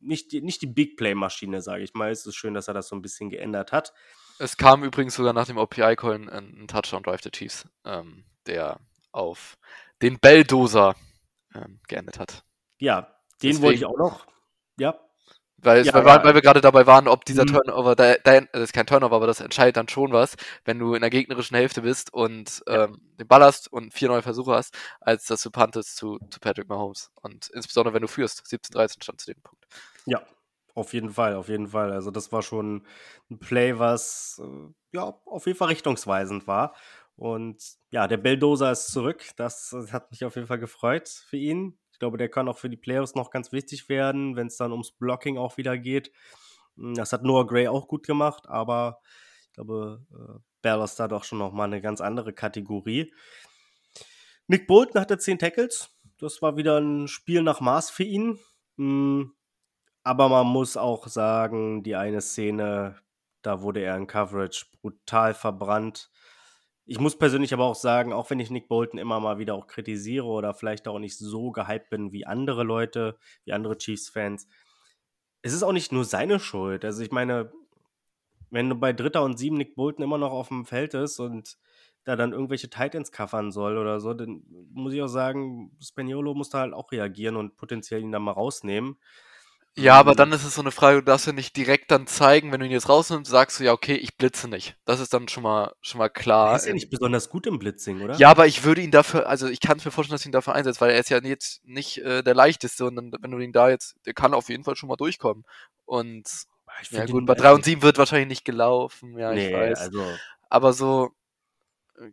nicht, 0.00 0.32
nicht 0.32 0.62
die 0.62 0.66
Big 0.66 0.96
Play-Maschine, 0.96 1.62
sage 1.62 1.82
ich 1.82 1.94
mal. 1.94 2.10
Es 2.10 2.26
ist 2.26 2.36
schön, 2.36 2.54
dass 2.54 2.68
er 2.68 2.74
das 2.74 2.88
so 2.88 2.96
ein 2.96 3.02
bisschen 3.02 3.30
geändert 3.30 3.72
hat. 3.72 3.92
Es 4.38 4.56
kam 4.56 4.84
übrigens 4.84 5.14
sogar 5.14 5.32
nach 5.32 5.46
dem 5.46 5.58
OPI-Call 5.58 6.14
ein, 6.14 6.28
ein 6.28 6.68
Touchdown-Drive 6.68 7.20
der 7.20 7.32
Chiefs, 7.32 7.68
ähm, 7.84 8.24
der 8.46 8.80
auf 9.12 9.58
den 10.02 10.18
Belldoser 10.18 10.94
ähm, 11.54 11.80
geendet 11.88 12.18
hat. 12.18 12.44
Ja, 12.78 13.02
den 13.42 13.50
Deswegen, 13.50 13.62
wollte 13.62 13.78
ich 13.78 13.84
auch 13.86 13.98
noch. 13.98 14.26
Ja, 14.78 14.98
weil, 15.60 15.84
ja, 15.84 15.92
weil, 15.92 16.06
ja. 16.06 16.24
weil, 16.24 16.34
wir 16.34 16.40
gerade 16.40 16.60
dabei 16.60 16.86
waren, 16.86 17.08
ob 17.08 17.24
dieser 17.24 17.42
mhm. 17.42 17.48
Turnover, 17.48 17.96
da, 17.96 18.14
da, 18.22 18.40
das 18.40 18.62
ist 18.62 18.72
kein 18.72 18.86
Turnover, 18.86 19.16
aber 19.16 19.26
das 19.26 19.40
entscheidet 19.40 19.76
dann 19.76 19.88
schon 19.88 20.12
was, 20.12 20.36
wenn 20.64 20.78
du 20.78 20.94
in 20.94 21.00
der 21.00 21.10
gegnerischen 21.10 21.56
Hälfte 21.56 21.82
bist 21.82 22.12
und 22.12 22.62
ja. 22.68 22.84
ähm, 22.84 23.00
den 23.18 23.26
Ball 23.26 23.42
hast 23.42 23.72
und 23.72 23.92
vier 23.92 24.08
neue 24.08 24.22
Versuche 24.22 24.52
hast, 24.52 24.76
als 25.00 25.26
dass 25.26 25.42
du 25.42 25.50
puntest 25.50 25.96
zu, 25.96 26.18
zu 26.30 26.38
Patrick 26.40 26.68
Mahomes. 26.68 27.10
Und 27.22 27.48
insbesondere 27.48 27.94
wenn 27.94 28.02
du 28.02 28.08
führst, 28.08 28.42
17-13 28.46 29.02
stand 29.02 29.20
zu 29.20 29.32
dem 29.32 29.42
Punkt. 29.42 29.66
Ja, 30.06 30.22
auf 30.74 30.92
jeden 30.92 31.10
Fall, 31.10 31.34
auf 31.34 31.48
jeden 31.48 31.68
Fall. 31.68 31.92
Also 31.92 32.12
das 32.12 32.30
war 32.30 32.42
schon 32.42 32.86
ein 33.28 33.40
Play, 33.40 33.78
was 33.80 34.40
äh, 34.42 34.72
ja 34.92 35.20
auf 35.24 35.46
jeden 35.46 35.58
Fall 35.58 35.68
richtungsweisend 35.68 36.46
war. 36.46 36.74
Und 37.16 37.60
ja, 37.90 38.06
der 38.06 38.16
Belldozer 38.16 38.70
ist 38.70 38.92
zurück. 38.92 39.24
Das 39.36 39.74
hat 39.90 40.12
mich 40.12 40.24
auf 40.24 40.36
jeden 40.36 40.46
Fall 40.46 40.60
gefreut 40.60 41.08
für 41.08 41.36
ihn. 41.36 41.76
Ich 41.98 42.00
glaube, 42.00 42.16
der 42.16 42.28
kann 42.28 42.48
auch 42.48 42.56
für 42.56 42.70
die 42.70 42.76
Playoffs 42.76 43.16
noch 43.16 43.32
ganz 43.32 43.50
wichtig 43.50 43.88
werden, 43.88 44.36
wenn 44.36 44.46
es 44.46 44.56
dann 44.56 44.70
ums 44.70 44.92
Blocking 44.92 45.36
auch 45.36 45.56
wieder 45.56 45.76
geht. 45.76 46.12
Hm, 46.76 46.94
das 46.94 47.12
hat 47.12 47.24
Noah 47.24 47.44
Gray 47.44 47.66
auch 47.66 47.88
gut 47.88 48.06
gemacht, 48.06 48.48
aber 48.48 49.00
ich 49.42 49.52
glaube, 49.54 50.06
äh, 50.12 50.38
Ballast 50.62 51.00
hat 51.00 51.12
auch 51.12 51.24
schon 51.24 51.38
nochmal 51.38 51.66
eine 51.66 51.80
ganz 51.80 52.00
andere 52.00 52.32
Kategorie. 52.32 53.12
Nick 54.46 54.68
Bolton 54.68 55.00
hatte 55.00 55.18
10 55.18 55.40
Tackles. 55.40 55.90
Das 56.18 56.40
war 56.40 56.56
wieder 56.56 56.78
ein 56.78 57.08
Spiel 57.08 57.42
nach 57.42 57.60
Maß 57.60 57.90
für 57.90 58.04
ihn. 58.04 58.38
Hm, 58.76 59.34
aber 60.04 60.28
man 60.28 60.46
muss 60.46 60.76
auch 60.76 61.08
sagen, 61.08 61.82
die 61.82 61.96
eine 61.96 62.20
Szene, 62.20 62.94
da 63.42 63.60
wurde 63.60 63.80
er 63.80 63.96
in 63.96 64.06
Coverage 64.06 64.66
brutal 64.80 65.34
verbrannt. 65.34 66.12
Ich 66.88 66.98
muss 66.98 67.18
persönlich 67.18 67.52
aber 67.52 67.66
auch 67.66 67.74
sagen, 67.74 68.14
auch 68.14 68.30
wenn 68.30 68.40
ich 68.40 68.48
Nick 68.48 68.66
Bolton 68.66 68.98
immer 68.98 69.20
mal 69.20 69.38
wieder 69.38 69.54
auch 69.54 69.66
kritisiere 69.66 70.24
oder 70.24 70.54
vielleicht 70.54 70.88
auch 70.88 70.98
nicht 70.98 71.18
so 71.18 71.52
gehypt 71.52 71.90
bin 71.90 72.12
wie 72.12 72.24
andere 72.24 72.64
Leute, 72.64 73.18
wie 73.44 73.52
andere 73.52 73.76
Chiefs-Fans, 73.76 74.48
es 75.42 75.52
ist 75.52 75.62
auch 75.62 75.72
nicht 75.72 75.92
nur 75.92 76.06
seine 76.06 76.40
Schuld. 76.40 76.86
Also 76.86 77.02
ich 77.02 77.10
meine, 77.10 77.52
wenn 78.48 78.70
du 78.70 78.74
bei 78.74 78.94
Dritter 78.94 79.22
und 79.22 79.38
Sieben 79.38 79.58
Nick 79.58 79.76
Bolton 79.76 80.02
immer 80.02 80.16
noch 80.16 80.32
auf 80.32 80.48
dem 80.48 80.64
Feld 80.64 80.94
ist 80.94 81.20
und 81.20 81.58
da 82.04 82.16
dann 82.16 82.32
irgendwelche 82.32 82.70
Titans 82.70 83.12
covern 83.12 83.52
soll 83.52 83.76
oder 83.76 84.00
so, 84.00 84.14
dann 84.14 84.42
muss 84.72 84.94
ich 84.94 85.02
auch 85.02 85.08
sagen, 85.08 85.76
Spaniolo 85.82 86.32
muss 86.32 86.48
da 86.48 86.60
halt 86.60 86.72
auch 86.72 86.90
reagieren 86.90 87.36
und 87.36 87.58
potenziell 87.58 88.00
ihn 88.00 88.12
dann 88.12 88.22
mal 88.22 88.32
rausnehmen. 88.32 88.96
Ja, 89.78 89.94
aber 89.94 90.14
dann 90.14 90.32
ist 90.32 90.44
es 90.44 90.54
so 90.54 90.60
eine 90.60 90.70
Frage, 90.70 90.98
du 90.98 91.04
darfst 91.04 91.26
ja 91.26 91.32
nicht 91.32 91.56
direkt 91.56 91.90
dann 91.90 92.06
zeigen, 92.06 92.52
wenn 92.52 92.60
du 92.60 92.66
ihn 92.66 92.72
jetzt 92.72 92.88
rausnimmst, 92.88 93.30
sagst 93.30 93.60
du 93.60 93.64
ja, 93.64 93.72
okay, 93.72 93.94
ich 93.94 94.16
blitze 94.16 94.48
nicht. 94.48 94.76
Das 94.84 95.00
ist 95.00 95.14
dann 95.14 95.28
schon 95.28 95.42
mal, 95.42 95.72
schon 95.80 95.98
mal 95.98 96.08
klar. 96.08 96.50
Er 96.50 96.56
ist 96.56 96.66
ja 96.66 96.72
nicht 96.72 96.90
besonders 96.90 97.28
gut 97.30 97.46
im 97.46 97.58
Blitzing, 97.58 98.00
oder? 98.02 98.16
Ja, 98.16 98.30
aber 98.30 98.46
ich 98.46 98.64
würde 98.64 98.80
ihn 98.80 98.90
dafür, 98.90 99.28
also 99.28 99.46
ich 99.46 99.60
kann 99.60 99.78
es 99.78 99.84
mir 99.84 99.90
vorstellen, 99.90 100.16
dass 100.16 100.22
du 100.22 100.28
ihn 100.28 100.32
dafür 100.32 100.54
einsetzt, 100.54 100.80
weil 100.80 100.90
er 100.90 101.00
ist 101.00 101.10
ja 101.10 101.18
jetzt 101.22 101.64
nicht 101.64 101.98
äh, 101.98 102.22
der 102.22 102.34
leichteste 102.34 102.84
und 102.84 102.96
dann, 102.96 103.12
wenn 103.20 103.30
du 103.30 103.38
ihn 103.38 103.52
da 103.52 103.70
jetzt, 103.70 103.96
der 104.06 104.14
kann 104.14 104.34
auf 104.34 104.48
jeden 104.48 104.64
Fall 104.64 104.76
schon 104.76 104.88
mal 104.88 104.96
durchkommen. 104.96 105.44
Und 105.84 106.28
ja 106.90 107.06
gut, 107.06 107.26
bei 107.26 107.34
3 107.34 107.52
und 107.52 107.64
7 107.64 107.82
wird 107.82 107.98
wahrscheinlich 107.98 108.28
nicht 108.28 108.44
gelaufen, 108.44 109.18
ja, 109.18 109.32
nee, 109.32 109.48
ich 109.48 109.54
weiß. 109.54 109.80
Also 109.80 110.04
aber 110.48 110.72
so, 110.72 111.10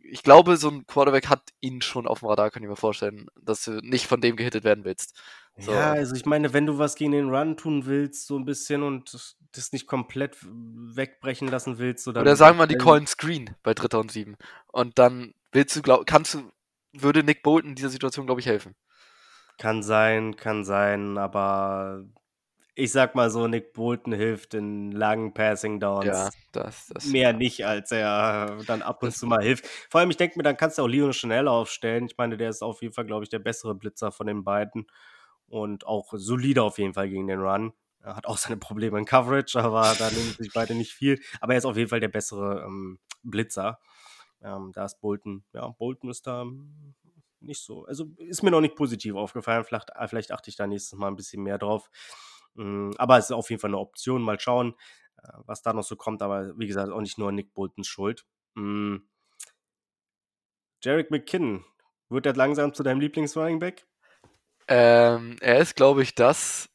ich 0.02 0.22
glaube, 0.22 0.56
so 0.56 0.68
ein 0.68 0.86
Quarterback 0.86 1.28
hat 1.28 1.42
ihn 1.60 1.80
schon 1.80 2.06
auf 2.06 2.20
dem 2.20 2.28
Radar, 2.28 2.50
kann 2.50 2.62
ich 2.62 2.68
mir 2.68 2.76
vorstellen, 2.76 3.28
dass 3.40 3.64
du 3.64 3.72
nicht 3.82 4.06
von 4.06 4.20
dem 4.20 4.36
gehittet 4.36 4.64
werden 4.64 4.84
willst. 4.84 5.18
So. 5.58 5.72
Ja, 5.72 5.92
also 5.92 6.14
ich 6.14 6.26
meine, 6.26 6.52
wenn 6.52 6.66
du 6.66 6.78
was 6.78 6.96
gegen 6.96 7.12
den 7.12 7.30
Run 7.30 7.56
tun 7.56 7.86
willst, 7.86 8.26
so 8.26 8.38
ein 8.38 8.44
bisschen 8.44 8.82
und 8.82 9.14
das 9.52 9.72
nicht 9.72 9.86
komplett 9.86 10.36
wegbrechen 10.44 11.48
lassen 11.48 11.78
willst, 11.78 12.04
so 12.04 12.12
dann. 12.12 12.22
Oder 12.22 12.36
sagen 12.36 12.58
wir 12.58 12.66
die 12.66 12.76
Callen 12.76 13.06
Screen 13.06 13.54
bei 13.62 13.72
Dritter 13.74 14.00
und 14.00 14.12
Sieben. 14.12 14.36
Und 14.68 14.98
dann 14.98 15.34
willst 15.52 15.74
du, 15.76 15.82
glaub, 15.82 16.06
kannst 16.06 16.34
du, 16.34 16.50
würde 16.92 17.22
Nick 17.22 17.42
Bolton 17.42 17.70
in 17.70 17.76
dieser 17.76 17.88
Situation, 17.88 18.26
glaube 18.26 18.40
ich, 18.40 18.46
helfen. 18.46 18.74
Kann 19.58 19.82
sein, 19.82 20.36
kann 20.36 20.64
sein, 20.64 21.16
aber 21.16 22.04
ich 22.78 22.92
sag 22.92 23.14
mal 23.14 23.30
so, 23.30 23.48
Nick 23.48 23.72
Bolton 23.72 24.12
hilft 24.12 24.52
in 24.52 24.92
langen 24.92 25.32
Passing 25.32 25.80
Downs. 25.80 26.04
Ja, 26.04 26.28
das, 26.52 26.88
das 26.92 27.06
mehr 27.06 27.30
ja. 27.30 27.32
nicht, 27.32 27.64
als 27.64 27.90
er 27.90 28.58
dann 28.66 28.82
ab 28.82 29.02
und 29.02 29.12
zu 29.16 29.26
mal 29.26 29.42
hilft. 29.42 29.66
Vor 29.88 30.00
allem, 30.00 30.10
ich 30.10 30.18
denke 30.18 30.38
mir, 30.38 30.42
dann 30.42 30.58
kannst 30.58 30.76
du 30.76 30.82
auch 30.82 30.86
Leon 30.86 31.14
Chanel 31.14 31.48
aufstellen. 31.48 32.04
Ich 32.04 32.18
meine, 32.18 32.36
der 32.36 32.50
ist 32.50 32.62
auf 32.62 32.82
jeden 32.82 32.92
Fall, 32.92 33.06
glaube 33.06 33.24
ich, 33.24 33.30
der 33.30 33.38
bessere 33.38 33.74
Blitzer 33.74 34.12
von 34.12 34.26
den 34.26 34.44
beiden 34.44 34.86
und 35.48 35.86
auch 35.86 36.12
solide 36.16 36.62
auf 36.62 36.78
jeden 36.78 36.92
Fall 36.92 37.08
gegen 37.08 37.26
den 37.26 37.40
Run. 37.40 37.72
Er 38.00 38.14
hat 38.14 38.26
auch 38.26 38.36
seine 38.36 38.58
Probleme 38.58 38.98
in 38.98 39.06
Coverage, 39.06 39.58
aber 39.58 39.94
da 39.98 40.10
nehmen 40.10 40.34
sich 40.38 40.52
beide 40.52 40.74
nicht 40.74 40.92
viel. 40.92 41.18
Aber 41.40 41.54
er 41.54 41.58
ist 41.58 41.64
auf 41.64 41.78
jeden 41.78 41.88
Fall 41.88 42.00
der 42.00 42.08
bessere 42.08 42.62
ähm, 42.66 42.98
Blitzer. 43.22 43.80
Ähm, 44.42 44.72
da 44.74 44.84
ist 44.84 45.00
Bolton, 45.00 45.44
ja, 45.54 45.66
Bolton 45.68 46.10
ist 46.10 46.26
da 46.26 46.44
nicht 47.40 47.62
so. 47.62 47.86
Also 47.86 48.04
ist 48.18 48.42
mir 48.42 48.50
noch 48.50 48.60
nicht 48.60 48.76
positiv 48.76 49.14
aufgefallen. 49.14 49.64
Vielleicht, 49.64 49.90
vielleicht 50.08 50.32
achte 50.32 50.50
ich 50.50 50.56
da 50.56 50.66
nächstes 50.66 50.98
Mal 50.98 51.08
ein 51.08 51.16
bisschen 51.16 51.42
mehr 51.42 51.56
drauf. 51.56 51.90
Hm, 52.56 52.92
aber 52.98 53.18
es 53.18 53.26
ist 53.26 53.32
auf 53.32 53.50
jeden 53.50 53.60
Fall 53.60 53.70
eine 53.70 53.78
Option. 53.78 54.22
Mal 54.22 54.40
schauen, 54.40 54.74
äh, 55.22 55.28
was 55.46 55.62
da 55.62 55.72
noch 55.72 55.84
so 55.84 55.96
kommt. 55.96 56.22
Aber 56.22 56.58
wie 56.58 56.66
gesagt, 56.66 56.90
auch 56.90 57.00
nicht 57.00 57.18
nur 57.18 57.32
Nick 57.32 57.54
Boltons 57.54 57.86
Schuld. 57.86 58.24
Hm. 58.56 59.08
Jarek 60.82 61.10
McKinnon, 61.10 61.64
wird 62.08 62.26
er 62.26 62.34
langsam 62.34 62.72
zu 62.72 62.82
deinem 62.82 63.00
Lieblings-Running 63.00 63.58
Back? 63.58 63.86
Ähm, 64.68 65.36
er 65.40 65.58
ist, 65.58 65.76
glaube 65.76 66.02
ich, 66.02 66.14
das, 66.14 66.68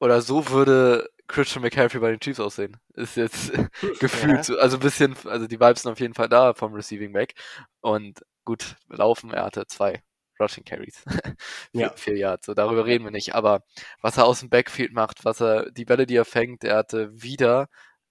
oder 0.00 0.20
so 0.20 0.48
würde 0.50 1.08
Christian 1.28 1.62
McCaffrey 1.62 2.00
bei 2.00 2.10
den 2.10 2.20
Chiefs 2.20 2.40
aussehen. 2.40 2.76
Ist 2.94 3.16
jetzt 3.16 3.52
gefühlt, 4.00 4.48
ja. 4.48 4.56
also 4.56 4.76
ein 4.76 4.80
bisschen, 4.80 5.16
also 5.24 5.46
die 5.46 5.60
Vibes 5.60 5.82
sind 5.82 5.92
auf 5.92 6.00
jeden 6.00 6.14
Fall 6.14 6.28
da 6.28 6.54
vom 6.54 6.74
Receiving 6.74 7.12
Back. 7.12 7.34
Und 7.80 8.20
gut, 8.44 8.76
laufen, 8.88 9.32
er 9.32 9.44
hatte 9.44 9.66
zwei 9.66 10.02
Rushing 10.42 10.64
Carries. 10.64 11.04
ja. 11.72 11.90
Vier 11.96 12.16
Yards. 12.16 12.46
So, 12.46 12.54
darüber 12.54 12.84
reden 12.86 13.04
wir 13.04 13.10
nicht. 13.10 13.34
Aber 13.34 13.64
was 14.00 14.16
er 14.16 14.26
aus 14.26 14.40
dem 14.40 14.50
Backfield 14.50 14.92
macht, 14.92 15.24
was 15.24 15.40
er, 15.40 15.70
die 15.70 15.84
Bälle, 15.84 16.06
die 16.06 16.16
er 16.16 16.24
fängt, 16.24 16.64
er 16.64 16.76
hatte 16.78 17.10
wieder 17.22 17.68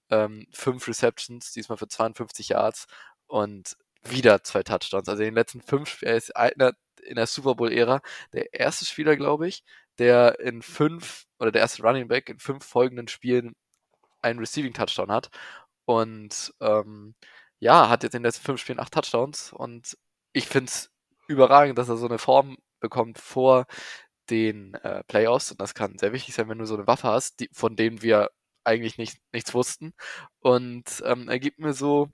ähm, 0.10 0.48
fünf 0.52 0.88
Receptions, 0.88 1.52
diesmal 1.52 1.78
für 1.78 1.88
52 1.88 2.50
Yards 2.50 2.88
und 3.28 3.78
wieder 4.04 4.44
zwei 4.44 4.64
Touchdowns. 4.64 5.08
Also 5.10 5.22
in 5.24 5.30
den 5.30 5.36
letzten 5.36 5.62
fünf, 5.62 6.02
er 6.02 6.16
ist 6.18 6.36
einer 6.36 6.74
in 7.04 7.16
der 7.16 7.28
Super 7.28 7.56
Bowl-Ära 7.56 8.02
der 8.34 8.54
erste 8.54 8.86
Spieler, 8.86 9.16
glaube 9.16 9.48
ich, 9.48 9.64
der 9.98 10.40
in 10.40 10.62
fünf 10.62 11.26
oder 11.40 11.52
der 11.52 11.62
erste 11.62 11.84
Running 11.84 12.08
Back 12.08 12.30
in 12.30 12.40
fünf 12.40 12.66
folgenden 12.66 13.08
Spielen 13.08 13.56
einen 14.22 14.40
Receiving 14.40 14.74
Touchdown 14.74 15.12
hat. 15.12 15.30
Und 15.86 16.54
ähm, 16.62 17.16
ja, 17.60 17.90
hat 17.90 18.04
jetzt 18.04 18.16
in 18.16 18.22
den 18.22 18.28
letzten 18.28 18.46
fünf 18.46 18.62
Spielen 18.62 18.80
acht 18.80 18.94
Touchdowns 18.94 19.54
und 19.54 19.98
ich 20.34 20.48
finde 20.48 20.70
es 20.70 20.92
überragend, 21.32 21.78
dass 21.78 21.90
er 21.90 21.98
so 21.98 22.08
eine 22.08 22.20
Form 22.20 22.58
bekommt 22.80 23.20
vor 23.20 23.66
den 24.30 24.76
äh, 24.76 25.04
Playoffs. 25.06 25.52
Und 25.52 25.62
das 25.62 25.74
kann 25.74 25.98
sehr 25.98 26.14
wichtig 26.14 26.36
sein, 26.36 26.50
wenn 26.50 26.60
du 26.60 26.66
so 26.66 26.76
eine 26.76 26.88
Waffe 26.88 27.08
hast, 27.10 27.40
die, 27.40 27.50
von 27.54 27.76
denen 27.76 28.02
wir 28.02 28.32
eigentlich 28.64 28.98
nicht, 28.98 29.18
nichts 29.34 29.54
wussten. 29.54 29.94
Und 30.40 31.04
ähm, 31.06 31.30
er 31.30 31.40
gibt 31.40 31.60
mir 31.60 31.74
so, 31.74 32.10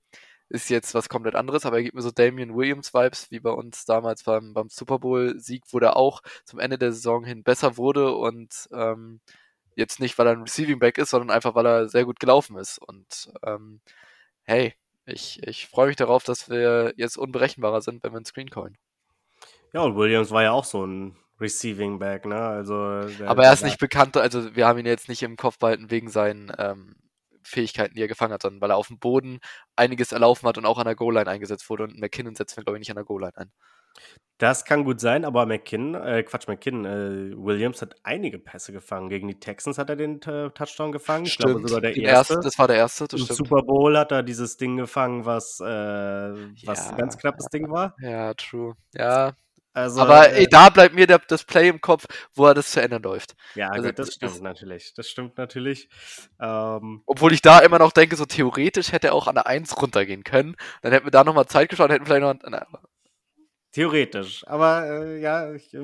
ist 0.49 0.69
jetzt 0.69 0.93
was 0.93 1.09
komplett 1.09 1.35
anderes, 1.35 1.65
aber 1.65 1.77
er 1.77 1.83
gibt 1.83 1.95
mir 1.95 2.01
so 2.01 2.11
Damian 2.11 2.55
Williams-Vibes, 2.55 3.31
wie 3.31 3.39
bei 3.39 3.51
uns 3.51 3.85
damals 3.85 4.23
beim, 4.23 4.53
beim 4.53 4.69
Super 4.69 4.99
Bowl-Sieg, 4.99 5.63
wo 5.71 5.79
der 5.79 5.97
auch 5.97 6.21
zum 6.45 6.59
Ende 6.59 6.77
der 6.77 6.93
Saison 6.93 7.23
hin 7.25 7.43
besser 7.43 7.77
wurde 7.77 8.13
und 8.15 8.67
ähm, 8.73 9.19
jetzt 9.75 9.99
nicht, 9.99 10.17
weil 10.17 10.27
er 10.27 10.33
ein 10.33 10.43
Receiving 10.43 10.79
Back 10.79 10.97
ist, 10.97 11.11
sondern 11.11 11.31
einfach, 11.31 11.55
weil 11.55 11.67
er 11.67 11.89
sehr 11.89 12.05
gut 12.05 12.19
gelaufen 12.19 12.57
ist. 12.57 12.79
Und 12.79 13.31
ähm, 13.43 13.81
hey, 14.43 14.73
ich, 15.05 15.41
ich 15.43 15.67
freue 15.67 15.87
mich 15.87 15.97
darauf, 15.97 16.23
dass 16.23 16.49
wir 16.49 16.93
jetzt 16.97 17.17
unberechenbarer 17.17 17.81
sind, 17.81 18.03
wenn 18.03 18.11
wir 18.13 18.17
einen 18.17 18.25
Screen 18.25 18.49
callen. 18.49 18.77
Ja, 19.73 19.81
und 19.81 19.95
Williams 19.95 20.31
war 20.31 20.43
ja 20.43 20.51
auch 20.51 20.63
so 20.63 20.85
ein 20.85 21.17
Receiving 21.39 21.99
Back, 21.99 22.25
ne? 22.25 22.39
Also, 22.39 22.75
Aber 23.25 23.43
er 23.43 23.53
ist 23.53 23.63
nicht 23.63 23.79
bekannt, 23.79 24.17
also 24.17 24.55
wir 24.55 24.67
haben 24.67 24.79
ihn 24.79 24.85
jetzt 24.85 25.09
nicht 25.09 25.21
im 25.23 25.37
Kopf 25.37 25.59
behalten 25.59 25.91
wegen 25.91 26.09
seinen 26.09 26.51
ähm, 26.57 26.95
Fähigkeiten, 27.43 27.95
die 27.95 28.01
er 28.01 28.07
gefangen 28.07 28.33
hat, 28.33 28.41
sondern 28.41 28.61
weil 28.61 28.71
er 28.71 28.77
auf 28.77 28.87
dem 28.87 28.99
Boden 28.99 29.39
einiges 29.75 30.11
erlaufen 30.11 30.47
hat 30.47 30.57
und 30.57 30.65
auch 30.65 30.77
an 30.77 30.85
der 30.85 30.95
Goal-Line 30.95 31.29
eingesetzt 31.29 31.69
wurde. 31.69 31.83
Und 31.83 31.99
McKinnon 31.99 32.35
setzt 32.35 32.57
mir, 32.57 32.63
glaube 32.63 32.77
ich, 32.77 32.81
nicht 32.81 32.89
an 32.89 32.95
der 32.95 33.05
Goal-Line 33.05 33.37
ein. 33.37 33.51
Das 34.37 34.65
kann 34.65 34.83
gut 34.83 34.99
sein, 34.99 35.25
aber 35.25 35.47
McKinnon, 35.47 35.95
äh, 35.95 36.21
Quatsch, 36.21 36.47
McKinnon, 36.47 36.85
äh, 36.85 37.35
Williams 37.35 37.81
hat 37.81 37.95
einige 38.03 38.37
Pässe 38.37 38.71
gefangen. 38.71 39.09
Gegen 39.09 39.27
die 39.27 39.39
Texans 39.39 39.79
hat 39.79 39.89
er 39.89 39.95
den 39.95 40.21
äh, 40.23 40.51
Touchdown 40.51 40.91
gefangen. 40.91 41.25
Ich 41.25 41.37
glaube 41.37 41.67
sogar 41.67 41.81
der 41.81 41.95
erste. 41.95 42.33
erste. 42.33 42.39
Das 42.43 42.59
war 42.59 42.67
der 42.67 42.77
erste. 42.77 43.05
Im 43.11 43.17
stimmt. 43.17 43.37
Super 43.37 43.63
Bowl 43.63 43.97
hat 43.97 44.11
er 44.11 44.21
dieses 44.21 44.57
Ding 44.57 44.77
gefangen, 44.77 45.25
was, 45.25 45.59
äh, 45.59 45.65
was 45.65 46.85
ja, 46.85 46.91
ein 46.91 46.97
ganz 46.97 47.17
knappes 47.17 47.47
Ding 47.47 47.71
war. 47.71 47.95
Ja, 47.99 48.33
true. 48.35 48.75
Ja, 48.93 49.33
also, 49.77 50.01
aber 50.01 50.33
äh, 50.33 50.47
da 50.47 50.69
bleibt 50.69 50.95
mir 50.95 51.05
der, 51.05 51.19
das 51.19 51.43
Play 51.43 51.69
im 51.69 51.79
Kopf, 51.79 52.07
wo 52.33 52.47
er 52.47 52.55
das 52.55 52.71
zu 52.71 52.81
Ende 52.81 52.97
läuft. 52.97 53.35
Ja, 53.53 53.69
also, 53.69 53.89
gut, 53.89 53.99
das 53.99 54.15
stimmt 54.15 54.31
das, 54.31 54.41
natürlich. 54.41 54.93
Das 54.95 55.07
stimmt 55.07 55.37
natürlich. 55.37 55.87
Ähm, 56.41 57.03
obwohl 57.05 57.31
ich 57.31 57.43
da 57.43 57.59
immer 57.59 57.77
noch 57.77 57.91
denke, 57.91 58.15
so 58.15 58.25
theoretisch 58.25 58.91
hätte 58.91 59.07
er 59.07 59.13
auch 59.13 59.27
an 59.27 59.35
der 59.35 59.45
1 59.45 59.79
runtergehen 59.79 60.23
können. 60.23 60.55
Dann 60.81 60.93
hätten 60.93 61.05
wir 61.05 61.11
da 61.11 61.23
nochmal 61.23 61.45
Zeit 61.45 61.69
geschaut, 61.69 61.91
hätten 61.91 62.07
vielleicht 62.07 62.23
noch. 62.23 62.33
Na, 62.49 62.65
theoretisch. 63.71 64.47
Aber 64.47 64.87
äh, 64.87 65.21
ja, 65.21 65.53
ich, 65.53 65.71
äh, 65.75 65.79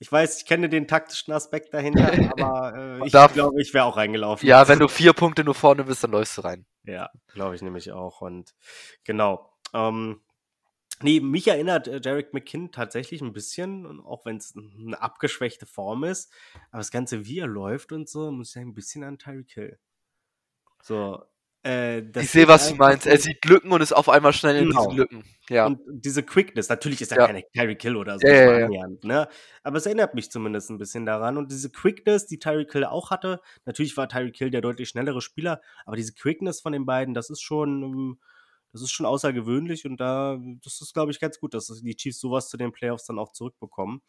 ich, 0.00 0.10
weiß, 0.10 0.38
ich 0.38 0.44
kenne 0.44 0.68
den 0.68 0.88
taktischen 0.88 1.32
Aspekt 1.32 1.72
dahinter, 1.72 2.10
aber 2.36 3.00
äh, 3.00 3.06
ich 3.06 3.12
glaube, 3.12 3.62
ich 3.62 3.72
wäre 3.72 3.84
auch 3.84 3.96
reingelaufen. 3.96 4.48
Ja, 4.48 4.66
wenn 4.66 4.80
du 4.80 4.88
vier 4.88 5.12
Punkte 5.12 5.44
nur 5.44 5.54
vorne 5.54 5.84
bist, 5.84 6.02
dann 6.02 6.10
läufst 6.10 6.36
du 6.36 6.40
rein. 6.40 6.66
Ja, 6.82 7.10
glaube 7.32 7.54
ich 7.54 7.62
nämlich 7.62 7.92
auch. 7.92 8.22
Und 8.22 8.56
genau. 9.04 9.52
Ähm, 9.72 10.20
Nee, 11.04 11.20
mich 11.20 11.46
erinnert 11.48 11.86
äh, 11.86 12.00
Jarek 12.02 12.32
McKinn 12.32 12.72
tatsächlich 12.72 13.20
ein 13.20 13.34
bisschen, 13.34 14.00
auch 14.00 14.24
wenn 14.24 14.38
es 14.38 14.54
eine 14.56 15.02
abgeschwächte 15.02 15.66
Form 15.66 16.02
ist. 16.02 16.32
Aber 16.70 16.78
das 16.78 16.90
Ganze, 16.90 17.26
wie 17.26 17.40
er 17.40 17.46
läuft 17.46 17.92
und 17.92 18.08
so, 18.08 18.32
muss 18.32 18.48
ich 18.48 18.54
sagen, 18.54 18.68
ein 18.70 18.74
bisschen 18.74 19.04
an 19.04 19.18
Tyreek 19.18 19.50
Hill. 19.50 19.78
So, 20.80 21.22
äh, 21.62 21.98
ich 22.18 22.30
sehe, 22.30 22.48
was 22.48 22.70
du 22.70 22.76
meinst. 22.76 23.06
Er 23.06 23.18
sieht 23.18 23.44
Lücken 23.44 23.70
und 23.70 23.82
ist 23.82 23.92
auf 23.92 24.08
einmal 24.08 24.32
schnell 24.32 24.56
in 24.56 24.70
genau. 24.70 24.86
diesen 24.86 24.96
Lücken. 24.96 25.24
Ja. 25.50 25.66
Und 25.66 25.82
diese 25.86 26.22
Quickness, 26.22 26.70
natürlich 26.70 27.02
ist 27.02 27.12
er 27.12 27.18
ja. 27.18 27.26
keine 27.26 27.42
Tyreek 27.52 27.82
Hill 27.82 27.96
oder 27.96 28.18
so, 28.18 28.26
ja, 28.26 28.60
ja, 28.60 28.70
ja. 28.70 28.86
Ne? 29.02 29.28
aber 29.62 29.76
es 29.76 29.84
erinnert 29.84 30.14
mich 30.14 30.30
zumindest 30.30 30.70
ein 30.70 30.78
bisschen 30.78 31.04
daran. 31.04 31.36
Und 31.36 31.52
diese 31.52 31.68
Quickness, 31.68 32.26
die 32.26 32.38
Tyreek 32.38 32.72
Hill 32.72 32.86
auch 32.86 33.10
hatte, 33.10 33.42
natürlich 33.66 33.94
war 33.98 34.08
Tyreek 34.08 34.38
Hill 34.38 34.50
der 34.50 34.62
deutlich 34.62 34.88
schnellere 34.88 35.20
Spieler, 35.20 35.60
aber 35.84 35.96
diese 35.96 36.14
Quickness 36.14 36.62
von 36.62 36.72
den 36.72 36.86
beiden, 36.86 37.12
das 37.12 37.28
ist 37.28 37.42
schon. 37.42 38.18
Das 38.74 38.82
ist 38.82 38.90
schon 38.90 39.06
außergewöhnlich 39.06 39.86
und 39.86 39.98
da, 39.98 40.36
das 40.64 40.80
ist, 40.80 40.94
glaube 40.94 41.12
ich, 41.12 41.20
ganz 41.20 41.38
gut, 41.38 41.54
dass 41.54 41.68
die 41.68 41.94
Chiefs 41.94 42.18
sowas 42.18 42.48
zu 42.48 42.56
den 42.56 42.72
Playoffs 42.72 43.04
dann 43.06 43.20
auch 43.20 43.32
zurückbekommen. 43.32 44.02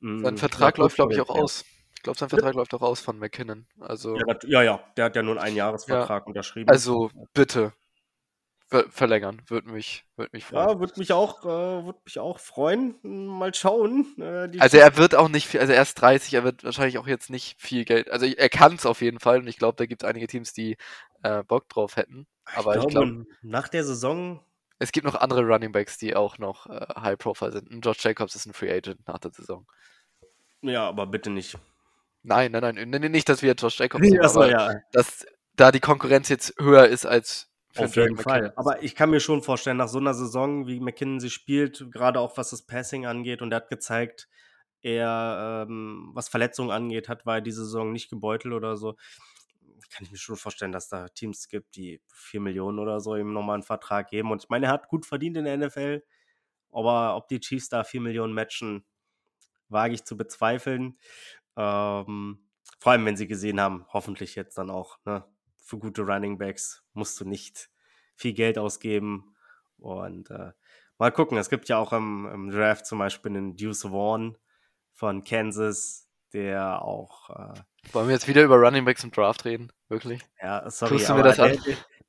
Sein 0.00 0.24
hm, 0.24 0.38
Vertrag 0.38 0.78
läuft, 0.78 0.94
glaube 0.94 1.12
ich, 1.12 1.20
auch 1.20 1.28
aus. 1.28 1.64
Ich 1.96 2.02
glaube, 2.04 2.20
sein 2.20 2.28
Vertrag 2.28 2.54
läuft 2.54 2.72
auch 2.72 2.82
aus 2.82 3.00
von 3.00 3.18
McKinnon. 3.18 3.66
Also, 3.80 4.16
ja, 4.16 4.38
ja, 4.44 4.62
ja, 4.62 4.84
der 4.96 5.06
hat 5.06 5.16
ja 5.16 5.24
nur 5.24 5.34
einen 5.34 5.44
Einjahresvertrag 5.44 6.22
ja, 6.22 6.26
unterschrieben. 6.28 6.70
Also 6.70 7.10
bitte 7.34 7.72
ver 8.72 8.84
verlängern, 8.90 9.42
würde 9.48 9.70
mich, 9.70 10.04
würd 10.14 10.32
mich 10.32 10.44
freuen. 10.44 10.68
Ja, 10.68 10.78
würde 10.78 10.92
mich, 10.98 11.12
auch, 11.12 11.44
äh, 11.44 11.84
würd 11.84 11.96
mich 12.04 12.20
auch 12.20 12.38
freuen. 12.38 12.94
Mal 13.02 13.52
schauen. 13.54 14.06
Äh, 14.18 14.56
also 14.58 14.78
er 14.78 14.96
wird 14.96 15.16
auch 15.16 15.28
nicht 15.28 15.48
viel, 15.48 15.58
also 15.58 15.72
er 15.72 15.82
ist 15.82 15.94
30, 15.94 16.32
er 16.34 16.44
wird 16.44 16.62
wahrscheinlich 16.62 16.98
auch 16.98 17.08
jetzt 17.08 17.28
nicht 17.28 17.60
viel 17.60 17.84
Geld, 17.84 18.10
also 18.10 18.24
er 18.24 18.48
kann 18.48 18.74
es 18.74 18.86
auf 18.86 19.02
jeden 19.02 19.18
Fall 19.18 19.40
und 19.40 19.48
ich 19.48 19.58
glaube, 19.58 19.76
da 19.76 19.86
gibt 19.86 20.04
es 20.04 20.08
einige 20.08 20.28
Teams, 20.28 20.52
die 20.52 20.76
äh, 21.24 21.42
Bock 21.42 21.68
drauf 21.68 21.96
hätten. 21.96 22.26
Aber 22.44 22.76
ich 22.76 22.86
glaube, 22.88 23.12
glaub, 23.14 23.26
nach 23.42 23.68
der 23.68 23.84
Saison 23.84 24.40
es 24.82 24.90
gibt 24.90 25.06
noch 25.06 25.14
andere 25.14 25.42
Running 25.42 25.70
Backs, 25.70 25.96
die 25.96 26.16
auch 26.16 26.38
noch 26.38 26.66
äh, 26.66 26.86
High 27.00 27.16
Profile 27.16 27.52
sind. 27.52 27.70
Ein 27.70 27.82
Josh 27.82 28.04
Jacobs 28.04 28.34
ist 28.34 28.46
ein 28.46 28.52
Free 28.52 28.72
Agent 28.72 29.06
nach 29.06 29.18
der 29.18 29.30
Saison. 29.30 29.64
Ja, 30.60 30.88
aber 30.88 31.06
bitte 31.06 31.30
nicht. 31.30 31.56
Nein, 32.24 32.50
nein, 32.50 32.74
nein, 32.74 32.90
nein 32.90 33.12
nicht, 33.12 33.28
dass 33.28 33.42
wir 33.42 33.54
Josh 33.54 33.78
Jacobs 33.78 34.02
nehmen, 34.02 34.20
aber 34.20 34.50
ja. 34.50 34.74
dass 34.90 35.24
da 35.54 35.70
die 35.70 35.78
Konkurrenz 35.78 36.28
jetzt 36.28 36.54
höher 36.58 36.86
ist 36.86 37.06
als 37.06 37.48
für 37.72 37.84
Auf 37.84 37.96
jeden 37.96 38.18
Fall. 38.18 38.52
Aber 38.56 38.82
ich 38.82 38.94
kann 38.96 39.10
mir 39.10 39.20
schon 39.20 39.42
vorstellen, 39.42 39.76
nach 39.76 39.88
so 39.88 39.98
einer 39.98 40.14
Saison, 40.14 40.66
wie 40.66 40.80
McKinnon 40.80 41.20
sie 41.20 41.30
spielt, 41.30 41.90
gerade 41.90 42.18
auch 42.18 42.36
was 42.36 42.50
das 42.50 42.62
Passing 42.62 43.06
angeht, 43.06 43.40
und 43.40 43.52
er 43.52 43.56
hat 43.56 43.70
gezeigt, 43.70 44.28
er, 44.82 45.66
ähm, 45.68 46.10
was 46.12 46.28
Verletzungen 46.28 46.70
angeht, 46.70 47.08
hat, 47.08 47.24
war 47.24 47.36
er 47.36 47.40
diese 47.40 47.64
Saison 47.64 47.92
nicht 47.92 48.10
gebeutelt 48.10 48.52
oder 48.52 48.76
so. 48.76 48.96
Kann 49.92 50.04
ich 50.04 50.10
mir 50.10 50.18
schon 50.18 50.36
vorstellen, 50.36 50.72
dass 50.72 50.88
da 50.88 51.08
Teams 51.08 51.48
gibt, 51.48 51.76
die 51.76 52.00
4 52.08 52.40
Millionen 52.40 52.78
oder 52.78 53.00
so 53.00 53.14
ihm 53.14 53.32
nochmal 53.32 53.54
einen 53.54 53.62
Vertrag 53.62 54.08
geben. 54.08 54.30
Und 54.30 54.42
ich 54.42 54.48
meine, 54.48 54.66
er 54.66 54.72
hat 54.72 54.88
gut 54.88 55.04
verdient 55.06 55.36
in 55.36 55.44
der 55.44 55.56
NFL, 55.56 56.02
aber 56.70 57.16
ob 57.16 57.28
die 57.28 57.40
Chiefs 57.40 57.68
da 57.68 57.84
4 57.84 58.00
Millionen 58.00 58.32
matchen, 58.32 58.84
wage 59.68 59.94
ich 59.94 60.04
zu 60.04 60.16
bezweifeln. 60.16 60.98
Ähm, 61.56 62.48
vor 62.78 62.92
allem, 62.92 63.04
wenn 63.04 63.16
sie 63.16 63.26
gesehen 63.26 63.60
haben, 63.60 63.86
hoffentlich 63.92 64.34
jetzt 64.34 64.56
dann 64.56 64.70
auch, 64.70 64.98
ne, 65.04 65.24
für 65.56 65.78
gute 65.78 66.02
Running 66.02 66.38
Backs 66.38 66.84
musst 66.92 67.20
du 67.20 67.24
nicht 67.24 67.70
viel 68.16 68.32
Geld 68.32 68.58
ausgeben. 68.58 69.34
Und 69.78 70.30
äh, 70.30 70.52
mal 70.98 71.12
gucken, 71.12 71.38
es 71.38 71.50
gibt 71.50 71.68
ja 71.68 71.78
auch 71.78 71.92
im, 71.92 72.26
im 72.26 72.50
Draft 72.50 72.86
zum 72.86 72.98
Beispiel 72.98 73.32
einen 73.32 73.56
Deuce 73.56 73.82
Vaughn 73.82 74.38
von 74.92 75.24
Kansas, 75.24 76.08
der 76.32 76.82
auch. 76.82 77.30
Äh, 77.30 77.60
Wollen 77.92 78.08
wir 78.08 78.14
jetzt 78.14 78.28
wieder 78.28 78.42
über 78.42 78.56
Running 78.56 78.84
Backs 78.84 79.04
im 79.04 79.10
Draft 79.10 79.44
reden? 79.44 79.72
Wirklich? 79.88 80.20
Ja, 80.40 80.68
sorry. 80.70 80.96
Tust 80.96 81.08
du 81.08 81.14
mir 81.14 81.22
das 81.22 81.36
der, 81.36 81.44
an? 81.46 81.58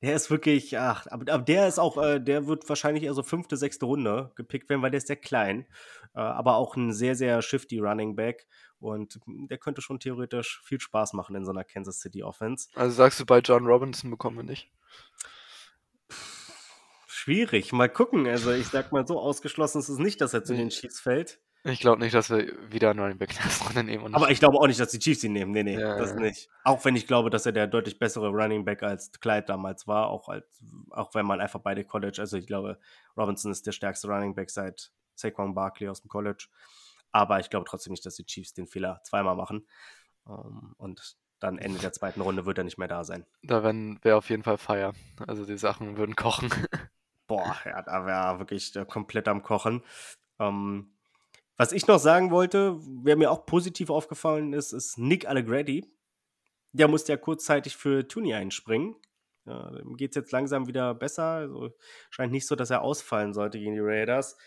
Der 0.02 0.16
ist 0.16 0.30
wirklich, 0.30 0.78
ach, 0.78 1.08
aber, 1.10 1.32
aber 1.32 1.44
der 1.44 1.68
ist 1.68 1.80
auch, 1.80 1.98
äh, 1.98 2.20
der 2.20 2.46
wird 2.46 2.68
wahrscheinlich 2.68 3.06
eher 3.06 3.14
so 3.14 3.24
fünfte, 3.24 3.56
sechste 3.56 3.86
Runde 3.86 4.34
gepickt 4.36 4.70
werden, 4.70 4.82
weil 4.82 4.92
der 4.92 4.98
ist 4.98 5.08
sehr 5.08 5.16
klein, 5.16 5.66
äh, 6.14 6.20
aber 6.20 6.58
auch 6.58 6.76
ein 6.76 6.92
sehr, 6.92 7.16
sehr 7.16 7.42
shifty 7.42 7.80
Running 7.80 8.16
Back 8.16 8.46
und 8.80 9.22
der 9.26 9.58
könnte 9.58 9.82
schon 9.82 10.02
theoretisch 10.02 10.62
viel 10.66 10.82
Spaß 10.82 11.14
machen 11.14 11.36
in 11.38 11.46
so 11.46 11.52
einer 11.52 11.64
Kansas 11.64 12.02
City 12.02 12.22
Offense. 12.22 12.68
Also 12.76 12.94
sagst 12.94 13.22
du, 13.22 13.26
bei 13.26 13.40
John 13.40 13.66
Robinson 13.66 14.12
bekommen 14.12 14.36
wir 14.36 14.44
nicht? 14.44 14.70
Schwierig, 17.08 17.72
mal 17.72 17.88
gucken. 17.88 18.28
Also 18.28 18.52
ich 18.52 18.68
sag 18.68 18.92
mal 18.92 19.08
so, 19.08 19.18
ausgeschlossen 19.18 19.80
ist 19.80 19.88
es 19.88 20.00
nicht, 20.00 20.20
dass 20.20 20.34
er 20.34 20.44
zu 20.44 20.54
den 20.54 20.68
Chiefs 20.68 21.00
fällt. 21.00 21.40
Ich 21.66 21.80
glaube 21.80 22.02
nicht, 22.02 22.14
dass 22.14 22.30
wir 22.30 22.52
wieder 22.72 22.90
einen 22.90 23.00
Running 23.00 23.18
Back 23.18 23.34
nehmen. 23.86 24.14
Aber 24.14 24.30
ich 24.30 24.40
glaube 24.40 24.58
auch 24.58 24.68
nicht, 24.68 24.80
dass 24.80 24.92
die 24.92 25.00
Chiefs 25.00 25.24
ihn 25.24 25.32
nehmen. 25.32 25.52
Nee, 25.52 25.64
nee, 25.64 25.80
ja, 25.80 25.98
das 25.98 26.10
ja. 26.10 26.20
nicht. 26.20 26.50
Auch 26.66 26.84
wenn 26.84 26.96
ich 26.98 27.08
glaube, 27.08 27.30
dass 27.30 27.46
er 27.46 27.54
der 27.54 27.68
deutlich 27.68 28.00
bessere 28.00 28.30
Running 28.30 28.66
Back 28.66 28.84
als 28.84 29.12
Clyde 29.14 29.46
damals 29.46 29.88
war, 29.88 30.08
auch, 30.08 30.28
als, 30.28 30.46
auch 30.90 31.14
wenn 31.16 31.26
man 31.26 31.40
einfach 31.40 31.62
beide 31.62 31.86
College, 31.86 32.18
also 32.20 32.36
ich 32.36 32.48
glaube, 32.48 32.80
Robinson 33.16 33.52
ist 33.52 33.66
der 33.66 33.72
stärkste 33.72 34.10
Running 34.10 34.36
Back 34.36 34.50
seit 34.50 34.92
Saquon 35.16 35.56
Barkley 35.56 35.88
aus 35.88 36.02
dem 36.02 36.10
College. 36.10 36.48
Aber 37.14 37.40
ich 37.40 37.50
glaube 37.50 37.66
trotzdem 37.70 37.92
nicht, 37.92 38.06
dass 38.06 38.16
die 38.16 38.26
Chiefs 38.26 38.54
den 38.54 38.68
Fehler 38.68 39.00
zweimal 39.04 39.36
machen. 39.36 39.66
Ähm, 40.28 40.76
und 40.78 41.16
dann 41.40 41.58
Ende 41.58 41.80
der 41.80 41.94
zweiten 41.94 42.22
Runde 42.22 42.46
wird 42.46 42.58
er 42.58 42.64
nicht 42.66 42.78
mehr 42.78 42.88
da 42.88 43.04
sein. 43.04 43.26
Da 43.42 43.64
wäre 43.64 44.18
auf 44.18 44.30
jeden 44.30 44.44
Fall 44.44 44.58
Feier. 44.58 44.94
Also 45.28 45.46
die 45.46 45.58
Sachen 45.58 45.96
würden 45.96 46.16
kochen. 46.16 46.50
Boah, 47.28 47.56
ja, 47.66 47.82
da 47.82 48.06
wäre 48.06 48.40
wirklich 48.40 48.74
komplett 48.88 49.28
am 49.28 49.44
Kochen. 49.44 49.82
Ähm, 50.40 50.94
was 51.58 51.72
ich 51.72 51.88
noch 51.88 52.00
sagen 52.00 52.32
wollte, 52.32 52.78
wer 53.04 53.16
mir 53.16 53.32
auch 53.32 53.46
positiv 53.46 53.90
aufgefallen 53.90 54.54
ist, 54.54 54.74
ist 54.74 54.98
Nick 54.98 55.28
Allegretti. 55.28 55.86
Der 56.72 56.88
musste 56.88 57.12
ja 57.12 57.18
kurzzeitig 57.18 57.78
für 57.78 58.08
Tuni 58.08 58.34
einspringen. 58.34 58.96
Ja, 59.46 59.72
dem 59.72 59.96
geht 59.98 60.12
es 60.12 60.16
jetzt 60.16 60.32
langsam 60.32 60.68
wieder 60.68 60.96
besser. 60.96 61.24
Also, 61.24 61.72
scheint 62.10 62.32
nicht 62.32 62.48
so, 62.48 62.56
dass 62.56 62.70
er 62.70 62.82
ausfallen 62.82 63.34
sollte 63.34 63.60
gegen 63.60 63.74
die 63.74 63.82
Raiders. 63.82 64.38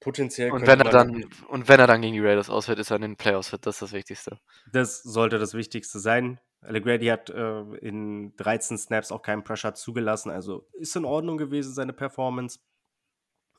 Potenziell 0.00 0.52
und 0.52 0.66
wenn 0.66 0.80
er 0.80 0.90
dann 0.90 1.24
und 1.48 1.68
wenn 1.68 1.80
er 1.80 1.86
dann 1.86 2.02
gegen 2.02 2.12
die 2.12 2.20
Raiders 2.20 2.50
ausfällt, 2.50 2.78
ist 2.78 2.90
er 2.90 2.96
in 2.96 3.02
den 3.02 3.16
Playoffs 3.16 3.48
fit. 3.48 3.64
Das 3.64 3.76
ist 3.76 3.82
das 3.82 3.92
Wichtigste. 3.92 4.38
Das 4.70 5.02
sollte 5.02 5.38
das 5.38 5.54
Wichtigste 5.54 5.98
sein. 5.98 6.40
Allegretti 6.60 7.06
hat 7.06 7.30
äh, 7.30 7.60
in 7.78 8.34
13 8.36 8.76
Snaps 8.76 9.12
auch 9.12 9.22
keinen 9.22 9.44
Pressure 9.44 9.74
zugelassen, 9.74 10.30
also 10.30 10.68
ist 10.74 10.96
in 10.96 11.04
Ordnung 11.04 11.38
gewesen 11.38 11.72
seine 11.72 11.92
Performance. 11.92 12.58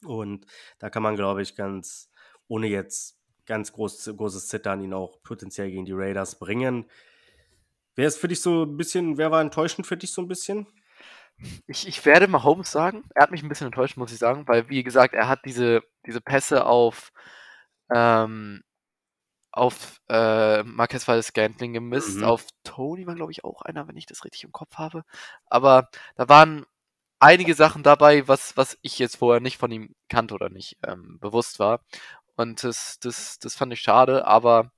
Und 0.03 0.45
da 0.79 0.89
kann 0.89 1.03
man, 1.03 1.15
glaube 1.15 1.41
ich, 1.41 1.55
ganz 1.55 2.11
ohne 2.47 2.67
jetzt 2.67 3.17
ganz 3.45 3.71
groß, 3.73 4.11
großes 4.15 4.47
Zittern 4.47 4.81
ihn 4.81 4.93
auch 4.93 5.21
potenziell 5.23 5.69
gegen 5.69 5.85
die 5.85 5.93
Raiders 5.93 6.39
bringen. 6.39 6.89
Wer 7.95 8.07
ist 8.07 8.17
für 8.17 8.27
dich 8.27 8.41
so 8.41 8.63
ein 8.63 8.77
bisschen, 8.77 9.17
wer 9.17 9.31
war 9.31 9.41
enttäuschend 9.41 9.87
für 9.87 9.97
dich 9.97 10.11
so 10.11 10.21
ein 10.21 10.27
bisschen? 10.27 10.67
Ich, 11.67 11.87
ich 11.87 12.05
werde 12.05 12.27
mal 12.27 12.43
Holmes 12.43 12.71
sagen. 12.71 13.03
Er 13.13 13.23
hat 13.23 13.31
mich 13.31 13.43
ein 13.43 13.49
bisschen 13.49 13.67
enttäuscht, 13.67 13.97
muss 13.97 14.11
ich 14.11 14.19
sagen, 14.19 14.47
weil, 14.47 14.69
wie 14.69 14.83
gesagt, 14.83 15.13
er 15.13 15.27
hat 15.27 15.39
diese, 15.45 15.81
diese 16.05 16.21
Pässe 16.21 16.65
auf, 16.65 17.11
ähm, 17.93 18.63
auf 19.51 20.01
äh, 20.09 20.63
Marquez 20.63 21.07
Valdes 21.07 21.27
Scantling 21.27 21.73
gemisst. 21.73 22.17
Mhm. 22.17 22.23
Auf 22.23 22.47
Tony 22.63 23.05
war, 23.07 23.15
glaube 23.15 23.31
ich, 23.31 23.43
auch 23.43 23.61
einer, 23.61 23.87
wenn 23.87 23.97
ich 23.97 24.05
das 24.05 24.25
richtig 24.25 24.43
im 24.43 24.51
Kopf 24.51 24.75
habe. 24.75 25.03
Aber 25.45 25.89
da 26.15 26.27
waren 26.27 26.65
einige 27.19 27.53
Sachen 27.53 27.83
dabei, 27.83 28.27
was, 28.27 28.55
was 28.57 28.77
ich 28.81 28.99
jetzt 28.99 29.17
vorher 29.17 29.41
nicht 29.41 29.57
von 29.57 29.71
ihm 29.71 29.95
kannte 30.09 30.33
oder 30.33 30.49
nicht 30.49 30.77
ähm, 30.85 31.19
bewusst 31.19 31.59
war. 31.59 31.81
Und 32.35 32.63
das, 32.63 32.99
das, 32.99 33.39
das 33.39 33.55
fand 33.55 33.73
ich 33.73 33.81
schade, 33.81 34.25
aber 34.27 34.71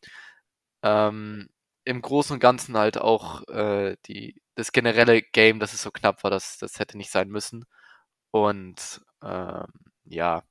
ähm, 0.84 1.50
im 1.86 2.02
Großen 2.02 2.34
und 2.36 2.40
Ganzen 2.40 2.78
halt 2.78 2.98
auch 2.98 3.48
äh, 3.50 3.98
die, 4.08 4.42
das 4.56 4.72
generelle 4.72 5.22
Game, 5.22 5.60
dass 5.60 5.74
es 5.74 5.82
so 5.82 5.92
knapp 5.92 6.24
war, 6.24 6.32
das, 6.32 6.58
das 6.58 6.80
hätte 6.80 6.98
nicht 6.98 7.12
sein 7.12 7.30
müssen. 7.30 7.66
Und 8.32 9.02
ähm, 9.24 9.68
ja, 10.06 10.44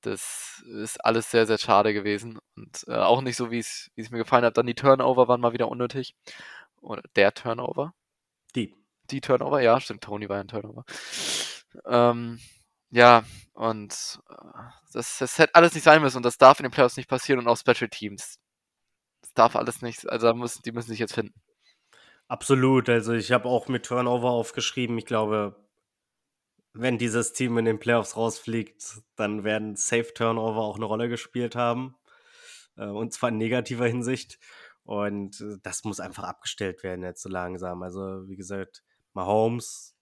das 0.00 0.62
ist 0.66 1.04
alles 1.04 1.30
sehr, 1.30 1.46
sehr 1.46 1.58
schade 1.58 1.92
gewesen. 1.92 2.38
Und 2.56 2.84
äh, 2.88 2.94
auch 2.96 3.20
nicht 3.20 3.36
so, 3.36 3.50
wie 3.50 3.58
es 3.58 3.90
mir 3.96 4.18
gefallen 4.18 4.44
hat. 4.44 4.56
Dann 4.56 4.66
die 4.66 4.74
Turnover 4.74 5.28
waren 5.28 5.40
mal 5.40 5.52
wieder 5.52 5.68
unnötig. 5.68 6.14
Oder 6.80 7.02
der 7.16 7.34
Turnover. 7.34 7.94
Die. 8.54 8.74
Die 9.10 9.20
Turnover, 9.20 9.60
ja, 9.60 9.80
stimmt. 9.80 10.04
Tony 10.04 10.28
war 10.28 10.38
ein 10.38 10.48
Turnover. 10.48 10.84
Ähm, 11.86 12.40
ja, 12.90 13.24
und 13.54 14.20
äh, 14.30 14.34
das, 14.92 15.18
das 15.18 15.38
hätte 15.38 15.54
alles 15.54 15.74
nicht 15.74 15.84
sein 15.84 16.02
müssen 16.02 16.18
und 16.18 16.24
das 16.24 16.38
darf 16.38 16.60
in 16.60 16.64
den 16.64 16.72
Playoffs 16.72 16.96
nicht 16.96 17.08
passieren 17.08 17.40
und 17.40 17.48
auch 17.48 17.58
Special 17.58 17.88
Teams. 17.88 18.38
Das 19.20 19.32
darf 19.34 19.56
alles 19.56 19.82
nicht, 19.82 20.08
also 20.08 20.32
müssen, 20.34 20.62
die 20.64 20.72
müssen 20.72 20.90
sich 20.90 21.00
jetzt 21.00 21.14
finden. 21.14 21.34
Absolut, 22.28 22.88
also 22.88 23.14
ich 23.14 23.32
habe 23.32 23.48
auch 23.48 23.68
mit 23.68 23.86
Turnover 23.86 24.30
aufgeschrieben. 24.30 24.98
Ich 24.98 25.06
glaube, 25.06 25.56
wenn 26.74 26.98
dieses 26.98 27.32
Team 27.32 27.58
in 27.58 27.64
den 27.64 27.78
Playoffs 27.78 28.16
rausfliegt, 28.16 29.02
dann 29.16 29.44
werden 29.44 29.76
Safe 29.76 30.12
Turnover 30.14 30.60
auch 30.60 30.76
eine 30.76 30.84
Rolle 30.84 31.08
gespielt 31.08 31.56
haben. 31.56 31.96
Äh, 32.76 32.86
und 32.86 33.12
zwar 33.12 33.30
in 33.30 33.38
negativer 33.38 33.86
Hinsicht. 33.86 34.38
Und 34.84 35.40
äh, 35.40 35.56
das 35.62 35.84
muss 35.84 36.00
einfach 36.00 36.24
abgestellt 36.24 36.82
werden 36.82 37.02
jetzt 37.02 37.22
so 37.22 37.28
langsam. 37.28 37.82
Also, 37.82 38.28
wie 38.28 38.36
gesagt, 38.36 38.82
Mahomes 39.12 39.96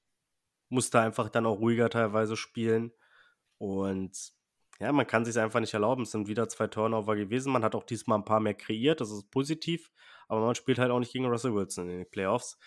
musste 0.69 1.01
einfach 1.01 1.29
dann 1.29 1.47
auch 1.47 1.59
ruhiger 1.59 1.91
teilweise 1.91 2.37
spielen. 2.37 2.93
Und 3.59 4.33
ja, 4.81 4.93
man 4.93 5.07
kann 5.07 5.25
sich 5.25 5.39
einfach 5.39 5.61
nicht 5.61 5.75
erlauben. 5.75 6.03
Es 6.03 6.11
sind 6.11 6.29
wieder 6.29 6.49
zwei 6.49 6.67
Turnover 6.67 7.17
gewesen. 7.17 7.53
Man 7.53 7.65
hat 7.65 7.75
auch 7.75 7.85
diesmal 7.85 8.19
ein 8.19 8.25
paar 8.25 8.41
mehr 8.41 8.55
kreiert, 8.55 9.01
das 9.01 9.11
ist 9.11 9.31
positiv. 9.31 9.91
Aber 10.29 10.41
man 10.41 10.55
spielt 10.55 10.79
halt 10.79 10.91
auch 10.91 10.99
nicht 10.99 11.13
gegen 11.13 11.27
Russell 11.27 11.55
Wilson 11.55 11.89
in 11.89 11.99
den 11.99 12.11
Playoffs. 12.11 12.59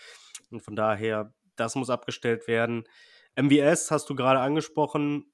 Und 0.49 0.61
von 0.61 0.75
daher, 0.75 1.33
das 1.55 1.75
muss 1.75 1.89
abgestellt 1.89 2.47
werden. 2.47 2.85
MVS 3.35 3.91
hast 3.91 4.09
du 4.09 4.15
gerade 4.15 4.39
angesprochen. 4.39 5.31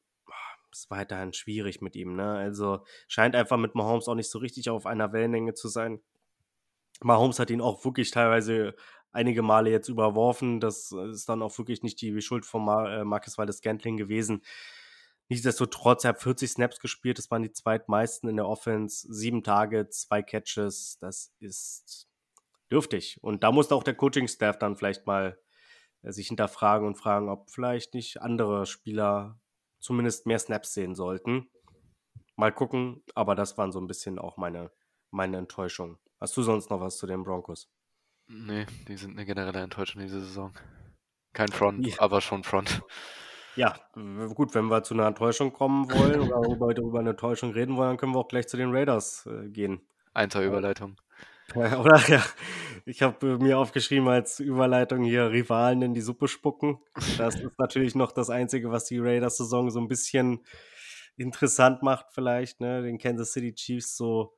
Ist 0.71 0.91
weiterhin 0.91 1.31
schwierig 1.31 1.81
mit 1.81 1.95
ihm, 1.95 2.15
ne? 2.15 2.33
Also 2.33 2.83
scheint 3.07 3.33
einfach 3.33 3.55
mit 3.55 3.75
Mahomes 3.75 4.09
auch 4.09 4.15
nicht 4.15 4.29
so 4.29 4.39
richtig 4.39 4.69
auf 4.69 4.85
einer 4.85 5.13
Wellenlänge 5.13 5.53
zu 5.53 5.69
sein. 5.69 6.01
Mahomes 7.01 7.39
hat 7.39 7.49
ihn 7.49 7.61
auch 7.61 7.85
wirklich 7.85 8.11
teilweise 8.11 8.75
einige 9.15 9.41
Male 9.41 9.71
jetzt 9.71 9.89
überworfen. 9.89 10.59
Das 10.59 10.91
ist 10.91 11.27
dann 11.29 11.41
auch 11.41 11.57
wirklich 11.57 11.81
nicht 11.81 12.01
die 12.01 12.21
Schuld 12.21 12.45
von 12.45 12.63
Mar 12.63 12.99
äh, 12.99 13.05
Marcus 13.05 13.37
Waldes 13.37 13.61
Gantling 13.61 13.97
gewesen. 13.97 14.43
Nichtsdestotrotz, 15.29 16.03
er 16.03 16.09
hat 16.09 16.21
40 16.21 16.51
Snaps 16.51 16.79
gespielt, 16.79 17.17
das 17.17 17.31
waren 17.31 17.41
die 17.41 17.51
zweitmeisten 17.51 18.29
in 18.29 18.35
der 18.35 18.47
Offense. 18.47 19.11
Sieben 19.11 19.41
Tage, 19.41 19.89
zwei 19.89 20.21
Catches, 20.21 20.99
das 20.99 21.33
ist 21.39 22.07
dürftig. 22.69 23.17
Und 23.21 23.43
da 23.43 23.51
musste 23.51 23.73
auch 23.73 23.83
der 23.83 23.95
Coaching-Staff 23.95 24.59
dann 24.59 24.75
vielleicht 24.75 25.07
mal 25.07 25.39
äh, 26.03 26.11
sich 26.11 26.27
hinterfragen 26.27 26.85
und 26.87 26.95
fragen, 26.95 27.29
ob 27.29 27.49
vielleicht 27.49 27.95
nicht 27.95 28.21
andere 28.21 28.65
Spieler 28.67 29.39
zumindest 29.79 30.27
mehr 30.27 30.39
Snaps 30.39 30.73
sehen 30.73 30.93
sollten. 30.93 31.49
Mal 32.35 32.51
gucken, 32.51 33.03
aber 33.15 33.33
das 33.33 33.57
waren 33.57 33.71
so 33.71 33.79
ein 33.79 33.87
bisschen 33.87 34.19
auch 34.19 34.37
meine, 34.37 34.71
meine 35.09 35.37
Enttäuschung. 35.37 35.97
Hast 36.19 36.35
du 36.37 36.43
sonst 36.43 36.69
noch 36.69 36.81
was 36.81 36.97
zu 36.97 37.07
den 37.07 37.23
Broncos? 37.23 37.69
Nee, 38.27 38.65
die 38.87 38.97
sind 38.97 39.11
eine 39.11 39.25
generelle 39.25 39.61
Enttäuschung 39.61 40.01
diese 40.01 40.19
Saison. 40.19 40.53
Kein 41.33 41.49
Front, 41.49 41.85
ja. 41.85 41.95
aber 41.99 42.21
schon 42.21 42.43
Front. 42.43 42.81
Ja, 43.55 43.75
gut, 44.33 44.53
wenn 44.53 44.65
wir 44.65 44.83
zu 44.83 44.93
einer 44.93 45.07
Enttäuschung 45.07 45.53
kommen 45.53 45.89
wollen 45.91 46.19
oder 46.19 46.49
über, 46.49 46.75
über 46.75 46.99
eine 46.99 47.11
Enttäuschung 47.11 47.51
reden 47.51 47.77
wollen, 47.77 47.89
dann 47.89 47.97
können 47.97 48.13
wir 48.13 48.19
auch 48.19 48.27
gleich 48.27 48.47
zu 48.47 48.57
den 48.57 48.71
Raiders 48.71 49.25
äh, 49.27 49.49
gehen. 49.49 49.81
Einser 50.13 50.43
Überleitung. 50.43 50.97
Oder 51.55 51.97
ja, 52.07 52.23
ich 52.85 53.03
habe 53.03 53.37
mir 53.37 53.59
aufgeschrieben 53.59 54.07
als 54.07 54.39
Überleitung 54.39 55.03
hier 55.03 55.29
Rivalen 55.29 55.81
in 55.83 55.93
die 55.93 56.01
Suppe 56.01 56.27
spucken. 56.27 56.79
Das 57.17 57.35
ist 57.35 57.59
natürlich 57.59 57.93
noch 57.93 58.11
das 58.11 58.31
Einzige, 58.31 58.71
was 58.71 58.85
die 58.85 58.97
Raiders-Saison 58.97 59.69
so 59.69 59.79
ein 59.79 59.87
bisschen 59.87 60.43
interessant 61.17 61.83
macht, 61.83 62.07
vielleicht, 62.11 62.61
ne? 62.61 62.81
Den 62.81 62.97
Kansas 62.97 63.31
City 63.31 63.53
Chiefs 63.53 63.95
so, 63.95 64.35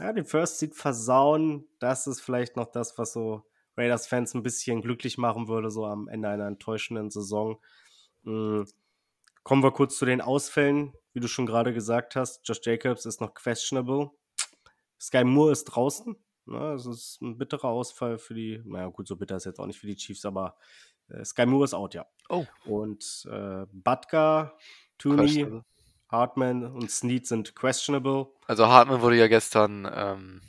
ja, 0.00 0.12
den 0.12 0.24
First 0.24 0.58
Seed 0.58 0.74
versauen. 0.74 1.66
Das 1.78 2.06
ist 2.06 2.20
vielleicht 2.20 2.56
noch 2.56 2.70
das, 2.70 2.98
was 2.98 3.12
so 3.12 3.44
Raiders-Fans 3.76 4.34
ein 4.34 4.42
bisschen 4.42 4.82
glücklich 4.82 5.18
machen 5.18 5.48
würde, 5.48 5.70
so 5.70 5.86
am 5.86 6.08
Ende 6.08 6.28
einer 6.28 6.46
enttäuschenden 6.46 7.10
Saison. 7.10 7.60
Mhm. 8.22 8.66
Kommen 9.42 9.62
wir 9.62 9.72
kurz 9.72 9.96
zu 9.96 10.04
den 10.04 10.20
Ausfällen. 10.20 10.92
Wie 11.14 11.20
du 11.20 11.28
schon 11.28 11.46
gerade 11.46 11.72
gesagt 11.72 12.16
hast, 12.16 12.46
Josh 12.46 12.60
Jacobs 12.62 13.06
ist 13.06 13.20
noch 13.20 13.34
questionable. 13.34 14.10
Sky 15.00 15.24
Moore 15.24 15.52
ist 15.52 15.64
draußen. 15.64 16.16
Ne? 16.44 16.72
Das 16.72 16.86
ist 16.86 17.22
ein 17.22 17.38
bitterer 17.38 17.68
Ausfall 17.68 18.18
für 18.18 18.34
die, 18.34 18.60
naja 18.64 18.88
gut, 18.88 19.08
so 19.08 19.16
bitter 19.16 19.36
ist 19.36 19.46
jetzt 19.46 19.58
auch 19.58 19.66
nicht 19.66 19.78
für 19.78 19.86
die 19.86 19.96
Chiefs, 19.96 20.24
aber 20.24 20.56
äh, 21.08 21.24
Sky 21.24 21.46
Moore 21.46 21.64
ist 21.64 21.74
out, 21.74 21.94
ja. 21.94 22.06
Oh. 22.28 22.44
Und 22.66 23.26
äh, 23.30 23.64
Butker, 23.72 24.56
Tooney, 24.98 25.62
Hartman 26.08 26.64
und 26.64 26.90
Snead 26.90 27.26
sind 27.26 27.54
questionable. 27.54 28.28
Also 28.46 28.66
Hartman 28.66 29.02
wurde 29.02 29.16
ja 29.16 29.28
gestern 29.28 29.90
ähm, 29.92 30.40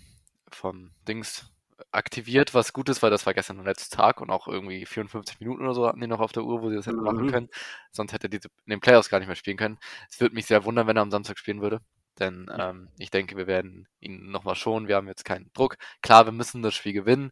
vom 0.49 0.91
Dings 1.07 1.51
aktiviert, 1.91 2.53
was 2.53 2.73
gut 2.73 2.89
ist, 2.89 3.01
weil 3.01 3.09
das 3.09 3.25
war 3.25 3.33
gestern 3.33 3.57
der 3.57 3.65
letzte 3.65 3.95
Tag 3.95 4.21
und 4.21 4.29
auch 4.29 4.47
irgendwie 4.47 4.85
54 4.85 5.39
Minuten 5.39 5.63
oder 5.63 5.73
so 5.73 5.87
hatten 5.87 5.99
die 5.99 6.07
noch 6.07 6.19
auf 6.19 6.31
der 6.31 6.43
Uhr, 6.43 6.61
wo 6.61 6.69
sie 6.69 6.75
das 6.75 6.87
hätten 6.87 6.97
mhm. 6.97 7.03
machen 7.03 7.31
können. 7.31 7.49
Sonst 7.91 8.13
hätte 8.13 8.29
die 8.29 8.37
in 8.37 8.69
den 8.69 8.79
Playoffs 8.79 9.09
gar 9.09 9.19
nicht 9.19 9.27
mehr 9.27 9.35
spielen 9.35 9.57
können. 9.57 9.79
Es 10.09 10.19
würde 10.19 10.35
mich 10.35 10.45
sehr 10.45 10.65
wundern, 10.65 10.87
wenn 10.87 10.97
er 10.97 11.03
am 11.03 11.11
Samstag 11.11 11.37
spielen 11.37 11.61
würde. 11.61 11.81
Denn 12.19 12.49
ähm, 12.57 12.89
ich 12.97 13.11
denke, 13.11 13.37
wir 13.37 13.47
werden 13.47 13.87
ihn 13.99 14.29
nochmal 14.29 14.55
schonen. 14.55 14.87
Wir 14.87 14.97
haben 14.97 15.07
jetzt 15.07 15.23
keinen 15.23 15.51
Druck. 15.53 15.77
Klar, 16.01 16.25
wir 16.25 16.33
müssen 16.33 16.61
das 16.61 16.75
Spiel 16.75 16.93
gewinnen, 16.93 17.31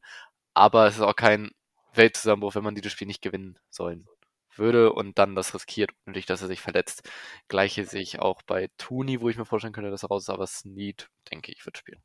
aber 0.54 0.88
es 0.88 0.96
ist 0.96 1.02
auch 1.02 1.16
kein 1.16 1.52
Weltzusammenbruch, 1.94 2.56
wenn 2.56 2.64
man 2.64 2.76
dieses 2.76 2.94
Spiel 2.94 3.08
nicht 3.08 3.22
gewinnen 3.22 3.60
sollen 3.70 4.08
würde 4.58 4.94
und 4.94 5.18
dann 5.18 5.36
das 5.36 5.54
riskiert, 5.54 5.92
unnötig, 6.06 6.26
dass 6.26 6.42
er 6.42 6.48
sich 6.48 6.62
verletzt. 6.62 7.10
Gleiche 7.48 7.86
sehe 7.86 8.02
ich 8.02 8.20
auch 8.20 8.42
bei 8.44 8.70
Tooney, 8.78 9.22
wo 9.22 9.30
ich 9.30 9.38
mir 9.38 9.46
vorstellen 9.46 9.74
könnte, 9.74 9.92
dass 9.92 10.04
er 10.04 10.10
raus 10.10 10.24
ist, 10.24 10.30
aber 10.30 10.48
Snead, 10.48 11.10
denke 11.32 11.52
ich, 11.52 11.66
wird 11.66 11.78
spielen. 11.78 12.02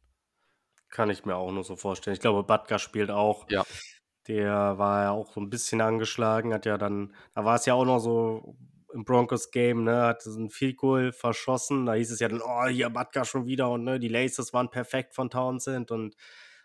Kann 0.90 1.10
ich 1.10 1.24
mir 1.24 1.36
auch 1.36 1.52
nur 1.52 1.64
so 1.64 1.76
vorstellen. 1.76 2.14
Ich 2.14 2.20
glaube, 2.20 2.42
Batka 2.42 2.78
spielt 2.78 3.10
auch. 3.10 3.46
Ja. 3.50 3.64
Der 4.28 4.78
war 4.78 5.02
ja 5.02 5.10
auch 5.10 5.32
so 5.32 5.40
ein 5.40 5.50
bisschen 5.50 5.80
angeschlagen, 5.80 6.54
hat 6.54 6.66
ja 6.66 6.78
dann, 6.78 7.14
da 7.34 7.44
war 7.44 7.56
es 7.56 7.66
ja 7.66 7.74
auch 7.74 7.84
noch 7.84 7.98
so 7.98 8.56
im 8.92 9.04
Broncos-Game, 9.04 9.84
ne, 9.84 10.02
hat 10.02 10.22
so 10.22 10.38
ein 10.38 10.50
Field 10.50 10.76
Goal 10.76 11.12
verschossen. 11.12 11.86
Da 11.86 11.94
hieß 11.94 12.10
es 12.10 12.20
ja 12.20 12.28
dann, 12.28 12.42
oh, 12.42 12.66
hier 12.66 12.90
Batka 12.90 13.24
schon 13.24 13.46
wieder 13.46 13.70
und 13.70 13.84
ne, 13.84 13.98
die 13.98 14.08
Laces 14.08 14.52
waren 14.52 14.70
perfekt 14.70 15.14
von 15.14 15.30
Townsend 15.30 15.90
und 15.90 16.14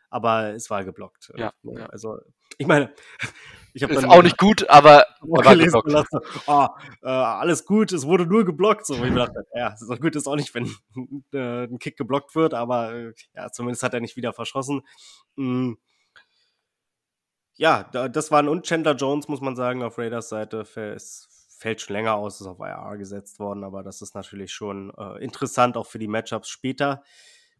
aber 0.10 0.54
es 0.54 0.70
war 0.70 0.84
geblockt. 0.84 1.32
Ja, 1.36 1.54
ne? 1.64 1.80
ja. 1.82 1.86
Also, 1.88 2.20
ich 2.58 2.68
meine, 2.68 2.94
ich 3.74 3.84
habe 3.84 3.94
ist 3.94 4.06
auch 4.06 4.24
nicht 4.24 4.38
gut, 4.38 4.70
aber 4.70 5.06
geblockt. 5.22 5.92
Lassen, 5.92 6.20
oh, 6.48 6.68
äh, 7.04 7.10
alles 7.10 7.66
gut, 7.66 7.92
es 7.92 8.06
wurde 8.06 8.26
nur 8.26 8.46
geblockt. 8.46 8.86
So, 8.86 9.04
ich 9.04 9.14
dachte, 9.14 9.46
ja, 9.54 9.74
ist 9.74 9.90
auch 9.90 10.00
gut, 10.00 10.16
ist 10.16 10.28
auch 10.28 10.36
nicht, 10.36 10.54
wenn 10.56 10.66
äh, 11.34 11.66
ein 11.66 11.80
Kick 11.80 11.98
geblockt 11.98 12.36
wird, 12.36 12.54
aber 12.54 12.94
äh, 12.94 13.14
ja, 13.34 13.52
zumindest 13.52 13.84
hat 13.84 13.94
er 13.94 14.00
nicht 14.00 14.16
wieder 14.16 14.34
verschossen. 14.34 14.82
Mhm. 15.36 15.78
Ja, 17.60 17.84
das 17.84 18.30
war 18.30 18.40
ein 18.40 18.50
und 18.50 18.68
Chandler 18.68 18.96
Jones, 18.96 19.28
muss 19.28 19.42
man 19.42 19.56
sagen, 19.56 19.82
auf 19.82 19.98
Raiders 19.98 20.30
Seite. 20.30 20.60
Es 20.76 21.28
fällt 21.58 21.82
schon 21.82 21.96
länger 21.96 22.14
aus, 22.14 22.40
ist 22.40 22.46
auf 22.46 22.60
IR 22.60 22.98
gesetzt 22.98 23.40
worden, 23.40 23.64
aber 23.64 23.82
das 23.82 24.04
ist 24.04 24.14
natürlich 24.14 24.52
schon 24.52 24.94
äh, 24.96 25.24
interessant, 25.24 25.76
auch 25.76 25.88
für 25.88 25.98
die 25.98 26.08
Matchups 26.08 26.50
später. 26.50 27.04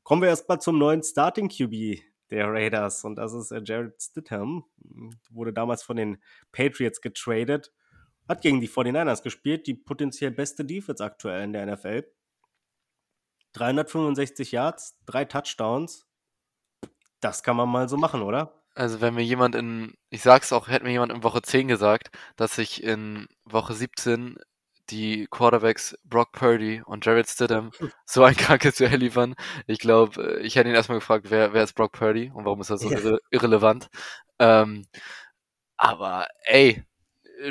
Kommen 0.04 0.22
wir 0.22 0.30
erstmal 0.30 0.62
zum 0.62 0.78
neuen 0.78 1.02
Starting 1.02 1.50
QB 1.50 2.04
der 2.30 2.52
Raiders 2.52 3.04
und 3.04 3.16
das 3.16 3.34
ist 3.34 3.52
äh, 3.52 3.62
Jared 3.64 4.02
Stidham. 4.02 4.66
Wurde 5.30 5.54
damals 5.54 5.84
von 5.84 5.98
den 5.98 6.18
Patriots 6.52 7.02
getradet, 7.02 7.72
hat 8.28 8.42
gegen 8.42 8.62
die 8.62 8.70
49ers 8.70 9.24
gespielt, 9.24 9.68
die 9.68 9.74
potenziell 9.74 10.32
beste 10.32 10.66
Defense 10.66 11.04
aktuell 11.04 11.44
in 11.44 11.54
der 11.54 11.66
NFL. 11.66 12.04
365 13.54 14.52
Yards, 14.52 14.98
drei 15.06 15.26
Touchdowns. 15.26 16.08
Das 17.20 17.42
kann 17.44 17.56
man 17.56 17.70
mal 17.70 17.90
so 17.90 17.98
machen, 17.98 18.22
oder? 18.22 18.64
Also 18.76 19.02
wenn 19.02 19.16
mir 19.16 19.24
jemand 19.24 19.56
in, 19.56 19.96
ich 20.12 20.22
sag's 20.22 20.54
auch, 20.54 20.68
hätte 20.68 20.86
mir 20.86 20.92
jemand 20.92 21.12
in 21.12 21.24
Woche 21.24 21.42
10 21.42 21.68
gesagt, 21.68 22.16
dass 22.36 22.60
ich 22.60 22.84
in 22.84 23.28
Woche 23.44 23.74
17 23.74 24.38
die 24.90 25.28
Quarterbacks 25.30 25.98
Brock 26.04 26.32
Purdy 26.32 26.82
und 26.86 27.06
Jared 27.06 27.28
Stidham 27.28 27.72
so 28.06 28.24
ein 28.24 28.36
krankes 28.36 28.76
Duell 28.76 28.98
liefern. 28.98 29.36
Ich 29.66 29.80
glaube, 29.80 30.40
äh, 30.40 30.42
ich 30.42 30.56
hätte 30.56 30.70
ihn 30.70 30.76
erstmal 30.76 31.00
gefragt, 31.00 31.28
wer, 31.30 31.54
wer 31.54 31.64
ist 31.64 31.74
Brock 31.74 31.94
Purdy 31.94 32.32
und 32.34 32.46
warum 32.46 32.62
ist 32.62 32.70
er 32.70 32.78
so 32.78 32.90
ja. 32.90 32.98
irre 32.98 33.20
irrelevant. 33.32 33.90
Ähm, 34.40 34.86
aber 35.78 36.28
ey, 36.44 36.84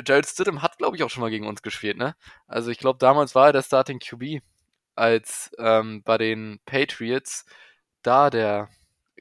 Jared 0.05 0.27
Stidham 0.27 0.61
hat, 0.61 0.77
glaube 0.77 0.97
ich, 0.97 1.03
auch 1.03 1.09
schon 1.09 1.21
mal 1.21 1.29
gegen 1.29 1.47
uns 1.47 1.61
gespielt, 1.61 1.97
ne? 1.97 2.15
Also 2.47 2.71
ich 2.71 2.77
glaube, 2.77 2.99
damals 2.99 3.35
war 3.35 3.47
er 3.47 3.53
der 3.53 3.63
Starting 3.63 3.99
QB, 3.99 4.41
als 4.95 5.51
ähm, 5.57 6.03
bei 6.03 6.17
den 6.17 6.59
Patriots 6.65 7.45
da 8.01 8.29
der 8.29 8.69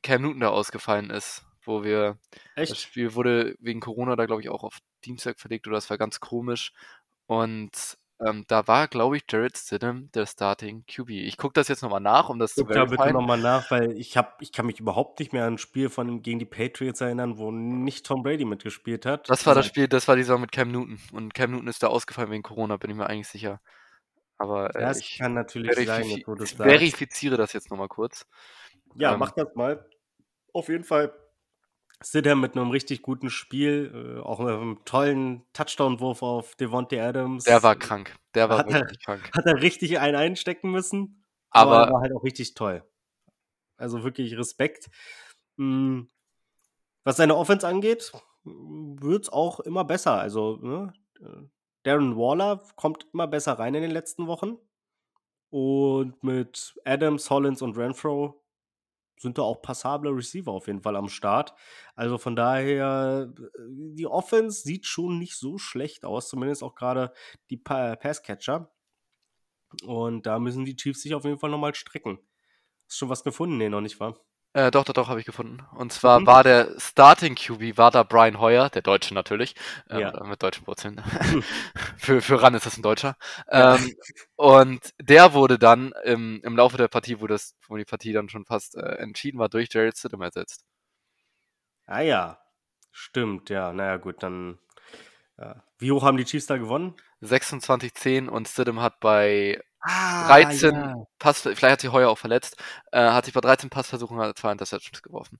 Cam 0.02 0.22
Newton 0.22 0.40
da 0.40 0.48
ausgefallen 0.48 1.10
ist, 1.10 1.44
wo 1.62 1.84
wir 1.84 2.18
Echt? 2.54 2.72
das 2.72 2.80
Spiel 2.80 3.14
wurde 3.14 3.56
wegen 3.60 3.80
Corona 3.80 4.16
da, 4.16 4.26
glaube 4.26 4.42
ich, 4.42 4.48
auch 4.48 4.64
auf 4.64 4.78
Dienstag 5.04 5.38
verlegt 5.38 5.66
oder 5.66 5.76
das 5.76 5.90
war 5.90 5.98
ganz 5.98 6.20
komisch. 6.20 6.72
Und 7.26 7.98
ähm, 8.24 8.44
da 8.48 8.66
war, 8.66 8.88
glaube 8.88 9.18
ich, 9.18 9.24
Jared 9.28 9.58
Stidham 9.58 10.10
der 10.12 10.24
Starting 10.24 10.84
QB. 10.86 11.10
Ich 11.10 11.36
gucke 11.36 11.52
das 11.52 11.68
jetzt 11.68 11.82
nochmal 11.82 12.00
nach, 12.00 12.30
um 12.30 12.38
das 12.38 12.54
Guck 12.54 12.68
zu 12.68 12.72
da 12.72 12.86
bitte 12.86 13.12
nochmal 13.12 13.38
nach, 13.38 13.70
weil 13.70 13.92
ich, 13.92 14.16
hab, 14.16 14.40
ich 14.40 14.52
kann 14.52 14.66
mich 14.66 14.80
überhaupt 14.80 15.18
nicht 15.18 15.34
mehr 15.34 15.44
an 15.44 15.54
ein 15.54 15.58
Spiel 15.58 15.90
von 15.90 16.22
gegen 16.22 16.38
die 16.38 16.46
Patriots 16.46 17.02
erinnern, 17.02 17.36
wo 17.36 17.50
nicht 17.50 18.06
Tom 18.06 18.22
Brady 18.22 18.46
mitgespielt 18.46 19.04
hat. 19.04 19.28
Das 19.28 19.44
war 19.44 19.54
das 19.54 19.66
Spiel, 19.66 19.86
das 19.86 20.08
war 20.08 20.16
die 20.16 20.22
Saison 20.22 20.40
mit 20.40 20.52
Cam 20.52 20.70
Newton. 20.70 20.98
Und 21.12 21.34
Cam 21.34 21.50
Newton 21.50 21.68
ist 21.68 21.82
da 21.82 21.88
ausgefallen 21.88 22.30
wegen 22.30 22.42
Corona, 22.42 22.78
bin 22.78 22.90
ich 22.90 22.96
mir 22.96 23.06
eigentlich 23.06 23.28
sicher. 23.28 23.60
Aber 24.38 24.74
äh, 24.74 24.80
das 24.80 25.00
ich 25.00 25.18
kann 25.18 25.34
natürlich 25.34 25.74
sein, 25.74 26.04
verifi 26.04 26.24
das 26.38 26.52
verifiziere 26.52 27.36
das 27.36 27.52
jetzt 27.52 27.70
nochmal 27.70 27.88
kurz. 27.88 28.26
Ja, 28.94 29.12
ähm, 29.12 29.18
mach 29.18 29.32
das 29.32 29.54
mal. 29.54 29.86
Auf 30.54 30.68
jeden 30.68 30.84
Fall 30.84 31.12
Stidham 32.02 32.40
mit 32.40 32.56
einem 32.56 32.70
richtig 32.70 33.02
guten 33.02 33.30
Spiel, 33.30 34.18
äh, 34.18 34.20
auch 34.20 34.38
mit 34.38 34.48
einem 34.48 34.84
tollen 34.84 35.44
Touchdown-Wurf 35.52 36.22
auf 36.22 36.54
Devontae 36.56 37.00
Adams. 37.00 37.44
Der 37.44 37.62
war 37.62 37.74
krank. 37.74 38.14
Der 38.34 38.48
war 38.48 38.58
hat 38.58 38.72
wirklich 38.72 38.98
er, 39.00 39.04
krank. 39.04 39.30
Hat 39.34 39.46
er 39.46 39.62
richtig 39.62 39.98
einen 39.98 40.16
einstecken 40.16 40.70
müssen, 40.70 41.24
aber, 41.50 41.78
aber 41.78 41.94
war 41.94 42.00
halt 42.02 42.12
auch 42.12 42.22
richtig 42.22 42.54
toll. 42.54 42.84
Also 43.78 44.04
wirklich 44.04 44.36
Respekt. 44.36 44.88
Hm, 45.56 46.10
was 47.04 47.16
seine 47.16 47.36
Offense 47.36 47.66
angeht, 47.66 48.12
wird 48.44 49.24
es 49.24 49.28
auch 49.28 49.60
immer 49.60 49.84
besser. 49.84 50.18
Also, 50.18 50.56
ne? 50.56 50.92
Darren 51.82 52.16
Waller 52.16 52.62
kommt 52.74 53.06
immer 53.12 53.26
besser 53.26 53.58
rein 53.58 53.74
in 53.74 53.82
den 53.82 53.90
letzten 53.90 54.26
Wochen. 54.26 54.58
Und 55.50 56.22
mit 56.22 56.74
Adams, 56.84 57.30
Hollins 57.30 57.62
und 57.62 57.76
Renfro 57.78 58.42
sind 59.18 59.38
da 59.38 59.42
auch 59.42 59.62
passable 59.62 60.10
Receiver 60.10 60.50
auf 60.50 60.66
jeden 60.66 60.82
Fall 60.82 60.96
am 60.96 61.08
Start. 61.08 61.54
Also 61.94 62.18
von 62.18 62.36
daher, 62.36 63.32
die 63.68 64.06
Offense 64.06 64.62
sieht 64.62 64.86
schon 64.86 65.18
nicht 65.18 65.36
so 65.36 65.58
schlecht 65.58 66.04
aus, 66.04 66.28
zumindest 66.28 66.62
auch 66.62 66.74
gerade 66.74 67.12
die 67.50 67.56
Passcatcher. 67.56 68.72
Und 69.84 70.26
da 70.26 70.38
müssen 70.38 70.64
die 70.64 70.76
Chiefs 70.76 71.02
sich 71.02 71.14
auf 71.14 71.24
jeden 71.24 71.38
Fall 71.38 71.50
nochmal 71.50 71.74
strecken. 71.74 72.18
Hast 72.86 72.96
du 72.96 72.98
schon 72.98 73.08
was 73.08 73.24
gefunden? 73.24 73.56
Nee, 73.56 73.68
noch 73.68 73.80
nicht, 73.80 73.98
war? 74.00 74.20
Äh, 74.52 74.70
doch, 74.70 74.84
doch, 74.84 74.94
doch, 74.94 75.08
habe 75.08 75.20
ich 75.20 75.26
gefunden. 75.26 75.62
Und 75.74 75.92
zwar 75.92 76.20
mhm. 76.20 76.26
war 76.26 76.42
der 76.42 76.78
Starting 76.78 77.34
QB, 77.34 77.76
war 77.76 77.90
da 77.90 78.02
Brian 78.02 78.40
Hoyer, 78.40 78.70
der 78.70 78.80
Deutsche 78.80 79.12
natürlich, 79.12 79.54
ähm, 79.90 80.00
ja. 80.00 80.24
mit 80.24 80.42
deutschen 80.42 80.66
Wurzeln. 80.66 81.02
für, 81.98 82.22
für 82.22 82.40
Ran 82.40 82.54
ist 82.54 82.64
das 82.64 82.78
ein 82.78 82.82
Deutscher. 82.82 83.16
Ja. 83.52 83.76
Ähm, 83.76 83.94
und 84.36 84.94
der 84.98 85.34
wurde 85.34 85.58
dann 85.58 85.92
im, 86.04 86.40
im 86.42 86.56
Laufe 86.56 86.78
der 86.78 86.88
Partie, 86.88 87.20
wo, 87.20 87.26
das, 87.26 87.54
wo 87.68 87.76
die 87.76 87.84
Partie 87.84 88.14
dann 88.14 88.30
schon 88.30 88.46
fast 88.46 88.76
äh, 88.76 88.96
entschieden 88.96 89.38
war, 89.38 89.50
durch 89.50 89.68
Jared 89.70 89.98
Stidham 89.98 90.22
ersetzt. 90.22 90.64
Ah 91.84 92.00
ja, 92.00 92.38
stimmt, 92.90 93.50
ja. 93.50 93.72
Naja, 93.72 93.96
gut, 93.98 94.22
dann. 94.22 94.58
Ja. 95.38 95.62
Wie 95.78 95.92
hoch 95.92 96.02
haben 96.02 96.16
die 96.16 96.24
Chiefs 96.24 96.46
da 96.46 96.56
gewonnen? 96.56 96.94
26-10 97.22 98.28
und 98.28 98.48
Stidham 98.48 98.80
hat 98.80 99.00
bei 99.00 99.62
Ah, 99.88 100.26
13 100.26 100.74
ja. 100.74 101.06
Pass, 101.20 101.42
vielleicht 101.42 101.62
hat 101.62 101.80
sich 101.80 101.92
Heuer 101.92 102.10
auch 102.10 102.18
verletzt, 102.18 102.56
äh, 102.90 102.98
hat 102.98 103.24
sich 103.24 103.34
bei 103.34 103.40
13 103.40 103.70
Passversuchen 103.70 104.18
hat 104.18 104.36
zwei 104.36 104.50
Interceptions 104.50 105.00
geworfen. 105.00 105.38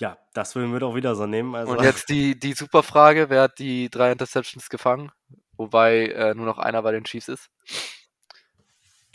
Ja, 0.00 0.16
das 0.32 0.54
würden 0.54 0.72
wir 0.72 0.78
doch 0.78 0.94
wieder 0.94 1.16
so 1.16 1.26
nehmen. 1.26 1.54
Also. 1.56 1.72
Und 1.72 1.82
jetzt 1.82 2.08
die, 2.08 2.38
die 2.38 2.52
super 2.52 2.84
Frage, 2.84 3.30
wer 3.30 3.42
hat 3.42 3.58
die 3.58 3.90
drei 3.90 4.12
Interceptions 4.12 4.68
gefangen? 4.68 5.10
Wobei 5.56 6.06
äh, 6.06 6.34
nur 6.34 6.46
noch 6.46 6.58
einer 6.58 6.82
bei 6.82 6.92
den 6.92 7.04
Chiefs 7.04 7.28
ist. 7.28 7.50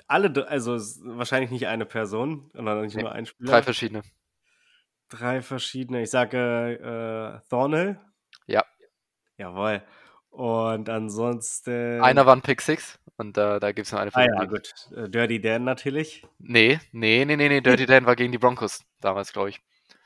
Alle, 0.08 0.48
also 0.48 0.78
wahrscheinlich 1.18 1.52
nicht 1.52 1.68
eine 1.68 1.86
Person, 1.86 2.50
sondern 2.54 2.82
nicht 2.82 2.96
nee, 2.96 3.04
nur 3.04 3.12
ein 3.12 3.26
Spieler. 3.26 3.52
Drei 3.52 3.64
verschiedene. 3.64 4.02
Drei 5.10 5.42
verschiedene. 5.42 6.02
Ich 6.02 6.10
sage 6.10 7.42
äh, 7.44 7.50
Thornhill. 7.50 8.00
Ja. 8.46 8.66
Jawohl. 9.38 9.84
Und 10.30 10.90
ansonsten. 10.90 12.02
Einer 12.02 12.26
war 12.26 12.36
ein 12.36 12.42
Pick 12.42 12.62
Six 12.62 13.00
und 13.18 13.38
äh, 13.38 13.60
da 13.60 13.72
gibt 13.72 13.88
es 13.88 13.92
noch 13.92 14.00
eine 14.00 14.14
Ah 14.16 14.26
ja, 14.26 14.46
gut. 14.46 14.74
Äh, 14.96 15.10
Dirty 15.10 15.42
Dan 15.42 15.64
natürlich. 15.64 16.26
Nee, 16.40 16.80
nee, 16.92 17.26
nee, 17.26 17.36
nee, 17.36 17.50
nee. 17.50 17.62
Dirty 17.62 17.86
Dan 17.88 18.06
war 18.06 18.16
gegen 18.16 18.32
die 18.32 18.38
Broncos 18.38 18.84
damals, 19.02 19.34
glaube 19.34 19.50
ich. 19.50 19.62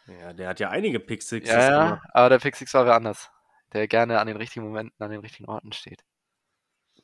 Ja, 0.08 0.34
der 0.34 0.50
hat 0.50 0.60
ja 0.60 0.70
einige 0.70 1.00
Pick 1.00 1.22
Sixes 1.22 1.54
Ja, 1.54 1.70
ja, 1.70 2.02
aber 2.14 2.30
der 2.30 2.40
Pick 2.40 2.56
Six 2.56 2.74
war 2.74 2.86
wer 2.86 2.96
anders. 2.96 3.30
Der 3.74 3.88
gerne 3.88 4.20
an 4.20 4.28
den 4.28 4.36
richtigen 4.38 4.66
Momenten, 4.66 5.02
an 5.02 5.12
den 5.12 5.22
richtigen 5.22 5.48
Orten 5.50 5.72
steht. 5.72 6.04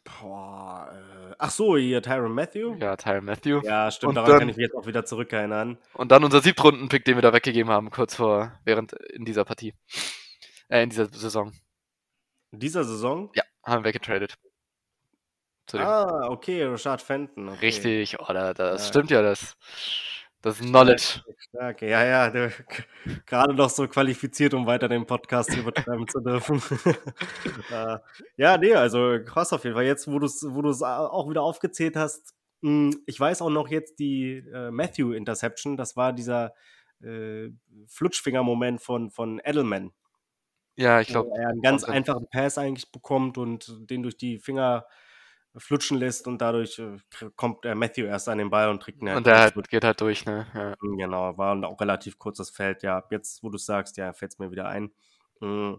Boah, 0.04 0.90
äh, 0.92 1.36
ach 1.38 1.50
so, 1.52 1.78
hier 1.78 2.02
Tyron 2.02 2.34
Matthew? 2.34 2.76
Ja, 2.80 2.96
Tyron 2.96 3.26
Matthew. 3.26 3.62
Ja, 3.64 3.92
stimmt, 3.92 4.10
Und 4.10 4.16
daran 4.16 4.30
kann 4.32 4.40
dann- 4.40 4.50
ich 4.50 4.58
mich 4.58 4.64
jetzt 4.66 4.76
auch 4.76 4.86
wieder 4.88 5.06
zurückerinnern. 5.06 5.78
Und 5.94 6.12
dann 6.12 6.24
unser 6.24 6.42
Siebtrunden-Pick, 6.42 7.04
den 7.06 7.16
wir 7.16 7.22
da 7.22 7.34
weggegeben 7.34 7.72
haben, 7.72 7.90
kurz 7.90 8.16
vor, 8.16 8.58
während, 8.64 8.94
in 8.94 9.26
dieser 9.26 9.44
Partie. 9.46 9.74
Äh, 10.70 10.84
in 10.84 10.90
dieser 10.90 11.06
Saison. 11.08 11.52
In 12.52 12.60
dieser 12.60 12.84
Saison? 12.84 13.32
Ja, 13.36 13.44
haben 13.66 13.84
wir 13.84 13.90
weggetradet. 13.90 14.38
Ah, 15.74 16.28
okay, 16.30 16.64
Rashad 16.64 17.02
Fenton. 17.02 17.50
Okay. 17.50 17.66
Richtig, 17.66 18.20
oh, 18.20 18.32
da, 18.34 18.54
das 18.54 18.84
Ja. 18.84 18.88
stimmt 18.90 19.12
ja, 19.12 19.22
das. 19.22 19.58
Das 20.42 20.60
Knowledge. 20.60 21.22
Stark, 21.40 21.82
ja, 21.82 22.06
ja, 22.06 22.30
der, 22.30 22.52
gerade 23.26 23.54
noch 23.54 23.70
so 23.70 23.88
qualifiziert, 23.88 24.54
um 24.54 24.66
weiter 24.68 24.88
den 24.88 25.06
Podcast 25.06 25.52
hier 25.54 25.64
betreiben 25.64 26.08
zu 26.08 26.20
dürfen. 26.22 26.62
äh, 27.72 27.98
ja, 28.38 28.58
nee, 28.58 28.74
also 28.76 29.18
krass 29.26 29.52
auf 29.52 29.64
jeden 29.64 29.76
Fall. 29.76 29.86
Jetzt, 29.86 30.08
wo 30.10 30.20
du 30.20 30.28
es 30.28 30.46
wo 30.48 30.62
du's 30.62 30.84
auch 30.84 31.30
wieder 31.30 31.42
aufgezählt 31.42 31.96
hast, 31.96 32.36
mh, 32.62 32.96
ich 33.08 33.20
weiß 33.20 33.42
auch 33.42 33.50
noch 33.50 33.68
jetzt 33.70 34.00
die 34.00 34.38
äh, 34.54 34.70
Matthew 34.72 35.12
Interception, 35.14 35.76
das 35.76 35.98
war 35.98 36.14
dieser 36.14 36.54
äh, 37.02 37.50
Flutschfinger-Moment 37.88 38.82
von, 38.82 39.10
von 39.10 39.42
Edelman. 39.44 39.92
Ja, 40.76 41.02
ich 41.02 41.10
wo 41.10 41.14
glaube, 41.14 41.32
er 41.36 41.50
einen 41.50 41.62
ganz 41.62 41.84
einfachen 41.84 42.28
Pass 42.30 42.60
eigentlich 42.60 42.92
bekommt 42.92 43.40
und 43.40 43.90
den 43.90 44.04
durch 44.04 44.18
die 44.18 44.38
Finger 44.38 44.86
flutschen 45.58 45.98
lässt 45.98 46.28
und 46.28 46.40
dadurch 46.40 46.80
äh, 46.80 46.98
kommt 47.36 47.64
der 47.64 47.76
Matthew 47.76 48.06
erst 48.06 48.30
an 48.30 48.38
den 48.38 48.50
Ball 48.50 48.70
und 48.70 48.82
trägt 48.82 49.02
ihn 49.02 49.10
halt 49.10 49.18
und 49.18 49.26
der 49.28 49.40
halt, 49.40 49.70
geht 49.70 49.84
halt 49.84 50.00
durch, 50.02 50.26
ne? 50.26 50.46
Ja. 50.54 50.76
Mm, 50.82 50.98
Genau, 50.98 51.38
war 51.38 51.54
ein 51.56 51.66
auch 51.66 51.80
relativ 51.82 52.18
kurzes 52.20 52.50
Feld. 52.50 52.84
Ja, 52.84 53.04
jetzt, 53.12 53.44
wo 53.44 53.50
du 53.50 53.58
sagst, 53.58 53.98
ja, 53.98 54.14
fällt 54.14 54.32
es 54.34 54.40
mir 54.40 54.52
wieder 54.52 54.68
ein. 54.68 54.92
Mm. 55.40 55.76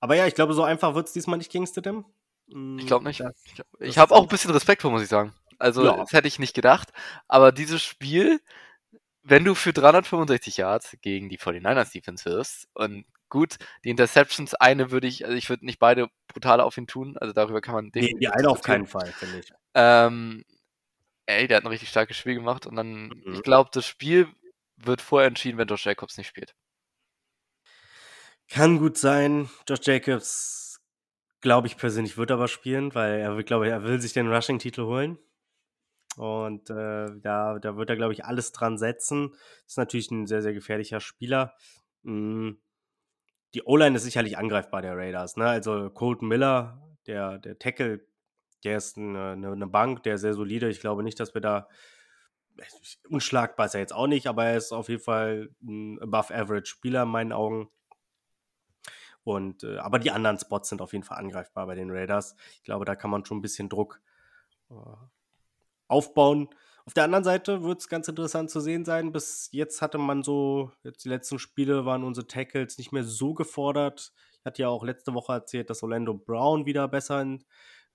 Aber 0.00 0.14
ja, 0.16 0.26
ich 0.26 0.34
glaube, 0.34 0.54
so 0.54 0.62
einfach 0.62 0.94
wird 0.94 1.06
es 1.06 1.12
diesmal 1.12 1.38
nicht 1.38 1.50
gegen 1.50 1.66
Stidham. 1.66 2.04
Mm, 2.48 2.78
Ich 2.78 2.86
glaube 2.86 3.04
nicht. 3.04 3.20
das- 3.20 3.42
Ich, 3.46 3.62
ich 3.80 3.98
habe 3.98 4.12
auch 4.14 4.18
auch- 4.18 4.22
ein 4.22 4.28
bisschen 4.28 4.50
Respekt 4.50 4.82
vor, 4.82 4.90
muss 4.90 5.02
ich 5.02 5.08
sagen. 5.08 5.32
Also, 5.58 5.84
Ja. 5.84 5.96
das 5.96 6.12
hätte 6.12 6.28
ich 6.28 6.38
nicht 6.38 6.54
gedacht. 6.54 6.92
Aber 7.28 7.50
dieses 7.52 7.82
Spiel, 7.82 8.40
wenn 9.22 9.44
du 9.44 9.54
für 9.54 9.72
365 9.72 10.58
Yards 10.58 10.96
gegen 11.00 11.28
die 11.28 11.38
49ers 11.38 11.90
Defense 11.92 12.24
wirst 12.26 12.68
und 12.74 13.06
gut, 13.28 13.56
die 13.84 13.90
Interceptions, 13.90 14.54
eine 14.54 14.90
würde 14.90 15.06
ich, 15.06 15.24
also 15.24 15.36
ich 15.36 15.48
würde 15.48 15.64
nicht 15.66 15.78
beide 15.78 16.08
brutal 16.28 16.60
auf 16.60 16.76
ihn 16.76 16.86
tun, 16.86 17.16
also 17.18 17.32
darüber 17.32 17.60
kann 17.60 17.74
man 17.74 17.84
Nee, 17.86 17.90
definitiv 17.92 18.20
die 18.20 18.28
eine 18.28 18.48
auf 18.48 18.62
keinen 18.62 18.86
Fall, 18.86 19.12
finde 19.12 19.38
ich. 19.38 19.52
Ähm, 19.74 20.44
ey, 21.26 21.46
der 21.48 21.58
hat 21.58 21.64
ein 21.64 21.68
richtig 21.68 21.88
starkes 21.88 22.16
Spiel 22.16 22.34
gemacht 22.34 22.66
und 22.66 22.76
dann, 22.76 23.08
Mhm. 23.08 23.34
ich 23.34 23.42
glaube, 23.42 23.70
das 23.72 23.86
Spiel 23.86 24.28
wird 24.76 25.00
vorher 25.00 25.28
entschieden, 25.28 25.58
wenn 25.58 25.68
Josh 25.68 25.86
Jacobs 25.86 26.16
nicht 26.18 26.28
spielt. 26.28 26.54
Kann 28.48 28.78
gut 28.78 28.96
sein. 28.96 29.50
Josh 29.68 29.80
Jacobs, 29.82 30.80
glaube 31.40 31.66
ich 31.66 31.76
persönlich, 31.76 32.16
wird 32.16 32.30
aber 32.30 32.48
spielen, 32.48 32.94
weil 32.94 33.18
er 33.18 33.36
will, 33.36 33.44
glaube 33.44 33.66
ich, 33.66 33.72
er 33.72 33.82
will 33.82 34.00
sich 34.00 34.12
den 34.12 34.32
Rushing-Titel 34.32 34.82
holen. 34.82 35.18
Und 36.16 36.70
äh, 36.70 37.08
da, 37.20 37.58
da 37.58 37.76
wird 37.76 37.90
er, 37.90 37.96
glaube 37.96 38.12
ich, 38.12 38.24
alles 38.24 38.52
dran 38.52 38.78
setzen. 38.78 39.34
Ist 39.66 39.76
natürlich 39.76 40.10
ein 40.10 40.26
sehr, 40.26 40.42
sehr 40.42 40.54
gefährlicher 40.54 41.00
Spieler. 41.00 41.54
Mm. 42.04 42.52
Die 43.54 43.62
O-Line 43.62 43.96
ist 43.96 44.02
sicherlich 44.02 44.38
angreifbar, 44.38 44.82
der 44.82 44.96
Raiders. 44.96 45.36
Ne? 45.36 45.46
Also 45.46 45.90
Colton 45.90 46.28
Miller, 46.28 46.82
der, 47.06 47.38
der 47.38 47.58
Tackle, 47.58 48.06
der 48.64 48.76
ist 48.76 48.98
eine, 48.98 49.32
eine, 49.32 49.52
eine 49.52 49.66
Bank, 49.66 50.02
der 50.02 50.16
ist 50.16 50.22
sehr 50.22 50.34
solide. 50.34 50.68
Ich 50.68 50.80
glaube 50.80 51.02
nicht, 51.02 51.20
dass 51.20 51.34
wir 51.34 51.40
da 51.40 51.68
unschlagbar 53.08 53.66
ist 53.66 53.74
er 53.74 53.80
jetzt 53.80 53.94
auch 53.94 54.06
nicht, 54.06 54.26
aber 54.26 54.46
er 54.46 54.56
ist 54.56 54.72
auf 54.72 54.88
jeden 54.88 55.02
Fall 55.02 55.50
ein 55.62 56.00
Above-Average-Spieler 56.00 57.02
in 57.02 57.08
meinen 57.08 57.32
Augen. 57.32 57.68
Und, 59.24 59.64
äh, 59.64 59.78
aber 59.78 59.98
die 59.98 60.10
anderen 60.10 60.38
Spots 60.38 60.68
sind 60.68 60.80
auf 60.80 60.92
jeden 60.92 61.04
Fall 61.04 61.18
angreifbar 61.18 61.66
bei 61.66 61.74
den 61.74 61.90
Raiders. 61.90 62.36
Ich 62.54 62.62
glaube, 62.62 62.84
da 62.84 62.94
kann 62.94 63.10
man 63.10 63.24
schon 63.24 63.38
ein 63.38 63.42
bisschen 63.42 63.68
Druck 63.68 64.00
äh, 64.70 64.74
aufbauen. 65.88 66.48
Auf 66.86 66.94
der 66.94 67.02
anderen 67.02 67.24
Seite 67.24 67.64
wird 67.64 67.80
es 67.80 67.88
ganz 67.88 68.06
interessant 68.06 68.48
zu 68.48 68.60
sehen 68.60 68.84
sein. 68.84 69.10
Bis 69.10 69.48
jetzt 69.50 69.82
hatte 69.82 69.98
man 69.98 70.22
so, 70.22 70.70
jetzt 70.84 71.04
die 71.04 71.08
letzten 71.08 71.40
Spiele 71.40 71.84
waren 71.84 72.04
unsere 72.04 72.28
Tackles 72.28 72.78
nicht 72.78 72.92
mehr 72.92 73.02
so 73.02 73.34
gefordert. 73.34 74.12
Ich 74.38 74.44
hatte 74.44 74.62
ja 74.62 74.68
auch 74.68 74.84
letzte 74.84 75.12
Woche 75.12 75.32
erzählt, 75.32 75.68
dass 75.68 75.82
Orlando 75.82 76.14
Brown 76.14 76.64
wieder 76.64 76.86
besser 76.86 77.20
in, 77.20 77.44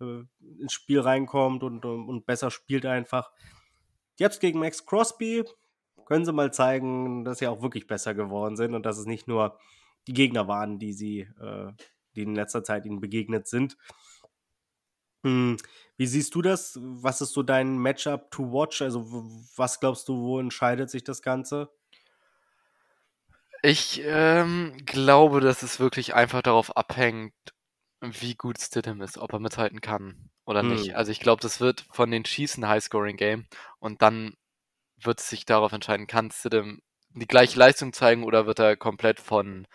äh, 0.01 0.23
ins 0.59 0.73
Spiel 0.73 0.99
reinkommt 0.99 1.63
und, 1.63 1.85
und, 1.85 2.09
und 2.09 2.25
besser 2.25 2.51
spielt 2.51 2.85
einfach. 2.85 3.31
Jetzt 4.19 4.41
gegen 4.41 4.59
Max 4.59 4.85
Crosby 4.85 5.45
können 6.05 6.25
sie 6.25 6.33
mal 6.33 6.51
zeigen, 6.51 7.23
dass 7.23 7.39
sie 7.39 7.47
auch 7.47 7.61
wirklich 7.61 7.87
besser 7.87 8.13
geworden 8.13 8.57
sind 8.57 8.75
und 8.75 8.85
dass 8.85 8.97
es 8.97 9.05
nicht 9.05 9.25
nur 9.25 9.57
die 10.07 10.13
Gegner 10.13 10.49
waren, 10.49 10.79
die 10.79 10.91
sie, 10.91 11.21
äh, 11.39 11.71
die 12.17 12.23
in 12.23 12.35
letzter 12.35 12.65
Zeit 12.65 12.85
ihnen 12.85 12.99
begegnet 12.99 13.47
sind. 13.47 13.77
Hm, 15.23 15.57
wie 15.97 16.07
siehst 16.07 16.33
du 16.33 16.41
das? 16.41 16.79
Was 16.81 17.21
ist 17.21 17.33
so 17.33 17.43
dein 17.43 17.77
Matchup 17.77 18.31
to 18.31 18.51
watch? 18.51 18.81
Also, 18.81 19.05
was 19.55 19.79
glaubst 19.79 20.07
du, 20.07 20.17
wo 20.21 20.39
entscheidet 20.39 20.89
sich 20.89 21.03
das 21.03 21.21
Ganze? 21.21 21.69
Ich 23.63 24.01
ähm, 24.03 24.75
glaube, 24.85 25.39
dass 25.39 25.61
es 25.61 25.79
wirklich 25.79 26.15
einfach 26.15 26.41
darauf 26.41 26.75
abhängt, 26.75 27.33
wie 28.01 28.33
gut 28.33 28.59
Stidham 28.59 29.01
ist, 29.01 29.19
ob 29.19 29.33
er 29.33 29.39
mithalten 29.39 29.81
kann 29.81 30.31
oder 30.45 30.63
nicht. 30.63 30.87
Hm. 30.87 30.95
Also 30.95 31.11
ich 31.11 31.19
glaube, 31.19 31.41
das 31.41 31.59
wird 31.59 31.85
von 31.91 32.09
den 32.09 32.23
Chiefs 32.23 32.57
ein 32.57 32.67
High-Scoring-Game 32.67 33.45
und 33.77 34.01
dann 34.01 34.33
wird 35.03 35.19
es 35.19 35.29
sich 35.29 35.45
darauf 35.45 35.71
entscheiden, 35.71 36.07
kann 36.07 36.31
Stidham 36.31 36.79
die 37.13 37.27
gleiche 37.27 37.59
Leistung 37.59 37.93
zeigen 37.93 38.23
oder 38.23 38.47
wird 38.47 38.59
er 38.59 38.77
komplett 38.77 39.19
von 39.19 39.67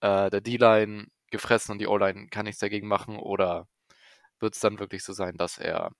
äh, 0.00 0.30
der 0.30 0.40
D-Line 0.40 1.06
gefressen 1.30 1.72
und 1.72 1.78
die 1.78 1.88
O-Line 1.88 2.28
kann 2.28 2.44
nichts 2.44 2.60
dagegen 2.60 2.86
machen 2.86 3.18
oder 3.18 3.66
wird 4.42 4.54
es 4.54 4.60
dann 4.60 4.78
wirklich 4.78 5.04
so 5.04 5.12
sein, 5.12 5.36
dass 5.36 5.58
er 5.58 5.92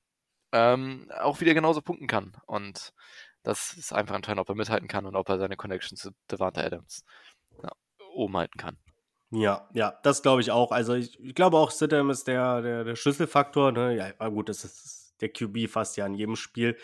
ähm, 0.53 1.11
auch 1.21 1.41
wieder 1.41 1.55
genauso 1.55 1.81
punkten 1.81 2.07
kann 2.07 2.37
und 2.47 2.93
das 3.43 3.73
ist 3.75 3.93
einfach 3.93 4.15
entscheidend, 4.15 4.41
ob 4.41 4.49
er 4.49 4.55
mithalten 4.55 4.89
kann 4.89 5.07
und 5.07 5.17
ob 5.17 5.29
er 5.29 5.39
seine 5.39 5.57
Connection 5.57 5.97
zu 5.97 6.11
Devante 6.31 6.63
Adams 6.65 7.05
ja, 7.63 7.73
oben 8.15 8.37
halten 8.37 8.59
kann. 8.59 8.77
Ja, 9.31 9.69
ja, 9.73 9.99
das 10.03 10.23
glaube 10.23 10.43
ich 10.43 10.51
auch. 10.51 10.73
Also, 10.73 10.95
ich, 10.95 11.19
ich 11.19 11.35
glaube 11.35 11.57
auch, 11.57 11.71
Stidham 11.71 12.11
ist 12.11 12.29
der, 12.29 12.61
der, 12.61 12.85
der 12.85 12.97
Schlüsselfaktor. 12.97 13.73
Ne? 13.73 13.97
Ja, 13.97 14.29
gut, 14.29 14.51
das 14.51 14.63
ist 14.65 15.17
der 15.23 15.31
QB 15.31 15.71
fast 15.71 15.97
ja 15.97 16.05
in 16.07 16.15
jedem 16.15 16.37
Spiel. 16.37 16.77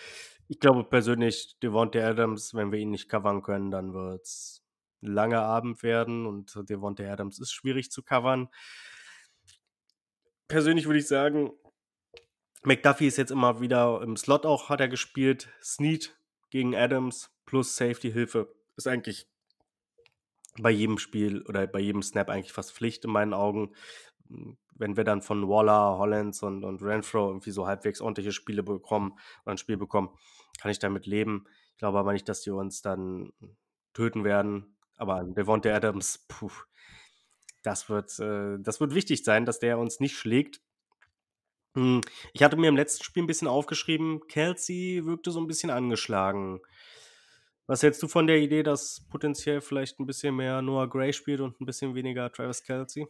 Ich 0.48 0.58
glaube 0.58 0.84
persönlich, 0.84 1.58
Devontae 1.62 2.02
Adams, 2.02 2.54
wenn 2.54 2.72
wir 2.72 2.78
ihn 2.78 2.90
nicht 2.90 3.10
covern 3.10 3.42
können, 3.42 3.70
dann 3.70 3.92
wird 3.92 4.22
es 4.22 4.64
ein 5.02 5.12
langer 5.12 5.42
Abend 5.42 5.82
werden 5.82 6.24
und 6.24 6.54
Devontae 6.70 7.10
Adams 7.10 7.38
ist 7.38 7.52
schwierig 7.52 7.90
zu 7.90 8.02
covern. 8.02 8.48
Persönlich 10.48 10.86
würde 10.86 10.98
ich 10.98 11.06
sagen, 11.06 11.52
McDuffie 12.62 13.06
ist 13.06 13.18
jetzt 13.18 13.30
immer 13.30 13.60
wieder 13.60 14.00
im 14.02 14.16
Slot 14.16 14.46
auch, 14.46 14.68
hat 14.68 14.80
er 14.80 14.88
gespielt. 14.88 15.50
Snead 15.62 16.18
gegen 16.50 16.74
Adams 16.74 17.30
plus 17.44 17.76
Safety-Hilfe 17.76 18.54
ist 18.76 18.88
eigentlich 18.88 19.28
bei 20.60 20.70
jedem 20.70 20.98
Spiel 20.98 21.42
oder 21.42 21.66
bei 21.66 21.80
jedem 21.80 22.02
Snap 22.02 22.30
eigentlich 22.30 22.52
fast 22.52 22.72
Pflicht 22.72 23.04
in 23.04 23.10
meinen 23.10 23.34
Augen. 23.34 23.74
Wenn 24.74 24.96
wir 24.96 25.04
dann 25.04 25.22
von 25.22 25.48
Waller, 25.48 25.98
Hollands 25.98 26.42
und, 26.42 26.64
und 26.64 26.82
Renfro 26.82 27.28
irgendwie 27.28 27.50
so 27.50 27.66
halbwegs 27.66 28.00
ordentliche 28.00 28.32
Spiele 28.32 28.62
bekommen 28.62 29.12
oder 29.44 29.52
ein 29.52 29.58
Spiel 29.58 29.76
bekommen, 29.76 30.10
kann 30.60 30.70
ich 30.70 30.78
damit 30.78 31.06
leben. 31.06 31.46
Ich 31.72 31.78
glaube 31.78 31.98
aber 31.98 32.12
nicht, 32.12 32.28
dass 32.28 32.40
die 32.40 32.50
uns 32.50 32.82
dann 32.82 33.32
töten 33.92 34.24
werden. 34.24 34.76
Aber 34.96 35.22
Devontae 35.24 35.72
Adams, 35.72 36.24
puh, 36.26 36.50
das 37.62 37.88
wird, 37.88 38.18
äh, 38.20 38.58
das 38.60 38.80
wird 38.80 38.94
wichtig 38.94 39.24
sein, 39.24 39.44
dass 39.46 39.58
der 39.58 39.78
uns 39.78 40.00
nicht 40.00 40.16
schlägt. 40.16 40.60
Hm, 41.74 42.00
Ich 42.32 42.42
hatte 42.42 42.56
mir 42.56 42.68
im 42.68 42.76
letzten 42.76 43.04
Spiel 43.04 43.22
ein 43.22 43.26
bisschen 43.26 43.48
aufgeschrieben, 43.48 44.20
Kelsey 44.28 45.02
wirkte 45.04 45.30
so 45.30 45.40
ein 45.40 45.46
bisschen 45.46 45.70
angeschlagen. 45.70 46.60
Was 47.66 47.82
hältst 47.82 48.02
du 48.02 48.08
von 48.08 48.26
der 48.26 48.38
Idee, 48.38 48.62
dass 48.64 49.06
potenziell 49.10 49.60
vielleicht 49.60 50.00
ein 50.00 50.06
bisschen 50.06 50.34
mehr 50.34 50.60
Noah 50.62 50.88
Gray 50.88 51.12
spielt 51.12 51.40
und 51.40 51.60
ein 51.60 51.66
bisschen 51.66 51.94
weniger 51.94 52.32
Travis 52.32 52.62
Kelsey? 52.64 53.06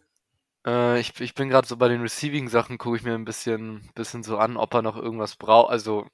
Äh, 0.67 1.01
ich, 1.01 1.19
ich 1.21 1.35
bin 1.35 1.49
gerade 1.49 1.67
so 1.67 1.77
bei 1.77 1.89
den 1.89 2.01
Receiving-Sachen, 2.03 2.79
gucke 2.79 2.97
ich 2.97 3.03
mir 3.03 3.15
ein 3.15 3.25
bisschen, 3.25 3.91
bisschen 3.95 4.23
so 4.23 4.39
an, 4.39 4.57
ob 4.57 4.75
er 4.75 4.83
noch 4.83 4.97
irgendwas 4.97 5.37
braucht. 5.37 5.71
Also, 5.71 6.07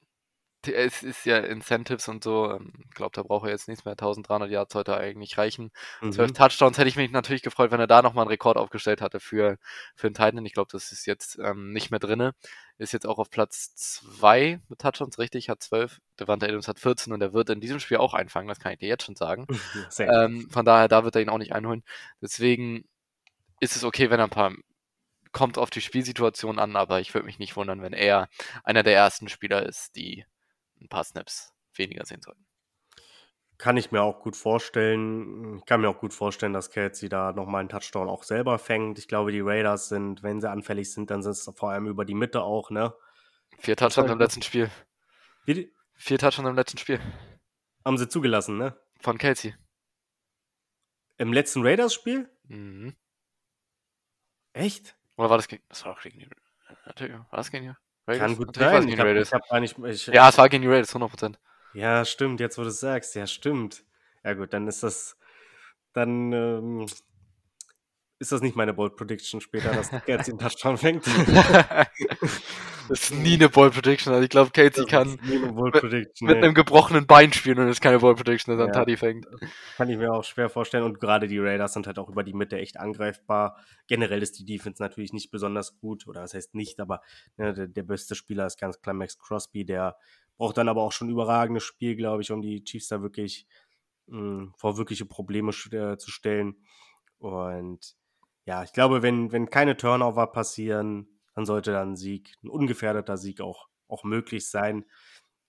es 0.67 1.03
ist 1.03 1.25
ja 1.25 1.37
Incentives 1.39 2.07
und 2.07 2.23
so. 2.23 2.51
ähm, 2.51 2.73
Ich 2.89 2.95
glaube, 2.95 3.11
da 3.13 3.23
braucht 3.23 3.45
er 3.45 3.51
jetzt 3.51 3.67
nichts 3.67 3.85
mehr. 3.85 3.95
1300 3.95 4.49
Yards 4.49 4.73
sollte 4.73 4.97
eigentlich 4.97 5.37
reichen. 5.37 5.71
12 6.09 6.31
Mhm. 6.31 6.33
Touchdowns 6.33 6.77
hätte 6.77 6.87
ich 6.89 6.95
mich 6.95 7.11
natürlich 7.11 7.41
gefreut, 7.43 7.71
wenn 7.71 7.79
er 7.79 7.87
da 7.87 8.01
nochmal 8.01 8.23
einen 8.23 8.29
Rekord 8.31 8.57
aufgestellt 8.57 9.01
hatte 9.01 9.19
für, 9.19 9.57
für 9.95 10.07
einen 10.07 10.13
Titan. 10.15 10.45
Ich 10.45 10.53
glaube, 10.53 10.69
das 10.71 10.91
ist 10.91 11.05
jetzt 11.05 11.37
ähm, 11.39 11.71
nicht 11.73 11.91
mehr 11.91 11.99
drinne. 11.99 12.33
Ist 12.77 12.91
jetzt 12.93 13.05
auch 13.07 13.19
auf 13.19 13.29
Platz 13.29 13.73
2 13.75 14.59
mit 14.67 14.79
Touchdowns, 14.79 15.17
richtig, 15.19 15.49
hat 15.49 15.61
12. 15.63 15.99
Devante 16.19 16.47
Adams 16.47 16.67
hat 16.67 16.79
14 16.79 17.13
und 17.13 17.21
er 17.21 17.33
wird 17.33 17.49
in 17.49 17.61
diesem 17.61 17.79
Spiel 17.79 17.97
auch 17.97 18.13
einfangen, 18.13 18.47
das 18.49 18.59
kann 18.59 18.73
ich 18.73 18.79
dir 18.79 18.89
jetzt 18.89 19.03
schon 19.05 19.15
sagen. 19.15 19.45
Ähm, 20.11 20.49
von 20.51 20.65
daher, 20.65 20.87
da 20.87 21.03
wird 21.03 21.15
er 21.15 21.21
ihn 21.21 21.29
auch 21.29 21.37
nicht 21.37 21.53
einholen. 21.53 21.83
Deswegen 22.21 22.83
ist 23.59 23.75
es 23.75 23.83
okay, 23.83 24.09
wenn 24.09 24.19
er 24.19 24.25
ein 24.27 24.29
paar. 24.29 24.53
Kommt 25.31 25.57
auf 25.57 25.69
die 25.69 25.81
Spielsituation 25.81 26.59
an, 26.59 26.77
aber 26.77 27.01
ich 27.01 27.13
würde 27.13 27.25
mich 27.25 27.39
nicht 27.39 27.57
wundern, 27.57 27.81
wenn 27.81 27.91
er 27.91 28.29
einer 28.63 28.83
der 28.83 28.95
ersten 28.95 29.27
Spieler 29.27 29.65
ist, 29.65 29.95
die 29.97 30.25
ein 30.81 30.87
paar 30.89 31.03
Snaps 31.03 31.53
weniger 31.73 32.05
sehen 32.05 32.21
sollten. 32.21 32.45
Kann 33.57 33.77
ich 33.77 33.91
mir 33.91 34.01
auch 34.01 34.19
gut 34.21 34.35
vorstellen. 34.35 35.57
Ich 35.59 35.65
kann 35.65 35.79
mir 35.79 35.89
auch 35.89 35.99
gut 35.99 36.13
vorstellen, 36.13 36.51
dass 36.51 36.69
Kelsey 36.71 37.07
da 37.07 37.31
nochmal 37.31 37.61
einen 37.61 37.69
Touchdown 37.69 38.09
auch 38.09 38.23
selber 38.23 38.59
fängt. 38.59 38.99
Ich 38.99 39.07
glaube, 39.07 39.31
die 39.31 39.39
Raiders 39.39 39.87
sind, 39.87 40.23
wenn 40.23 40.41
sie 40.41 40.49
anfällig 40.49 40.91
sind, 40.91 41.09
dann 41.09 41.23
sind 41.23 41.31
es 41.31 41.49
vor 41.55 41.69
allem 41.71 41.87
über 41.87 42.03
die 42.03 42.15
Mitte 42.15 42.41
auch, 42.43 42.69
ne? 42.69 42.93
Vier 43.59 43.77
Touchdowns 43.77 44.11
im 44.11 44.19
letzten 44.19 44.41
Spiel. 44.41 44.69
Wie, 45.45 45.73
Vier 45.93 46.19
Touchdowns 46.19 46.49
im 46.49 46.55
letzten 46.55 46.77
Spiel. 46.77 46.99
haben 47.85 47.97
sie 47.97 48.09
zugelassen, 48.09 48.57
ne? 48.57 48.77
Von 48.99 49.17
Kelsey. 49.17 49.55
Im 51.17 51.31
letzten 51.31 51.61
Raiders-Spiel? 51.65 52.29
Mhm. 52.49 52.93
Echt? 54.51 54.97
Oder 55.15 55.29
war 55.29 55.37
das 55.37 55.47
gegen. 55.47 55.63
Das 55.69 55.85
war 55.85 55.93
auch 55.93 56.01
gegen 56.01 56.19
die. 56.19 56.29
Natürlich, 56.85 57.13
War 57.13 57.27
das 57.31 57.51
gegen 57.51 57.67
die 57.67 57.84
Raiders? 58.07 58.27
Kann 58.27 58.37
gut 58.37 58.55
sein. 58.55 58.87
Ich 58.87 58.99
ich 58.99 59.33
hab 59.33 59.49
gar 59.49 59.59
nicht, 59.59 59.77
ich, 59.79 60.07
Ja, 60.07 60.29
es 60.29 60.37
war 60.37 60.49
gegen 60.49 60.61
die 60.63 60.69
Raiders, 60.69 60.93
100%. 60.95 61.37
Ja, 61.73 62.05
stimmt, 62.05 62.39
jetzt 62.39 62.57
wo 62.57 62.61
du 62.61 62.69
es 62.69 62.79
sagst, 62.79 63.15
ja, 63.15 63.27
stimmt. 63.27 63.83
Ja, 64.23 64.33
gut, 64.33 64.53
dann 64.53 64.67
ist 64.67 64.81
das, 64.83 65.17
dann 65.93 66.31
ähm, 66.31 66.85
ist 68.19 68.31
das 68.31 68.41
nicht 68.41 68.55
meine 68.55 68.73
Bold 68.73 68.95
Prediction 68.95 69.41
später, 69.41 69.71
dass 69.73 69.89
Kelsey 70.05 70.33
den 70.33 70.39
Touchdown 70.39 70.77
fängt. 70.77 71.05
das 72.89 73.09
ist 73.09 73.13
nie 73.13 73.33
eine 73.33 73.49
Ball 73.49 73.71
Prediction. 73.71 74.13
Also 74.13 74.23
ich 74.23 74.29
glaube, 74.29 74.51
Das 74.53 74.85
kann 74.87 75.17
Bold 75.55 75.83
mit- 75.83 76.21
mit 76.21 76.37
einem 76.37 76.53
gebrochenen 76.53 77.07
Bein 77.07 77.33
spielen 77.33 77.59
und 77.59 77.65
es 77.65 77.77
ist 77.77 77.81
keine 77.81 77.99
Ball 77.99 78.15
Prediction, 78.15 78.51
dass 78.55 78.59
er 78.59 78.65
einen 78.65 78.73
Ja. 78.73 78.79
Taddy 78.79 78.97
fängt. 78.97 79.25
Kann 79.77 79.89
ich 79.89 79.97
mir 79.97 80.13
auch 80.13 80.23
schwer 80.23 80.49
vorstellen. 80.49 80.83
Und 80.83 80.99
gerade 80.99 81.27
die 81.27 81.39
Raiders 81.39 81.73
sind 81.73 81.87
halt 81.87 81.99
auch 81.99 82.09
über 82.09 82.23
die 82.23 82.33
Mitte 82.33 82.57
echt 82.57 82.77
angreifbar. 82.77 83.57
Generell 83.87 84.21
ist 84.21 84.37
die 84.39 84.45
Defense 84.45 84.81
natürlich 84.81 85.13
nicht 85.13 85.31
besonders 85.31 85.77
gut. 85.79 86.07
Oder 86.07 86.21
das 86.21 86.33
heißt 86.33 86.55
nicht, 86.55 86.79
aber 86.79 87.01
ne, 87.37 87.53
der, 87.53 87.67
der 87.67 87.83
beste 87.83 88.15
Spieler 88.15 88.45
ist 88.45 88.59
ganz 88.59 88.79
klar 88.81 88.93
Max 88.93 89.17
Crosby. 89.17 89.65
Der 89.65 89.97
braucht 90.37 90.57
dann 90.57 90.69
aber 90.69 90.81
auch 90.83 90.91
schon 90.91 91.07
ein 91.07 91.11
überragendes 91.11 91.63
Spiel, 91.63 91.95
glaube 91.95 92.21
ich, 92.21 92.31
um 92.31 92.41
die 92.41 92.63
Chiefs 92.63 92.87
da 92.89 93.01
wirklich 93.01 93.47
mh, 94.07 94.53
vor 94.57 94.77
wirkliche 94.77 95.05
Probleme 95.05 95.51
äh, 95.71 95.97
zu 95.97 96.11
stellen. 96.11 96.55
Und 97.17 97.95
ja, 98.45 98.63
ich 98.63 98.73
glaube, 98.73 99.01
wenn, 99.01 99.31
wenn 99.31 99.49
keine 99.49 99.75
Turnover 99.77 100.27
passieren, 100.27 101.07
dann 101.35 101.45
sollte 101.45 101.71
dann 101.71 101.91
ein 101.91 101.95
Sieg, 101.95 102.33
ein 102.43 102.49
ungefährdeter 102.49 103.17
Sieg 103.17 103.41
auch, 103.41 103.67
auch 103.87 104.03
möglich 104.03 104.49
sein. 104.49 104.85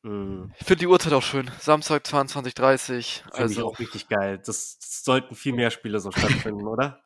Mh, 0.03 0.51
Ich 0.59 0.66
finde 0.66 0.80
die 0.80 0.86
Uhrzeit 0.86 1.12
auch 1.12 1.22
schön. 1.22 1.51
Samstag 1.61 2.05
22.30 2.05 2.86
Finde 2.86 3.03
ich 3.03 3.22
Also, 3.32 3.66
auch 3.66 3.78
richtig 3.78 4.09
geil. 4.09 4.38
Das, 4.38 4.78
das 4.78 5.05
sollten 5.05 5.34
viel 5.34 5.53
mehr 5.53 5.70
Spiele 5.70 6.01
so 6.01 6.11
stattfinden, 6.11 6.66
oder? 6.68 7.03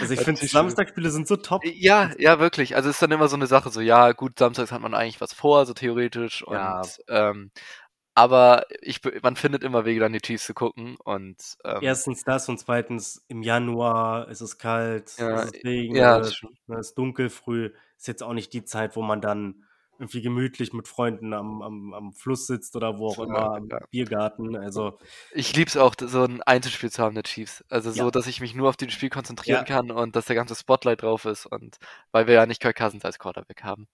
Also 0.00 0.14
ich 0.14 0.20
finde. 0.20 0.46
Samstagspiele 0.46 1.10
sind 1.10 1.26
so 1.26 1.36
top. 1.36 1.64
ja, 1.64 2.10
ja, 2.18 2.38
wirklich. 2.38 2.76
Also 2.76 2.88
es 2.88 2.96
ist 2.96 3.02
dann 3.02 3.10
immer 3.10 3.28
so 3.28 3.36
eine 3.36 3.46
Sache, 3.48 3.70
so, 3.70 3.80
ja, 3.80 4.12
gut, 4.12 4.38
samstags 4.38 4.70
hat 4.70 4.80
man 4.80 4.94
eigentlich 4.94 5.20
was 5.20 5.32
vor, 5.32 5.66
so 5.66 5.74
theoretisch. 5.74 6.42
Und, 6.42 6.54
Ja. 6.54 6.82
ähm, 7.08 7.50
aber 8.20 8.64
ich, 8.82 9.00
man 9.22 9.36
findet 9.36 9.64
immer 9.64 9.84
Wege, 9.84 10.00
dann 10.00 10.12
die 10.12 10.20
Chiefs 10.20 10.46
zu 10.46 10.54
gucken. 10.54 10.96
Und 10.96 11.56
ähm, 11.64 11.80
Erstens 11.82 12.24
das 12.24 12.48
und 12.48 12.58
zweitens 12.58 13.24
im 13.28 13.42
Januar 13.42 14.28
ist 14.28 14.40
es 14.40 14.58
kalt, 14.58 15.08
Ja, 15.16 15.44
es 15.44 15.52
ist 15.52 15.64
Regen, 15.64 15.94
ja, 15.96 16.18
ne, 16.18 16.78
es 16.78 16.88
ist 16.88 16.94
dunkel 16.98 17.30
früh. 17.30 17.70
Ist 17.96 18.08
jetzt 18.08 18.22
auch 18.22 18.32
nicht 18.34 18.52
die 18.52 18.64
Zeit, 18.64 18.96
wo 18.96 19.02
man 19.02 19.20
dann 19.20 19.64
irgendwie 19.98 20.22
gemütlich 20.22 20.72
mit 20.72 20.88
Freunden 20.88 21.34
am, 21.34 21.60
am, 21.62 21.94
am 21.94 22.12
Fluss 22.12 22.46
sitzt 22.46 22.74
oder 22.76 22.98
wo 22.98 23.08
auch 23.08 23.18
Ja, 23.18 23.24
immer, 23.26 23.56
am 23.56 23.68
ja. 23.70 23.78
Biergarten. 23.90 24.56
Also 24.56 24.98
Ich 25.32 25.54
lieb's 25.54 25.76
auch, 25.76 25.94
so 25.98 26.24
ein 26.24 26.42
Einzelspiel 26.42 26.90
zu 26.90 27.02
haben, 27.02 27.14
der 27.14 27.22
Chiefs. 27.24 27.64
Also 27.68 27.90
so, 27.92 28.06
Ja. 28.06 28.10
dass 28.10 28.26
ich 28.26 28.40
mich 28.40 28.54
nur 28.54 28.68
auf 28.68 28.76
das 28.76 28.92
Spiel 28.92 29.10
konzentrieren 29.10 29.64
kann 29.64 29.90
und 29.90 30.16
dass 30.16 30.26
der 30.26 30.36
ganze 30.36 30.54
Spotlight 30.54 31.02
drauf 31.02 31.24
ist 31.24 31.46
und 31.46 31.76
weil 32.12 32.26
wir 32.26 32.34
ja 32.34 32.46
nicht 32.46 32.60
Kirk 32.60 32.76
Cousins 32.76 33.04
als 33.04 33.18
Quarterback 33.18 33.62
haben. 33.62 33.88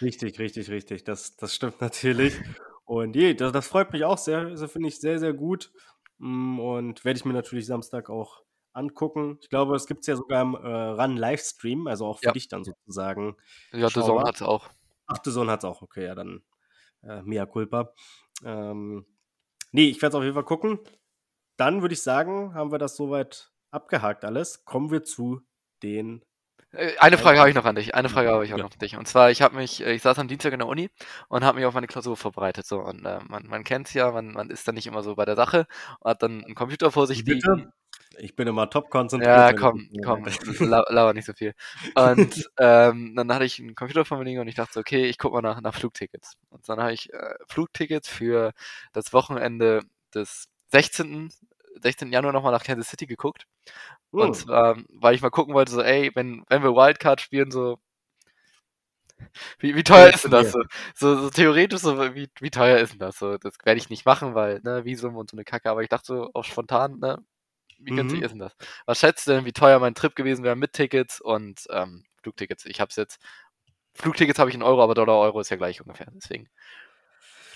Richtig, 0.00 0.38
richtig, 0.38 0.70
richtig. 0.70 1.04
Das, 1.04 1.36
das 1.36 1.54
stimmt 1.54 1.80
natürlich. 1.80 2.42
Und 2.90 3.14
je, 3.14 3.34
das, 3.34 3.52
das 3.52 3.68
freut 3.68 3.92
mich 3.92 4.04
auch 4.04 4.18
sehr. 4.18 4.50
Das 4.50 4.72
finde 4.72 4.88
ich 4.88 4.98
sehr, 5.00 5.20
sehr 5.20 5.32
gut. 5.32 5.72
Mm, 6.18 6.58
Und 6.58 7.04
werde 7.04 7.16
ich 7.18 7.24
mir 7.24 7.32
natürlich 7.32 7.66
Samstag 7.66 8.10
auch 8.10 8.42
angucken. 8.72 9.38
Ich 9.42 9.48
glaube, 9.48 9.76
es 9.76 9.86
gibt 9.86 10.00
es 10.00 10.06
ja 10.08 10.16
sogar 10.16 10.42
im 10.42 10.54
äh, 10.56 10.58
Run-Livestream, 10.68 11.86
also 11.86 12.06
auch 12.06 12.18
für 12.18 12.26
Ja. 12.26 12.32
dich 12.32 12.48
dann 12.48 12.64
sozusagen. 12.64 13.36
Ja, 13.72 13.88
The 13.88 14.02
Zone 14.02 14.06
Schaubar. 14.06 14.26
hat's 14.26 14.42
auch. 14.42 14.70
Ach, 15.06 15.18
der 15.18 15.32
Sohn 15.32 15.50
hat 15.50 15.60
es 15.60 15.64
auch. 15.64 15.82
Okay, 15.82 16.04
ja, 16.06 16.14
dann 16.16 16.42
äh, 17.02 17.22
mea 17.22 17.46
culpa. 17.46 17.94
Ähm, 18.44 19.06
nee, 19.72 19.88
ich 19.90 20.02
werde 20.02 20.10
es 20.10 20.16
auf 20.16 20.22
jeden 20.24 20.34
Fall 20.34 20.44
gucken. 20.44 20.80
Dann 21.58 21.82
würde 21.82 21.94
ich 21.94 22.02
sagen, 22.02 22.54
haben 22.54 22.72
wir 22.72 22.78
das 22.78 22.96
soweit 22.96 23.52
abgehakt 23.70 24.24
alles. 24.24 24.64
Kommen 24.64 24.90
wir 24.90 25.04
zu 25.04 25.42
den 25.82 26.24
Eine 26.72 27.18
Frage 27.18 27.40
habe 27.40 27.48
ich 27.48 27.56
noch 27.56 27.64
an 27.64 27.74
dich. 27.74 27.94
Eine 27.96 28.08
Frage 28.08 28.30
habe 28.30 28.44
ich 28.44 28.52
auch 28.54 28.58
Ja. 28.58 28.64
noch 28.64 28.72
an 28.72 28.78
dich. 28.78 28.96
Und 28.96 29.08
zwar, 29.08 29.30
ich 29.30 29.42
habe 29.42 29.56
mich, 29.56 29.84
äh, 29.84 29.92
ich 29.92 30.02
saß 30.02 30.18
am 30.20 30.28
Dienstag 30.28 30.52
in 30.52 30.60
der 30.60 30.68
Uni 30.68 30.88
und 31.28 31.44
habe 31.44 31.56
mich 31.58 31.66
auf 31.66 31.74
meine 31.74 31.88
Klausur 31.88 32.16
vorbereitet. 32.16 32.64
So, 32.64 32.80
und 32.80 33.04
äh, 33.04 33.18
man, 33.28 33.46
man 33.48 33.64
kennt 33.64 33.88
es 33.88 33.94
ja, 33.94 34.10
man, 34.12 34.32
man 34.32 34.50
ist 34.50 34.68
dann 34.68 34.76
nicht 34.76 34.86
immer 34.86 35.02
so 35.02 35.16
bei 35.16 35.24
der 35.24 35.34
Sache 35.34 35.66
und 35.98 36.10
hat 36.10 36.22
dann 36.22 36.44
einen 36.44 36.54
Computer 36.54 36.92
vor 36.92 37.06
sich 37.08 37.24
liegen. 37.24 37.40
Bitte? 37.40 37.72
Ich 38.18 38.36
bin 38.36 38.46
immer 38.46 38.68
top 38.70 38.90
konzentriert. 38.90 39.34
Ja, 39.34 39.52
komm, 39.52 39.88
komm, 40.04 40.26
lauer 40.58 41.12
nicht 41.12 41.24
so 41.24 41.32
viel. 41.32 41.54
Und 41.94 42.50
ähm, 42.58 43.14
dann 43.16 43.32
hatte 43.32 43.44
ich 43.44 43.58
einen 43.58 43.74
Computer 43.74 44.04
vor 44.04 44.18
mir 44.18 44.24
liegen 44.24 44.40
und 44.40 44.48
ich 44.48 44.54
dachte, 44.56 44.74
so, 44.74 44.80
okay, 44.80 45.06
ich 45.06 45.18
guck 45.18 45.32
mal 45.32 45.42
nach, 45.42 45.60
nach 45.60 45.74
Flugtickets. 45.74 46.36
Und 46.50 46.68
dann 46.68 46.80
habe 46.80 46.92
ich 46.92 47.12
äh, 47.12 47.34
Flugtickets 47.48 48.08
für 48.08 48.52
das 48.92 49.12
Wochenende 49.12 49.82
des 50.14 50.48
16. 50.68 51.32
16. 51.82 52.12
Januar 52.12 52.32
nochmal 52.32 52.52
nach 52.52 52.64
Kansas 52.64 52.88
City 52.90 53.06
geguckt. 53.06 53.46
Und 54.12 54.36
Hm. 54.36 54.36
zwar, 54.36 54.78
weil 54.90 55.14
ich 55.14 55.22
mal 55.22 55.30
gucken 55.30 55.54
wollte, 55.54 55.72
so, 55.72 55.82
ey, 55.82 56.10
wenn, 56.14 56.44
wenn 56.48 56.62
wir 56.62 56.74
Wildcard 56.76 57.20
spielen, 57.20 57.50
so, 57.50 57.78
wie, 59.58 59.74
wie 59.76 59.82
teuer 59.84 60.08
ist 60.12 60.24
denn 60.24 60.30
das 60.32 60.50
so? 60.50 60.60
So, 60.94 61.16
so 61.22 61.30
theoretisch, 61.30 61.80
so, 61.80 61.98
wie, 62.14 62.28
wie 62.40 62.50
teuer 62.50 62.78
ist 62.78 62.92
denn 62.92 62.98
das 62.98 63.18
so? 63.18 63.36
Das 63.38 63.54
werde 63.64 63.78
ich 63.78 63.90
nicht 63.90 64.06
machen, 64.06 64.34
weil, 64.34 64.60
ne, 64.62 64.84
Visum 64.84 65.16
und 65.16 65.30
so 65.30 65.36
eine 65.36 65.44
Kacke, 65.44 65.70
aber 65.70 65.82
ich 65.82 65.88
dachte 65.88 66.06
so, 66.06 66.30
auch 66.34 66.44
spontan, 66.44 66.98
ne, 67.00 67.22
wie 67.78 67.92
günstig 67.92 68.20
Mhm. 68.20 68.24
ist 68.24 68.32
denn 68.32 68.40
das? 68.40 68.56
Was 68.86 69.00
schätzt 69.00 69.26
du 69.26 69.32
denn, 69.32 69.44
wie 69.46 69.52
teuer 69.52 69.78
mein 69.80 69.94
Trip 69.94 70.16
gewesen 70.16 70.44
wäre 70.44 70.56
mit 70.56 70.72
Tickets 70.74 71.20
und 71.20 71.66
ähm, 71.70 72.04
Flugtickets? 72.22 72.66
Ich 72.66 72.80
habe 72.80 72.90
es 72.90 72.96
jetzt, 72.96 73.20
Flugtickets 73.94 74.38
habe 74.38 74.50
ich 74.50 74.56
in 74.56 74.62
Euro, 74.64 74.82
aber 74.82 74.94
Dollar-Euro 74.94 75.40
ist 75.40 75.50
ja 75.50 75.56
gleich 75.58 75.80
ungefähr, 75.82 76.08
deswegen. 76.14 76.48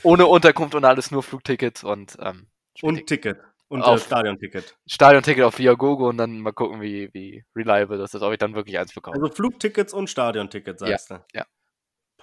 Ohne 0.04 0.26
Unterkunft 0.26 0.74
und 0.76 0.84
alles, 0.84 1.10
nur 1.10 1.22
Flugtickets 1.24 1.82
und, 1.82 2.16
ähm, 2.20 2.46
Und. 2.82 3.06
Ticket. 3.06 3.38
Und 3.68 3.80
äh, 3.80 3.84
Auf- 3.84 4.04
Stadionticket. 4.04 4.76
Stadionticket 4.86 5.44
auf 5.44 5.58
Viagogo 5.58 6.08
und 6.08 6.18
dann 6.18 6.38
mal 6.40 6.52
gucken, 6.52 6.80
wie, 6.80 7.12
wie 7.12 7.44
reliable 7.56 7.98
das 7.98 8.14
ist, 8.14 8.22
ob 8.22 8.32
ich 8.32 8.38
dann 8.38 8.54
wirklich 8.54 8.78
eins 8.78 8.92
bekomme. 8.94 9.16
Also 9.20 9.34
Flugtickets 9.34 9.92
und 9.92 10.08
Stadionticket, 10.10 10.80
Ja, 10.80 10.86
sagst 10.88 11.10
du? 11.10 11.24
ja. 11.32 11.46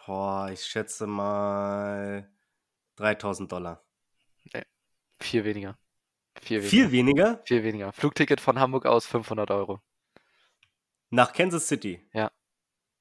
Boah, 0.06 0.50
ich 0.52 0.64
schätze 0.64 1.08
mal 1.08 2.32
3000 2.96 3.52
Dollar. 3.52 3.84
Viel 5.20 5.44
weniger. 5.46 5.78
Viel 6.42 6.60
weniger. 6.62 6.70
Viel 6.70 6.92
weniger? 6.92 7.42
Viel 7.46 7.64
weniger. 7.64 7.92
Flugticket 7.94 8.42
von 8.42 8.60
Hamburg 8.60 8.86
aus 8.88 9.06
500 9.06 9.52
Euro. 9.52 9.82
Nach 11.12 11.34
Kansas 11.34 11.68
City. 11.68 12.10
Ja. 12.14 12.32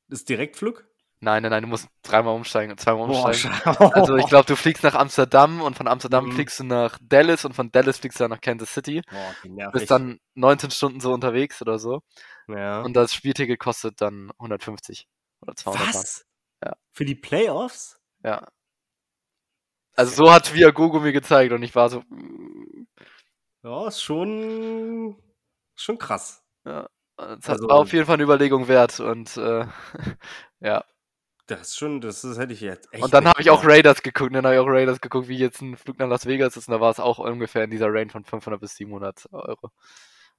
Ist 0.09 0.29
Direktflug? 0.29 0.87
Nein, 1.23 1.43
nein, 1.43 1.51
nein, 1.51 1.63
du 1.65 1.69
musst 1.69 1.87
dreimal 2.03 2.35
umsteigen, 2.35 2.79
zweimal 2.79 3.09
Boah, 3.09 3.27
umsteigen. 3.27 3.55
schau. 3.63 3.89
Also 3.91 4.17
ich 4.17 4.27
glaube, 4.27 4.47
du 4.47 4.57
fliegst 4.57 4.83
nach 4.83 4.95
Amsterdam 4.95 5.61
und 5.61 5.77
von 5.77 5.87
Amsterdam 5.87 6.25
Mhm. 6.27 6.33
fliegst 6.33 6.61
du 6.61 6.65
nach 6.65 6.99
Dallas 7.03 7.45
und 7.45 7.53
von 7.53 7.71
Dallas 7.71 7.99
fliegst 7.99 8.19
du 8.19 8.25
dann 8.25 8.31
nach 8.31 8.41
Kansas 8.41 8.73
City. 8.73 9.03
Boah. 9.11 9.71
Bist 9.73 9.91
dann 9.91 10.19
19 10.35 10.71
Stunden 10.71 11.01
so 11.01 11.13
unterwegs 11.13 11.61
oder 11.61 11.79
so. 11.79 12.01
ja. 12.49 12.81
Und 12.81 12.95
das 12.95 13.13
Spielticket 13.13 13.61
kostet 13.61 14.01
dann 14.01 14.31
150 14.39 15.07
oder 15.43 15.55
200 15.55 15.85
Mark. 15.85 15.95
Was? 15.95 16.25
Ja. 16.65 16.75
Für 16.91 17.05
die 17.05 17.15
Playoffs? 17.15 18.01
Ja. 18.25 18.49
Also 19.97 20.25
so 20.25 20.33
hat 20.33 20.55
Viagogo 20.55 21.01
mir 21.01 21.13
gezeigt 21.13 21.53
und 21.53 21.63
ich 21.63 21.75
war 21.75 21.91
so, 21.91 22.01
mm, 22.09 22.87
Ja, 23.63 23.89
ist 23.89 24.01
schon, 24.03 25.23
schon 25.75 25.99
krass. 25.99 26.43
ja, 26.65 26.89
hat, 27.19 27.47
Also- 27.49 27.69
war 27.69 27.77
auf 27.81 27.93
jeden 27.93 28.07
Fall 28.07 28.15
eine 28.15 28.23
Überlegung 28.23 28.69
wert 28.69 29.01
und 29.01 29.37
äh, 29.37 29.67
ja. 30.61 30.85
Das 31.51 31.63
ist 31.63 31.77
schon, 31.79 32.01
das 32.01 32.23
ist, 32.23 32.39
hätte 32.39 32.53
ich 32.53 32.61
jetzt 32.61 32.93
echt 32.93 33.03
Und 33.03 33.13
dann 33.13 33.27
habe 33.27 33.41
ich 33.41 33.51
auch. 33.51 33.65
Raiders 33.65 34.03
geguckt, 34.03 34.35
dann 34.35 34.45
habe 34.45 34.55
ich 34.55 34.61
auch 34.61 34.67
Raiders 34.69 35.01
geguckt, 35.01 35.27
wie 35.29 35.37
jetzt 35.37 35.61
ein 35.61 35.77
Flug 35.77 35.99
nach 35.99 36.09
Las 36.09 36.27
Vegas 36.27 36.57
ist 36.57 36.69
und 36.69 36.73
da 36.73 36.81
war 36.81 36.91
es 36.91 37.01
auch 37.01 37.19
ungefähr 37.19 37.65
in 37.65 37.71
dieser 37.71 37.93
Range 37.93 38.11
von 38.11 38.25
500 38.25 38.61
bis 38.61 38.77
700 38.77 39.27
Euro. 39.33 39.71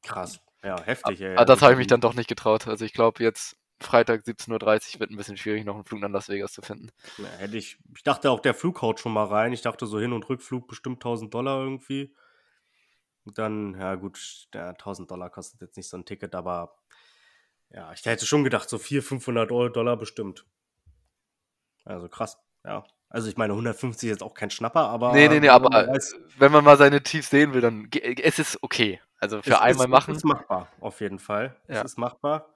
Krass. 0.04 0.40
Ja, 0.64 0.82
heftig, 0.82 1.20
ey. 1.22 1.36
Aber 1.36 1.46
das 1.46 1.62
habe 1.62 1.74
ich 1.74 1.78
mich 1.78 1.86
Also, 1.86 1.94
dann 1.96 2.02
doch 2.02 2.14
nicht 2.14 2.30
getraut. 2.30 2.68
Also 2.68 2.86
ich 2.86 2.94
glaube 2.94 3.22
jetzt 3.24 3.58
Freitag 3.82 4.22
17.30 4.22 4.94
Uhr 4.96 5.00
wird 5.02 5.12
ein 5.12 5.18
bisschen 5.18 5.38
schwierig, 5.38 5.66
noch 5.66 5.76
einen 5.76 5.84
Flug 5.86 6.00
nach 6.00 6.10
Las 6.10 6.30
Vegas 6.30 6.54
zu 6.54 6.62
finden. 6.62 6.90
Ja, 7.18 7.26
hätte 7.40 7.58
ich, 7.58 7.78
ich 7.96 8.04
dachte 8.04 8.30
auch, 8.32 8.40
der 8.40 8.54
Flug 8.54 8.82
haut 8.82 9.00
schon 9.00 9.12
mal 9.12 9.26
rein. 9.26 9.52
Ich 9.54 9.62
dachte 9.64 9.88
so 9.88 10.00
Hin- 10.00 10.14
und 10.14 10.30
Rückflug 10.30 10.68
bestimmt 10.68 10.98
1000 11.04 11.34
Dollar 11.34 11.62
irgendwie. 11.62 12.16
Und 13.26 13.38
dann, 13.38 13.78
ja 13.80 13.96
gut, 13.96 14.48
der 14.54 14.70
1000 14.70 15.12
Dollar 15.12 15.30
kostet 15.30 15.62
jetzt 15.62 15.78
nicht 15.78 15.90
so 15.90 15.98
ein 15.98 16.06
Ticket, 16.06 16.36
aber 16.36 16.78
ja, 17.70 17.92
ich 17.92 18.06
hätte 18.06 18.26
schon 18.26 18.44
gedacht, 18.44 18.70
so 18.70 18.78
400, 18.78 19.08
500 19.08 19.52
Euro- 19.52 19.70
Dollar 19.70 19.98
bestimmt. 19.98 20.46
Also 21.86 22.08
krass, 22.10 22.38
ja. 22.66 22.84
Also 23.10 23.28
ich 23.28 23.36
meine, 23.36 23.54
150 23.54 24.08
ist 24.08 24.14
jetzt 24.16 24.24
auch 24.24 24.34
kein 24.34 24.50
Schnapper, 24.52 24.88
aber. 24.88 25.12
nee, 25.12 25.28
nee, 25.28 25.42
nee, 25.42 25.50
aber 25.50 25.70
man 25.70 25.88
weiß, 25.88 26.16
wenn 26.38 26.52
man 26.52 26.64
mal 26.64 26.78
seine 26.78 27.04
Tiefs 27.04 27.30
sehen 27.30 27.54
will, 27.54 27.62
dann 27.62 27.90
es 27.92 28.40
ist 28.40 28.64
okay. 28.64 29.02
Also 29.20 29.42
für 29.42 29.52
es 29.52 29.60
einmal 29.60 29.86
ist, 29.88 29.92
machen. 29.92 30.12
Es 30.12 30.18
ist 30.18 30.24
machbar, 30.24 30.70
auf 30.80 31.02
jeden 31.02 31.20
Fall. 31.20 31.56
Ja. 31.68 31.80
Es 31.80 31.92
ist 31.92 31.98
machbar. 31.98 32.54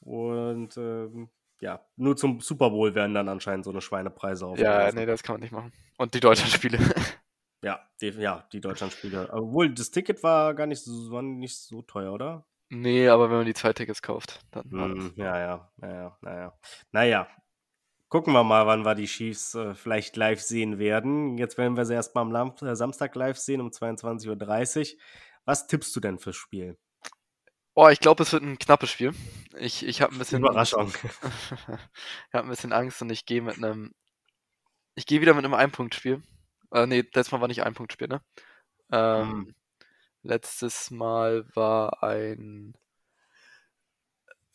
Und 0.00 0.76
ähm, 0.76 1.28
ja, 1.60 1.84
nur 1.96 2.16
zum 2.16 2.40
Super 2.40 2.70
Bowl 2.70 2.94
werden 2.94 3.14
dann 3.14 3.28
anscheinend 3.28 3.64
so 3.64 3.70
eine 3.70 3.80
Schweinepreise 3.80 4.44
Ja, 4.44 4.50
aufgerufen. 4.50 4.94
nee, 4.94 5.06
das 5.06 5.22
kann 5.24 5.34
man 5.34 5.40
nicht 5.40 5.52
machen. 5.52 5.72
Und 5.96 6.14
die 6.14 6.20
deutschen 6.20 6.48
Spiele. 6.48 6.78
Ja, 7.60 7.80
die, 8.00 8.10
ja, 8.10 8.46
die 8.52 8.60
Deutschlandspiele. 8.60 9.30
Obwohl, 9.32 9.74
das 9.74 9.90
Ticket 9.90 10.22
war 10.22 10.54
gar 10.54 10.66
nicht 10.68 10.80
so, 10.84 11.10
war 11.10 11.22
nicht 11.22 11.56
so 11.56 11.82
teuer, 11.82 12.12
oder? 12.12 12.46
Nee, 12.68 13.08
aber 13.08 13.30
wenn 13.30 13.38
man 13.38 13.46
die 13.46 13.54
zwei 13.54 13.72
Tickets 13.72 14.00
kauft, 14.00 14.44
dann. 14.52 14.70
Hm, 14.70 15.12
ja, 15.16 15.38
ja, 15.38 15.72
naja, 15.76 16.16
naja. 16.20 16.58
Naja, 16.92 17.26
gucken 18.08 18.32
wir 18.32 18.44
mal, 18.44 18.66
wann 18.66 18.84
wir 18.84 18.94
die 18.94 19.06
Chiefs 19.06 19.54
äh, 19.54 19.74
vielleicht 19.74 20.16
live 20.16 20.40
sehen 20.40 20.78
werden. 20.78 21.38
Jetzt 21.38 21.58
werden 21.58 21.76
wir 21.76 21.84
sie 21.84 21.94
erst 21.94 22.14
mal 22.14 22.22
am 22.22 22.32
Lam 22.32 22.54
äh, 22.62 22.74
Samstag 22.74 23.14
live 23.14 23.38
sehen 23.38 23.60
um 23.60 23.68
22.30 23.68 24.94
Uhr. 24.94 25.00
Was 25.44 25.66
tippst 25.66 25.94
du 25.96 26.00
denn 26.00 26.18
fürs 26.18 26.36
Spiel? 26.36 26.76
Oh, 27.74 27.88
ich 27.88 28.00
glaube, 28.00 28.24
es 28.24 28.32
wird 28.32 28.42
ein 28.42 28.58
knappes 28.58 28.90
Spiel. 28.90 29.12
Ich, 29.56 29.86
ich 29.86 30.02
habe 30.02 30.12
ein 30.12 30.18
bisschen. 30.18 30.40
Überraschung. 30.40 30.88
ich 30.92 32.34
habe 32.34 32.46
ein 32.46 32.50
bisschen 32.50 32.72
Angst 32.72 33.00
und 33.02 33.10
ich 33.10 33.24
gehe 33.24 33.40
mit 33.40 33.56
einem. 33.56 33.94
Ich 34.96 35.06
gehe 35.06 35.20
wieder 35.20 35.34
mit 35.34 35.44
einem 35.44 35.54
Einpunktspiel. 35.54 36.22
Äh, 36.72 36.86
nee, 36.86 37.00
letztes 37.00 37.30
Mal 37.30 37.40
war 37.40 37.48
nicht 37.48 37.62
ein 37.62 37.74
Punktspiel, 37.74 38.08
ne? 38.08 38.20
Ähm, 38.90 39.30
Hm. 39.30 39.54
Letztes 40.22 40.90
Mal 40.90 41.46
war 41.54 42.02
ein. 42.02 42.74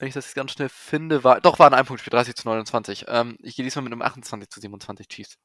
Wenn 0.04 0.10
ich 0.10 0.16
das 0.16 0.26
jetzt 0.26 0.36
ganz 0.36 0.52
schnell 0.52 0.68
finde, 0.68 1.24
war. 1.24 1.40
Doch, 1.40 1.60
war 1.60 1.68
ein 1.68 1.74
Einpunktspiel, 1.74 2.12
30 2.12 2.36
zu 2.36 2.46
29. 2.46 3.06
Ähm, 3.08 3.38
ich 3.42 3.56
gehe 3.56 3.64
diesmal 3.64 3.84
mit 3.84 3.94
einem 3.94 4.02
28 4.02 4.50
zu 4.50 4.60
27 4.60 5.08
Chiefs. 5.08 5.38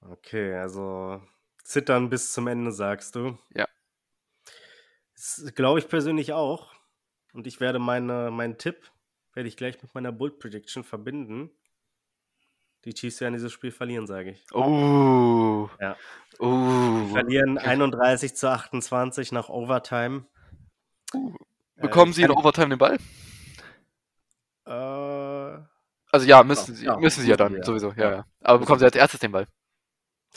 Okay, 0.00 0.56
also 0.56 1.22
zittern 1.62 2.10
bis 2.10 2.32
zum 2.32 2.48
Ende, 2.48 2.72
sagst 2.72 3.14
du. 3.14 3.38
Ja. 3.54 3.68
Das 5.14 5.52
glaube 5.54 5.78
ich 5.78 5.86
persönlich 5.86 6.32
auch. 6.32 6.74
Und 7.32 7.46
ich 7.46 7.60
werde 7.60 7.78
meine, 7.78 8.32
meinen 8.32 8.58
Tipp, 8.58 8.90
werde 9.34 9.48
ich 9.48 9.56
gleich 9.56 9.80
mit 9.80 9.94
meiner 9.94 10.10
Bull 10.10 10.36
Prediction 10.36 10.82
verbinden. 10.82 11.52
Die 12.86 12.92
Chiefs 12.92 13.20
werden 13.20 13.34
dieses 13.34 13.52
Spiel 13.52 13.70
verlieren, 13.70 14.08
sage 14.08 14.32
ich. 14.32 14.44
Oh. 14.52 15.70
Ja. 15.80 15.96
Oh. 16.40 17.06
Verlieren 17.12 17.56
31 17.56 18.34
zu 18.34 18.50
28 18.50 19.30
nach 19.30 19.48
Overtime. 19.48 20.26
Äh, 21.14 21.18
Bekommen 21.82 22.10
ich 22.10 22.16
sie 22.16 22.22
in 22.22 22.30
Overtime 22.30 22.70
den 22.70 22.78
Ball? 22.78 22.98
Äh, 24.66 25.58
Also 26.12 26.26
ja, 26.26 26.42
müssen 26.44 26.74
sie, 26.74 26.84
ja, 26.84 26.96
müssen 26.96 27.22
sie 27.22 27.30
ja 27.30 27.36
dann, 27.36 27.54
ja. 27.56 27.64
sowieso, 27.64 27.92
Ja. 27.92 28.10
ja. 28.10 28.24
Aber 28.42 28.58
bekommen 28.60 28.78
sie 28.78 28.84
als 28.84 28.96
erstes 28.96 29.20
den 29.20 29.32
Ball? 29.32 29.46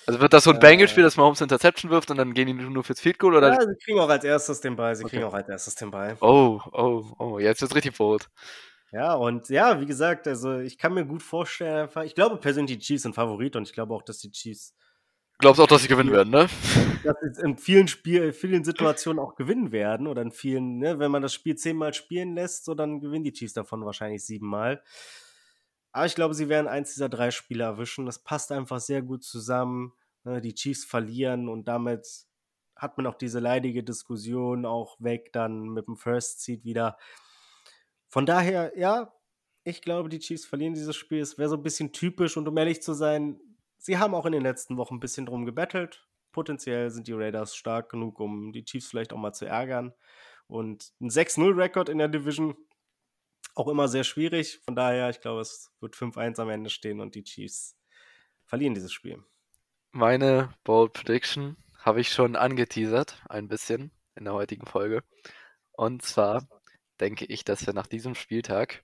Also 0.08 0.20
wird 0.20 0.34
das 0.34 0.44
so 0.44 0.52
ein 0.52 0.58
Äh, 0.58 0.60
Bengals-Spiel, 0.60 1.04
dass 1.04 1.18
Mahomes 1.18 1.42
Interception 1.42 1.90
wirft 1.90 2.12
und 2.12 2.18
dann 2.18 2.34
gehen 2.34 2.48
die 2.48 2.54
nur 2.54 2.84
fürs 2.84 3.00
Field 3.00 3.18
Goal 3.18 3.36
oder? 3.36 3.54
ja, 3.54 3.62
sie 3.62 3.76
kriegen 3.84 4.00
auch 4.00 4.10
als 4.10 4.24
erstes 4.24 4.62
den 4.62 4.76
Ball. 4.76 4.96
Sie 4.96 5.04
Okay. 5.04 5.18
kriegen 5.18 5.24
auch 5.28 5.34
als 5.34 5.50
erstes 5.50 5.76
den 5.76 5.92
Ball. 5.92 6.18
Oh, 6.22 6.60
oh, 6.72 7.04
oh, 7.18 7.40
jetzt 7.40 7.62
wird's 7.62 7.76
richtig 7.76 7.98
bold. 7.98 8.30
Ja, 8.92 9.14
und 9.16 9.50
ja, 9.50 9.82
wie 9.82 9.86
gesagt, 9.86 10.28
also 10.28 10.60
ich 10.60 10.78
kann 10.78 10.94
mir 10.94 11.06
gut 11.06 11.24
vorstellen, 11.24 11.84
einfach, 11.84 12.04
ich 12.04 12.16
glaube 12.16 12.38
persönlich, 12.38 12.78
die 12.78 12.84
Chiefs 12.84 13.04
sind 13.04 13.16
Favorit 13.16 13.56
und 13.56 13.64
ich 13.68 13.74
glaube 13.74 13.94
auch, 13.94 14.04
dass 14.04 14.20
die 14.20 14.32
Chiefs 14.32 14.74
Glaubst 15.38 15.60
auch, 15.60 15.68
dass 15.68 15.82
sie 15.82 15.90
gewinnen 15.90 16.14
werden, 16.14 16.32
ne? 16.32 16.48
dass 17.04 17.18
sie 17.20 17.42
in 17.42 17.58
vielen 17.58 17.88
Spiel, 17.88 18.32
vielen 18.32 18.64
Situationen 18.64 19.20
auch 19.20 19.36
gewinnen 19.36 19.72
werden 19.72 20.08
oder 20.08 20.22
in 20.22 20.32
vielen, 20.32 20.78
ne, 20.78 20.98
wenn 20.98 21.12
man 21.12 21.22
das 21.22 21.34
Spiel 21.34 21.56
zehnmal 21.56 21.94
spielen 21.94 22.36
lässt, 22.36 22.66
so 22.66 22.74
dann 22.74 23.02
gewinnen 23.02 23.26
die 23.26 23.34
Chiefs 23.34 23.54
davon 23.54 23.86
wahrscheinlich 23.86 24.26
siebenmal. 24.26 24.82
Aber 25.92 26.06
ich 26.06 26.16
glaube, 26.16 26.34
sie 26.34 26.50
werden 26.50 26.68
eins 26.68 26.94
dieser 26.94 27.10
drei 27.10 27.32
Spiele 27.32 27.64
erwischen. 27.64 28.06
Das 28.06 28.20
passt 28.20 28.52
einfach 28.52 28.80
sehr 28.80 29.02
gut 29.02 29.24
zusammen. 29.24 29.94
Ne, 30.24 30.42
die 30.42 30.56
Chiefs 30.56 30.86
verlieren 30.86 31.50
und 31.50 31.68
damit 31.68 32.08
hat 32.76 32.98
man 32.98 33.08
auch 33.08 33.16
diese 33.16 33.40
leidige 33.40 33.84
Diskussion 33.84 34.66
auch 34.66 34.98
weg 35.00 35.32
dann 35.34 35.70
mit 35.70 35.88
dem 35.88 35.96
First 35.98 36.42
Seed 36.42 36.64
wieder. 36.64 36.98
Von 38.08 38.26
daher, 38.26 38.74
ja, 38.78 39.14
ich 39.64 39.82
glaube, 39.82 40.10
die 40.10 40.20
Chiefs 40.20 40.46
verlieren 40.46 40.74
dieses 40.74 40.96
Spiel. 40.96 41.20
Es 41.20 41.38
wäre 41.38 41.50
so 41.50 41.58
ein 41.58 41.64
bisschen 41.64 41.92
typisch 41.92 42.38
und 42.38 42.48
um 42.48 42.58
ehrlich 42.58 42.82
zu 42.82 42.94
sein, 42.94 43.40
sie 43.78 43.98
haben 43.98 44.16
auch 44.16 44.26
in 44.26 44.32
den 44.32 44.44
letzten 44.44 44.78
Wochen 44.78 44.96
ein 44.96 45.00
bisschen 45.00 45.26
drum 45.26 45.46
gebettelt. 45.46 46.08
Potenziell 46.32 46.90
sind 46.90 47.08
die 47.08 47.14
Raiders 47.14 47.56
stark 47.56 47.90
genug, 47.90 48.20
um 48.20 48.52
die 48.52 48.66
Chiefs 48.66 48.88
vielleicht 48.88 49.14
auch 49.14 49.18
mal 49.18 49.34
zu 49.34 49.46
ärgern. 49.46 49.94
Und 50.48 50.92
ein 51.00 51.10
6-0-Rekord 51.10 51.90
in 51.90 51.98
der 51.98 52.08
Division 52.08 52.56
auch 53.56 53.68
immer 53.68 53.88
sehr 53.88 54.04
schwierig. 54.04 54.62
Von 54.66 54.76
daher, 54.76 55.10
ich 55.10 55.22
glaube, 55.22 55.42
es 55.42 55.72
wird 55.80 55.96
5-1 55.96 56.42
am 56.42 56.50
Ende 56.50 56.70
stehen 56.70 57.00
und 57.00 57.16
die 57.16 57.24
Chiefs 57.24 57.78
verlieren 58.46 58.74
dieses 58.74 58.92
Spiel. 58.92 59.24
Meine 59.92 60.54
Bold 60.64 60.94
Prediction 60.94 61.56
habe 61.80 62.02
ich 62.02 62.10
schon 62.10 62.36
angeteasert, 62.36 63.24
ein 63.30 63.48
bisschen 63.48 63.92
in 64.16 64.26
der 64.26 64.34
heutigen 64.34 64.66
Folge. 64.66 65.04
Und 65.72 66.02
zwar 66.02 66.48
denke 67.00 67.26
ich, 67.26 67.44
dass 67.44 67.66
wir 67.66 67.74
nach 67.74 67.88
diesem 67.88 68.16
Spieltag 68.16 68.84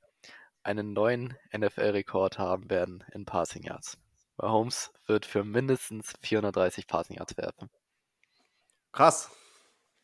einen 0.63 0.93
neuen 0.93 1.35
NFL-Rekord 1.55 2.37
haben 2.37 2.69
werden 2.69 3.03
in 3.13 3.25
Passing 3.25 3.63
Yards. 3.63 3.97
Mahomes 4.41 4.91
wird 5.07 5.25
für 5.25 5.43
mindestens 5.43 6.13
430 6.21 6.87
Passing 6.87 7.17
Yards 7.17 7.37
werfen. 7.37 7.69
Krass. 8.91 9.31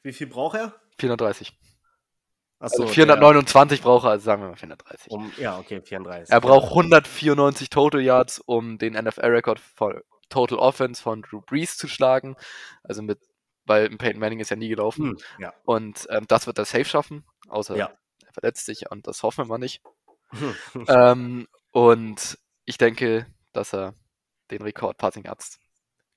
Wie 0.04 0.14
viel 0.14 0.28
braucht 0.28 0.56
er? 0.58 0.74
430. 1.00 1.54
Achso, 2.60 2.84
Also 2.84 2.94
429 2.94 3.82
braucht 3.82 4.06
er, 4.06 4.12
also 4.12 4.24
sagen 4.26 4.42
wir 4.42 4.50
mal 4.50 4.56
430. 4.56 5.12
Um, 5.12 5.32
ja, 5.38 5.58
okay, 5.60 5.82
34. 5.82 6.32
Er 6.34 6.42
braucht 6.42 6.70
194 6.70 7.70
Total 7.70 8.02
Yards, 8.02 8.40
um 8.40 8.78
den 8.78 8.94
NFL-Rekord 8.94 9.60
von 9.60 10.02
Total 10.30 10.58
Offense 10.58 11.02
von 11.02 11.22
Drew 11.22 11.42
Brees 11.42 11.78
zu 11.78 11.88
schlagen. 11.88 12.36
Also 12.84 13.02
mit, 13.02 13.20
weil 13.66 13.90
Peyton 13.90 14.20
Manning 14.20 14.40
ist 14.40 14.50
ja 14.50 14.56
nie 14.56 14.70
gelaufen. 14.70 15.10
Hm, 15.12 15.18
ja. 15.40 15.54
Und 15.66 16.08
ähm, 16.10 16.26
das 16.28 16.48
wird 16.48 16.58
er 16.58 16.66
safe 16.66 16.86
schaffen, 16.86 17.26
außer 17.48 17.76
Ja. 17.76 17.92
er 18.26 18.34
verletzt 18.34 18.66
sich 18.66 18.90
und 18.90 19.08
das 19.08 19.24
hoffen 19.24 19.44
wir 19.46 19.46
mal 19.46 19.58
nicht. 19.58 19.82
ähm, 20.88 21.48
und 21.72 22.38
ich 22.66 22.78
denke, 22.78 23.28
dass 23.54 23.74
er 23.74 23.94
den 24.52 24.62
Rekord 24.62 24.98
Passing 24.98 25.24
Yards 25.26 25.60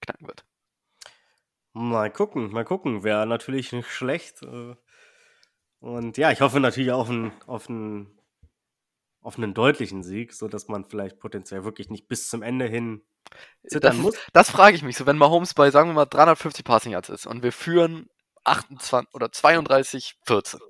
knacken 0.00 0.26
wird. 0.26 0.44
Mal 1.72 2.10
gucken, 2.10 2.50
mal 2.50 2.64
gucken. 2.64 3.04
Wäre 3.04 3.26
natürlich 3.26 3.72
nicht 3.72 3.90
schlecht. 3.90 4.42
äh. 4.42 4.74
Und 5.78 6.18
ja, 6.18 6.30
ich 6.30 6.40
hoffe 6.40 6.60
natürlich 6.60 6.92
auch 6.92 7.08
einen, 7.08 7.32
auf, 7.46 7.68
einen, 7.68 8.18
auf 9.22 9.38
einen 9.38 9.54
deutlichen 9.54 10.02
Sieg, 10.02 10.32
sodass 10.34 10.68
man 10.68 10.84
vielleicht 10.84 11.18
potenziell 11.18 11.64
wirklich 11.64 11.88
nicht 11.88 12.06
bis 12.08 12.28
zum 12.28 12.42
Ende 12.42 12.66
hin 12.66 13.02
zittern 13.66 13.92
Das, 13.92 14.02
muss. 14.02 14.18
das 14.32 14.50
frage 14.50 14.76
ich 14.76 14.82
mich 14.82 14.96
so, 14.96 15.06
wenn 15.06 15.16
Mahomes 15.16 15.54
bei, 15.54 15.70
sagen 15.70 15.90
wir 15.90 15.94
mal, 15.94 16.06
350 16.06 16.64
Passing 16.64 16.92
Yards 16.92 17.08
ist 17.08 17.26
und 17.26 17.42
wir 17.42 17.52
führen 17.52 18.10
28 18.44 19.14
oder 19.14 19.30
32, 19.30 20.16
14. 20.26 20.60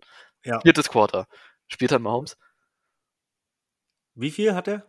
Ja. 0.45 0.61
Viertes 0.61 0.89
Quarter. 0.89 1.27
Spielt 1.69 1.93
dann 1.93 2.03
Mahomes? 2.03 2.37
Wie 4.15 4.31
viel 4.31 4.55
hat 4.55 4.69
er? 4.69 4.87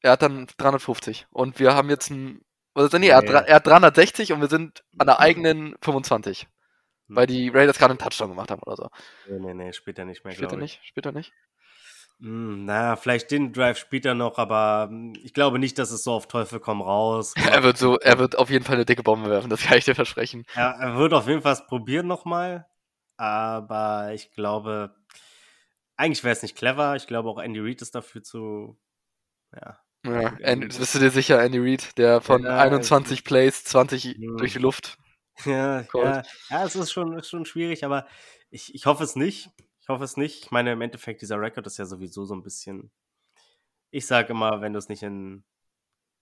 Er 0.00 0.12
hat 0.12 0.22
dann 0.22 0.46
350. 0.56 1.26
Und 1.30 1.58
wir 1.58 1.74
haben 1.74 1.90
jetzt 1.90 2.10
ein. 2.10 2.40
Oder 2.74 2.98
nee, 2.98 3.08
er, 3.08 3.18
hat, 3.18 3.24
er 3.26 3.54
hat 3.54 3.66
360 3.66 4.32
und 4.32 4.40
wir 4.42 4.48
sind 4.48 4.84
an 4.98 5.06
der 5.06 5.20
eigenen 5.20 5.76
25. 5.80 6.42
Hm. 6.42 7.16
Weil 7.16 7.26
die 7.26 7.48
Raiders 7.48 7.78
gerade 7.78 7.92
einen 7.92 7.98
Touchdown 7.98 8.30
gemacht 8.30 8.50
haben 8.50 8.62
oder 8.62 8.76
so. 8.76 8.88
Nee, 9.28 9.38
nee, 9.38 9.54
nee, 9.54 9.72
spielt 9.72 9.98
er 9.98 10.04
nicht 10.04 10.24
mehr, 10.24 10.38
er 10.38 10.52
ich. 10.52 10.58
nicht? 10.58 10.80
Spielt 10.84 11.06
er 11.06 11.12
nicht? 11.12 11.32
Hm, 12.20 12.64
naja, 12.64 12.96
vielleicht 12.96 13.30
den 13.30 13.52
Drive 13.52 13.76
spielt 13.78 14.06
er 14.06 14.14
noch, 14.14 14.38
aber 14.38 14.88
hm, 14.88 15.12
ich 15.22 15.34
glaube 15.34 15.58
nicht, 15.58 15.78
dass 15.78 15.90
es 15.90 16.02
so 16.02 16.12
auf 16.12 16.28
Teufel 16.28 16.60
komm 16.60 16.80
raus. 16.80 17.34
Er 17.52 17.62
wird 17.62 17.76
so, 17.76 17.98
er 17.98 18.18
wird 18.18 18.38
auf 18.38 18.48
jeden 18.50 18.64
Fall 18.64 18.76
eine 18.76 18.86
dicke 18.86 19.02
Bombe 19.02 19.28
werfen, 19.28 19.50
das 19.50 19.62
kann 19.62 19.76
ich 19.78 19.84
dir 19.84 19.94
versprechen. 19.94 20.44
Er, 20.54 20.76
er 20.80 20.96
wird 20.96 21.12
auf 21.12 21.28
jeden 21.28 21.42
Fall 21.42 21.52
es 21.52 21.66
probieren 21.66 22.06
nochmal, 22.06 22.66
aber 23.18 24.12
ich 24.14 24.32
glaube, 24.32 24.94
eigentlich 25.96 26.24
wäre 26.24 26.32
es 26.32 26.42
nicht 26.42 26.56
clever. 26.56 26.96
Ich 26.96 27.06
glaube 27.06 27.28
auch 27.28 27.38
Andy 27.38 27.60
Reid 27.60 27.82
ist 27.82 27.94
dafür 27.94 28.22
zu, 28.22 28.78
ja, 29.54 29.78
Ja, 30.06 30.30
gut, 30.30 30.40
Andy, 30.40 30.68
bist 30.68 30.94
du 30.94 30.98
dir 30.98 31.10
sicher, 31.10 31.42
Andy 31.42 31.58
Reid, 31.58 31.96
der 31.98 32.20
von 32.20 32.44
Ja, 32.44 32.58
21 32.58 33.24
Plays 33.24 33.64
20 33.64 34.04
Hm. 34.14 34.36
durch 34.38 34.52
die 34.52 34.58
Luft. 34.58 34.98
Ja, 35.44 35.82
ja, 35.94 36.22
ja, 36.50 36.64
es 36.64 36.76
ist 36.76 36.92
schon, 36.92 37.18
ist 37.18 37.28
schon 37.28 37.44
schwierig, 37.44 37.84
aber 37.84 38.06
ich, 38.50 38.74
ich 38.74 38.86
hoffe 38.86 39.04
es 39.04 39.16
nicht. 39.16 39.50
Ich 39.80 39.88
hoffe 39.88 40.04
es 40.04 40.16
nicht. 40.16 40.44
Ich 40.46 40.50
meine, 40.50 40.72
im 40.72 40.80
Endeffekt, 40.80 41.22
dieser 41.22 41.40
Rekord 41.40 41.66
ist 41.66 41.78
ja 41.78 41.84
sowieso 41.84 42.24
so 42.24 42.34
ein 42.34 42.42
bisschen. 42.42 42.90
Ich 43.90 44.06
sage 44.06 44.32
immer, 44.32 44.60
wenn 44.60 44.72
du 44.72 44.78
es 44.78 44.88
nicht 44.88 45.02
in. 45.02 45.44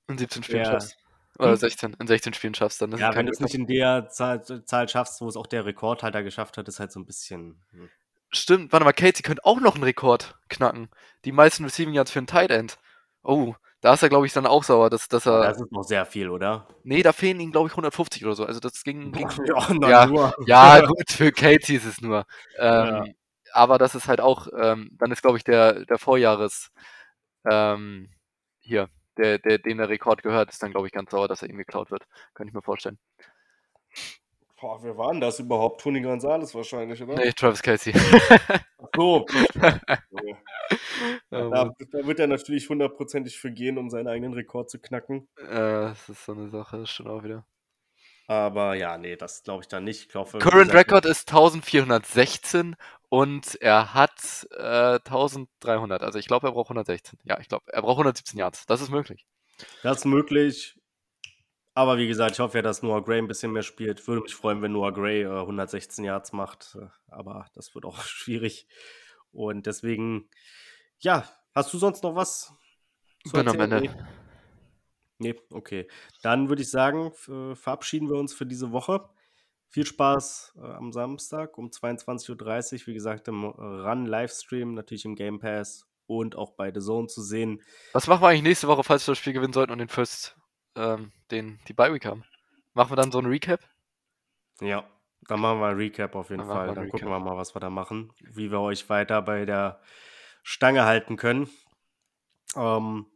In 0.09 0.19
17 0.19 0.43
Spielen 0.43 0.65
Ja. 0.65 0.73
schaffst. 0.73 0.97
Oder 1.39 1.53
Hm? 1.53 1.57
16, 1.57 1.97
in 1.99 2.07
16 2.07 2.35
Spielen 2.35 2.55
schaffst, 2.55 2.81
dann 2.83 2.93
ist 2.93 3.01
Ja, 3.01 3.15
wenn 3.15 3.27
du 3.27 3.33
es 3.33 3.41
nicht 3.41 3.55
in 3.55 3.67
der 3.67 4.09
Zahl, 4.09 4.45
Zahl 4.67 4.89
schaffst, 4.89 5.21
wo 5.21 5.29
es 5.29 5.37
auch 5.37 5.47
der 5.47 5.65
Rekordhalter 5.65 6.23
geschafft 6.23 6.59
hat, 6.59 6.69
ist 6.69 6.79
halt 6.79 6.93
so 6.93 7.01
ein 7.01 7.07
bisschen. 7.07 7.61
hm. 7.73 7.91
Stimmt, 8.31 8.73
warte 8.73 8.85
mal, 8.85 8.93
Casey 8.93 9.23
könnte 9.23 9.45
auch 9.45 9.61
noch 9.61 9.75
einen 9.77 9.85
Rekord 9.85 10.37
knacken. 10.49 10.89
Die 11.25 11.33
meisten 11.33 11.65
Receiving 11.65 11.95
Yards 11.95 12.11
für 12.11 12.19
einen 12.19 12.27
Tight 12.27 12.51
End. 12.51 12.79
Oh, 13.23 13.55
da 13.85 13.93
ist 13.93 14.03
er, 14.03 14.09
glaube 14.09 14.25
ich, 14.25 14.33
dann 14.33 14.47
auch 14.47 14.65
sauer, 14.65 14.89
dass, 14.89 15.09
dass 15.09 15.27
er. 15.27 15.43
Das 15.43 15.61
ist 15.61 15.71
noch 15.71 15.83
sehr 15.83 16.07
viel, 16.07 16.31
oder? 16.31 16.67
Nee, 16.85 17.03
da 17.03 17.13
fehlen 17.13 17.39
ihm, 17.39 17.53
glaube 17.53 17.67
ich, 17.69 17.73
150 17.75 18.25
oder 18.25 18.35
so. 18.35 18.47
Also 18.47 18.59
das 18.59 18.83
ging. 18.83 19.13
ging 19.13 19.29
Ja, 19.87 20.07
nur. 20.07 20.35
ja, 20.47 20.81
gut, 20.87 21.11
für 21.11 21.31
Casey 21.33 21.77
ist 21.77 21.85
es 21.85 22.01
nur. 22.01 22.25
Ähm, 22.59 22.87
Ja. 22.87 23.05
Aber 23.53 23.77
das 23.77 23.95
ist 23.95 24.09
halt 24.09 24.23
auch, 24.23 24.49
ähm, 24.59 24.89
dann 24.99 25.13
ist, 25.13 25.21
glaube 25.21 25.37
ich, 25.37 25.45
der, 25.45 25.85
der 25.85 25.99
Vorjahres 25.99 26.71
ähm, 27.49 28.09
hier, 28.59 28.89
der, 29.19 29.39
der, 29.39 29.59
dem 29.59 29.77
der 29.77 29.91
Rekord 29.91 30.23
gehört, 30.23 30.49
ist 30.51 30.63
dann, 30.63 30.71
glaube 30.71 30.87
ich, 30.87 30.93
ganz 30.93 31.11
sauer, 31.11 31.29
dass 31.29 31.43
er 31.43 31.51
ihm 31.51 31.59
geklaut 31.59 31.91
wird. 31.91 32.05
Könnte 32.33 32.49
ich 32.49 32.55
mir 32.55 32.63
vorstellen. 32.63 32.99
Boah, 34.65 34.83
wer 34.83 34.97
war 34.97 35.13
denn 35.13 35.21
das 35.21 35.39
überhaupt? 35.41 35.83
Toni 35.83 36.01
Gonzalez 36.01 36.55
wahrscheinlich, 36.55 37.03
oder? 37.03 37.17
Nee, 37.17 37.33
Travis 37.33 37.61
Casey. 37.61 37.93
Ach 37.95 38.89
so. 38.97 39.27
Da, 41.31 41.49
da 41.49 42.07
wird 42.07 42.21
er 42.21 42.27
natürlich 42.29 42.71
hundertprozentig 42.71 43.39
für 43.39 43.51
gehen, 43.51 43.77
um 43.77 43.91
seinen 43.91 44.09
eigenen 44.09 44.33
Rekord 44.33 44.71
zu 44.71 44.79
knacken. 44.79 45.29
Äh, 45.37 45.49
das 45.51 46.09
ist 46.09 46.25
so 46.25 46.33
eine 46.33 46.49
Sache, 46.49 46.79
das 46.79 46.89
stimmt 46.89 47.11
auch 47.11 47.23
wieder. 47.23 47.45
Aber 48.27 48.75
ja, 48.75 48.97
nee, 48.97 49.17
das 49.17 49.43
glaube 49.43 49.63
ich 49.63 49.69
dann 49.69 49.85
nicht. 49.85 50.01
Ich 50.01 50.09
glaub, 50.09 50.33
Current 50.33 50.73
Record 50.73 51.05
ist 51.05 51.29
1416 51.29 52.77
und 53.11 53.61
er 53.61 53.93
hat 53.93 54.47
äh, 54.53 54.95
1300. 54.95 56.03
Also 56.03 56.19
ich 56.19 56.27
glaube, 56.27 56.47
er 56.47 56.53
braucht 56.53 56.69
116. 56.71 57.19
Ja, 57.25 57.39
ich 57.39 57.49
glaube, 57.49 57.65
er 57.71 57.83
braucht 57.83 57.99
117 57.99 58.39
Yards. 58.39 58.65
Das 58.65 58.81
ist 58.81 58.91
möglich. 58.91 59.27
Das 59.83 59.99
ist 59.99 60.05
möglich. 60.07 60.79
Aber 61.75 61.99
wie 61.99 62.07
gesagt, 62.07 62.33
ich 62.33 62.41
hoffe 62.41 62.59
ja, 62.59 62.63
dass 62.63 62.83
Noah 62.83 63.05
Gray 63.05 63.19
ein 63.19 63.27
bisschen 63.27 63.53
mehr 63.53 63.65
spielt. 63.65 64.07
Würde 64.07 64.23
mich 64.23 64.35
freuen, 64.35 64.63
wenn 64.63 64.73
Noah 64.73 64.93
Gray 64.93 65.23
äh, 65.23 65.41
116 65.41 66.05
Yards 66.05 66.33
macht. 66.33 66.79
Aber 67.09 67.47
das 67.55 67.75
wird 67.75 67.85
auch 67.85 68.01
schwierig. 68.03 68.69
Und 69.33 69.67
deswegen, 69.67 70.29
ja, 71.01 71.29
hast 71.55 71.75
du 71.75 71.79
sonst 71.79 72.05
noch 72.05 72.15
was? 72.15 72.53
Bin 73.33 73.49
am 73.49 73.59
Ende. 73.59 74.07
Nee, 75.19 75.35
okay. 75.51 75.89
Dann 76.23 76.49
würde 76.49 76.63
ich 76.63 76.71
sagen, 76.71 77.13
verabschieden 77.55 78.09
wir 78.09 78.17
uns 78.17 78.35
für 78.35 78.47
diese 78.47 78.73
Woche. 78.73 79.09
Viel 79.69 79.87
Spaß 79.87 80.55
äh, 80.57 80.67
am 80.67 80.93
Samstag 80.93 81.59
um 81.59 81.71
22.30 81.71 82.83
Uhr. 82.83 82.87
Wie 82.87 82.95
gesagt, 82.95 83.27
im 83.27 83.45
Run-Livestream, 83.45 84.75
natürlich 84.75 85.05
im 85.05 85.17
Game 85.17 85.41
Pass 85.41 85.89
und 86.07 86.37
auch 86.37 86.53
bei 86.53 86.73
The 86.73 86.81
Zone 86.81 87.09
zu 87.09 87.23
sehen. 87.23 87.61
Was 87.93 88.07
machen 88.07 88.23
wir 88.23 88.29
eigentlich 88.29 88.43
nächste 88.43 88.69
Woche, 88.69 88.85
falls 88.85 89.07
wir 89.07 89.13
das 89.13 89.19
Spiel 89.19 89.33
gewinnen 89.33 89.53
sollten 89.53 89.73
und 89.73 89.79
den 89.79 89.89
First, 89.89 90.37
ähm, 90.77 91.13
den, 91.31 91.59
die 91.69 91.73
Bye-Week 91.73 92.05
haben? 92.05 92.25
Machen 92.73 92.93
wir 92.93 92.97
dann 92.97 93.13
so 93.13 93.19
ein 93.19 93.27
Recap? 93.27 93.61
Ja, 94.61 94.85
dann 95.29 95.41
machen 95.41 95.61
wir 95.61 95.67
ein 95.69 95.77
Recap 95.77 96.15
auf 96.15 96.31
jeden 96.31 96.43
dann 96.43 96.51
Fall. 96.51 96.67
Dann 96.69 96.79
Recap. 96.85 96.91
gucken 96.93 97.09
wir 97.09 97.19
mal, 97.21 97.37
was 97.37 97.55
wir 97.55 97.61
da 97.61 97.71
machen, 97.71 98.13
wie 98.21 98.51
wir 98.51 98.61
euch 98.61 98.89
weiter 98.89 99.23
bei 99.23 99.45
der 99.45 99.81
Stange 100.43 100.85
halten 100.85 101.17
können. 101.17 101.49
Ähm, 102.57 103.07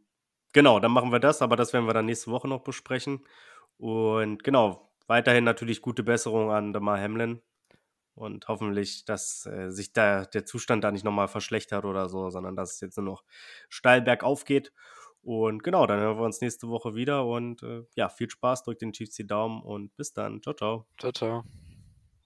Genau, 0.53 0.79
dann 0.79 0.91
machen 0.91 1.11
wir 1.11 1.19
das, 1.19 1.41
aber 1.41 1.55
das 1.55 1.73
werden 1.73 1.85
wir 1.85 1.93
dann 1.93 2.05
nächste 2.05 2.31
Woche 2.31 2.47
noch 2.47 2.61
besprechen. 2.61 3.23
Und 3.77 4.43
genau, 4.43 4.91
weiterhin 5.07 5.43
natürlich 5.43 5.81
gute 5.81 6.03
Besserung 6.03 6.51
an 6.51 6.73
Damar 6.73 6.99
Hamlin. 6.99 7.41
Und 8.15 8.47
hoffentlich, 8.47 9.05
dass 9.05 9.45
äh, 9.45 9.69
sich 9.71 9.93
da 9.93 10.25
der 10.25 10.45
Zustand 10.45 10.83
da 10.83 10.91
nicht 10.91 11.05
nochmal 11.05 11.27
verschlechtert 11.29 11.85
oder 11.85 12.09
so, 12.09 12.29
sondern 12.31 12.55
dass 12.55 12.73
es 12.73 12.81
jetzt 12.81 12.97
nur 12.97 13.05
noch 13.05 13.23
steil 13.69 14.01
bergauf 14.01 14.43
geht. 14.43 14.73
Und 15.21 15.63
genau, 15.63 15.85
dann 15.85 15.99
hören 15.99 16.17
wir 16.17 16.25
uns 16.25 16.41
nächste 16.41 16.69
Woche 16.69 16.95
wieder. 16.95 17.25
Und 17.25 17.63
äh, 17.63 17.83
ja, 17.95 18.09
viel 18.09 18.29
Spaß, 18.29 18.63
drückt 18.63 18.81
den 18.81 18.93
Chiefs 18.93 19.15
die 19.15 19.27
Daumen 19.27 19.61
und 19.61 19.95
bis 19.95 20.13
dann. 20.13 20.41
Ciao, 20.41 20.55
ciao. 20.55 20.85
Ciao, 20.97 21.11
ciao. 21.11 21.43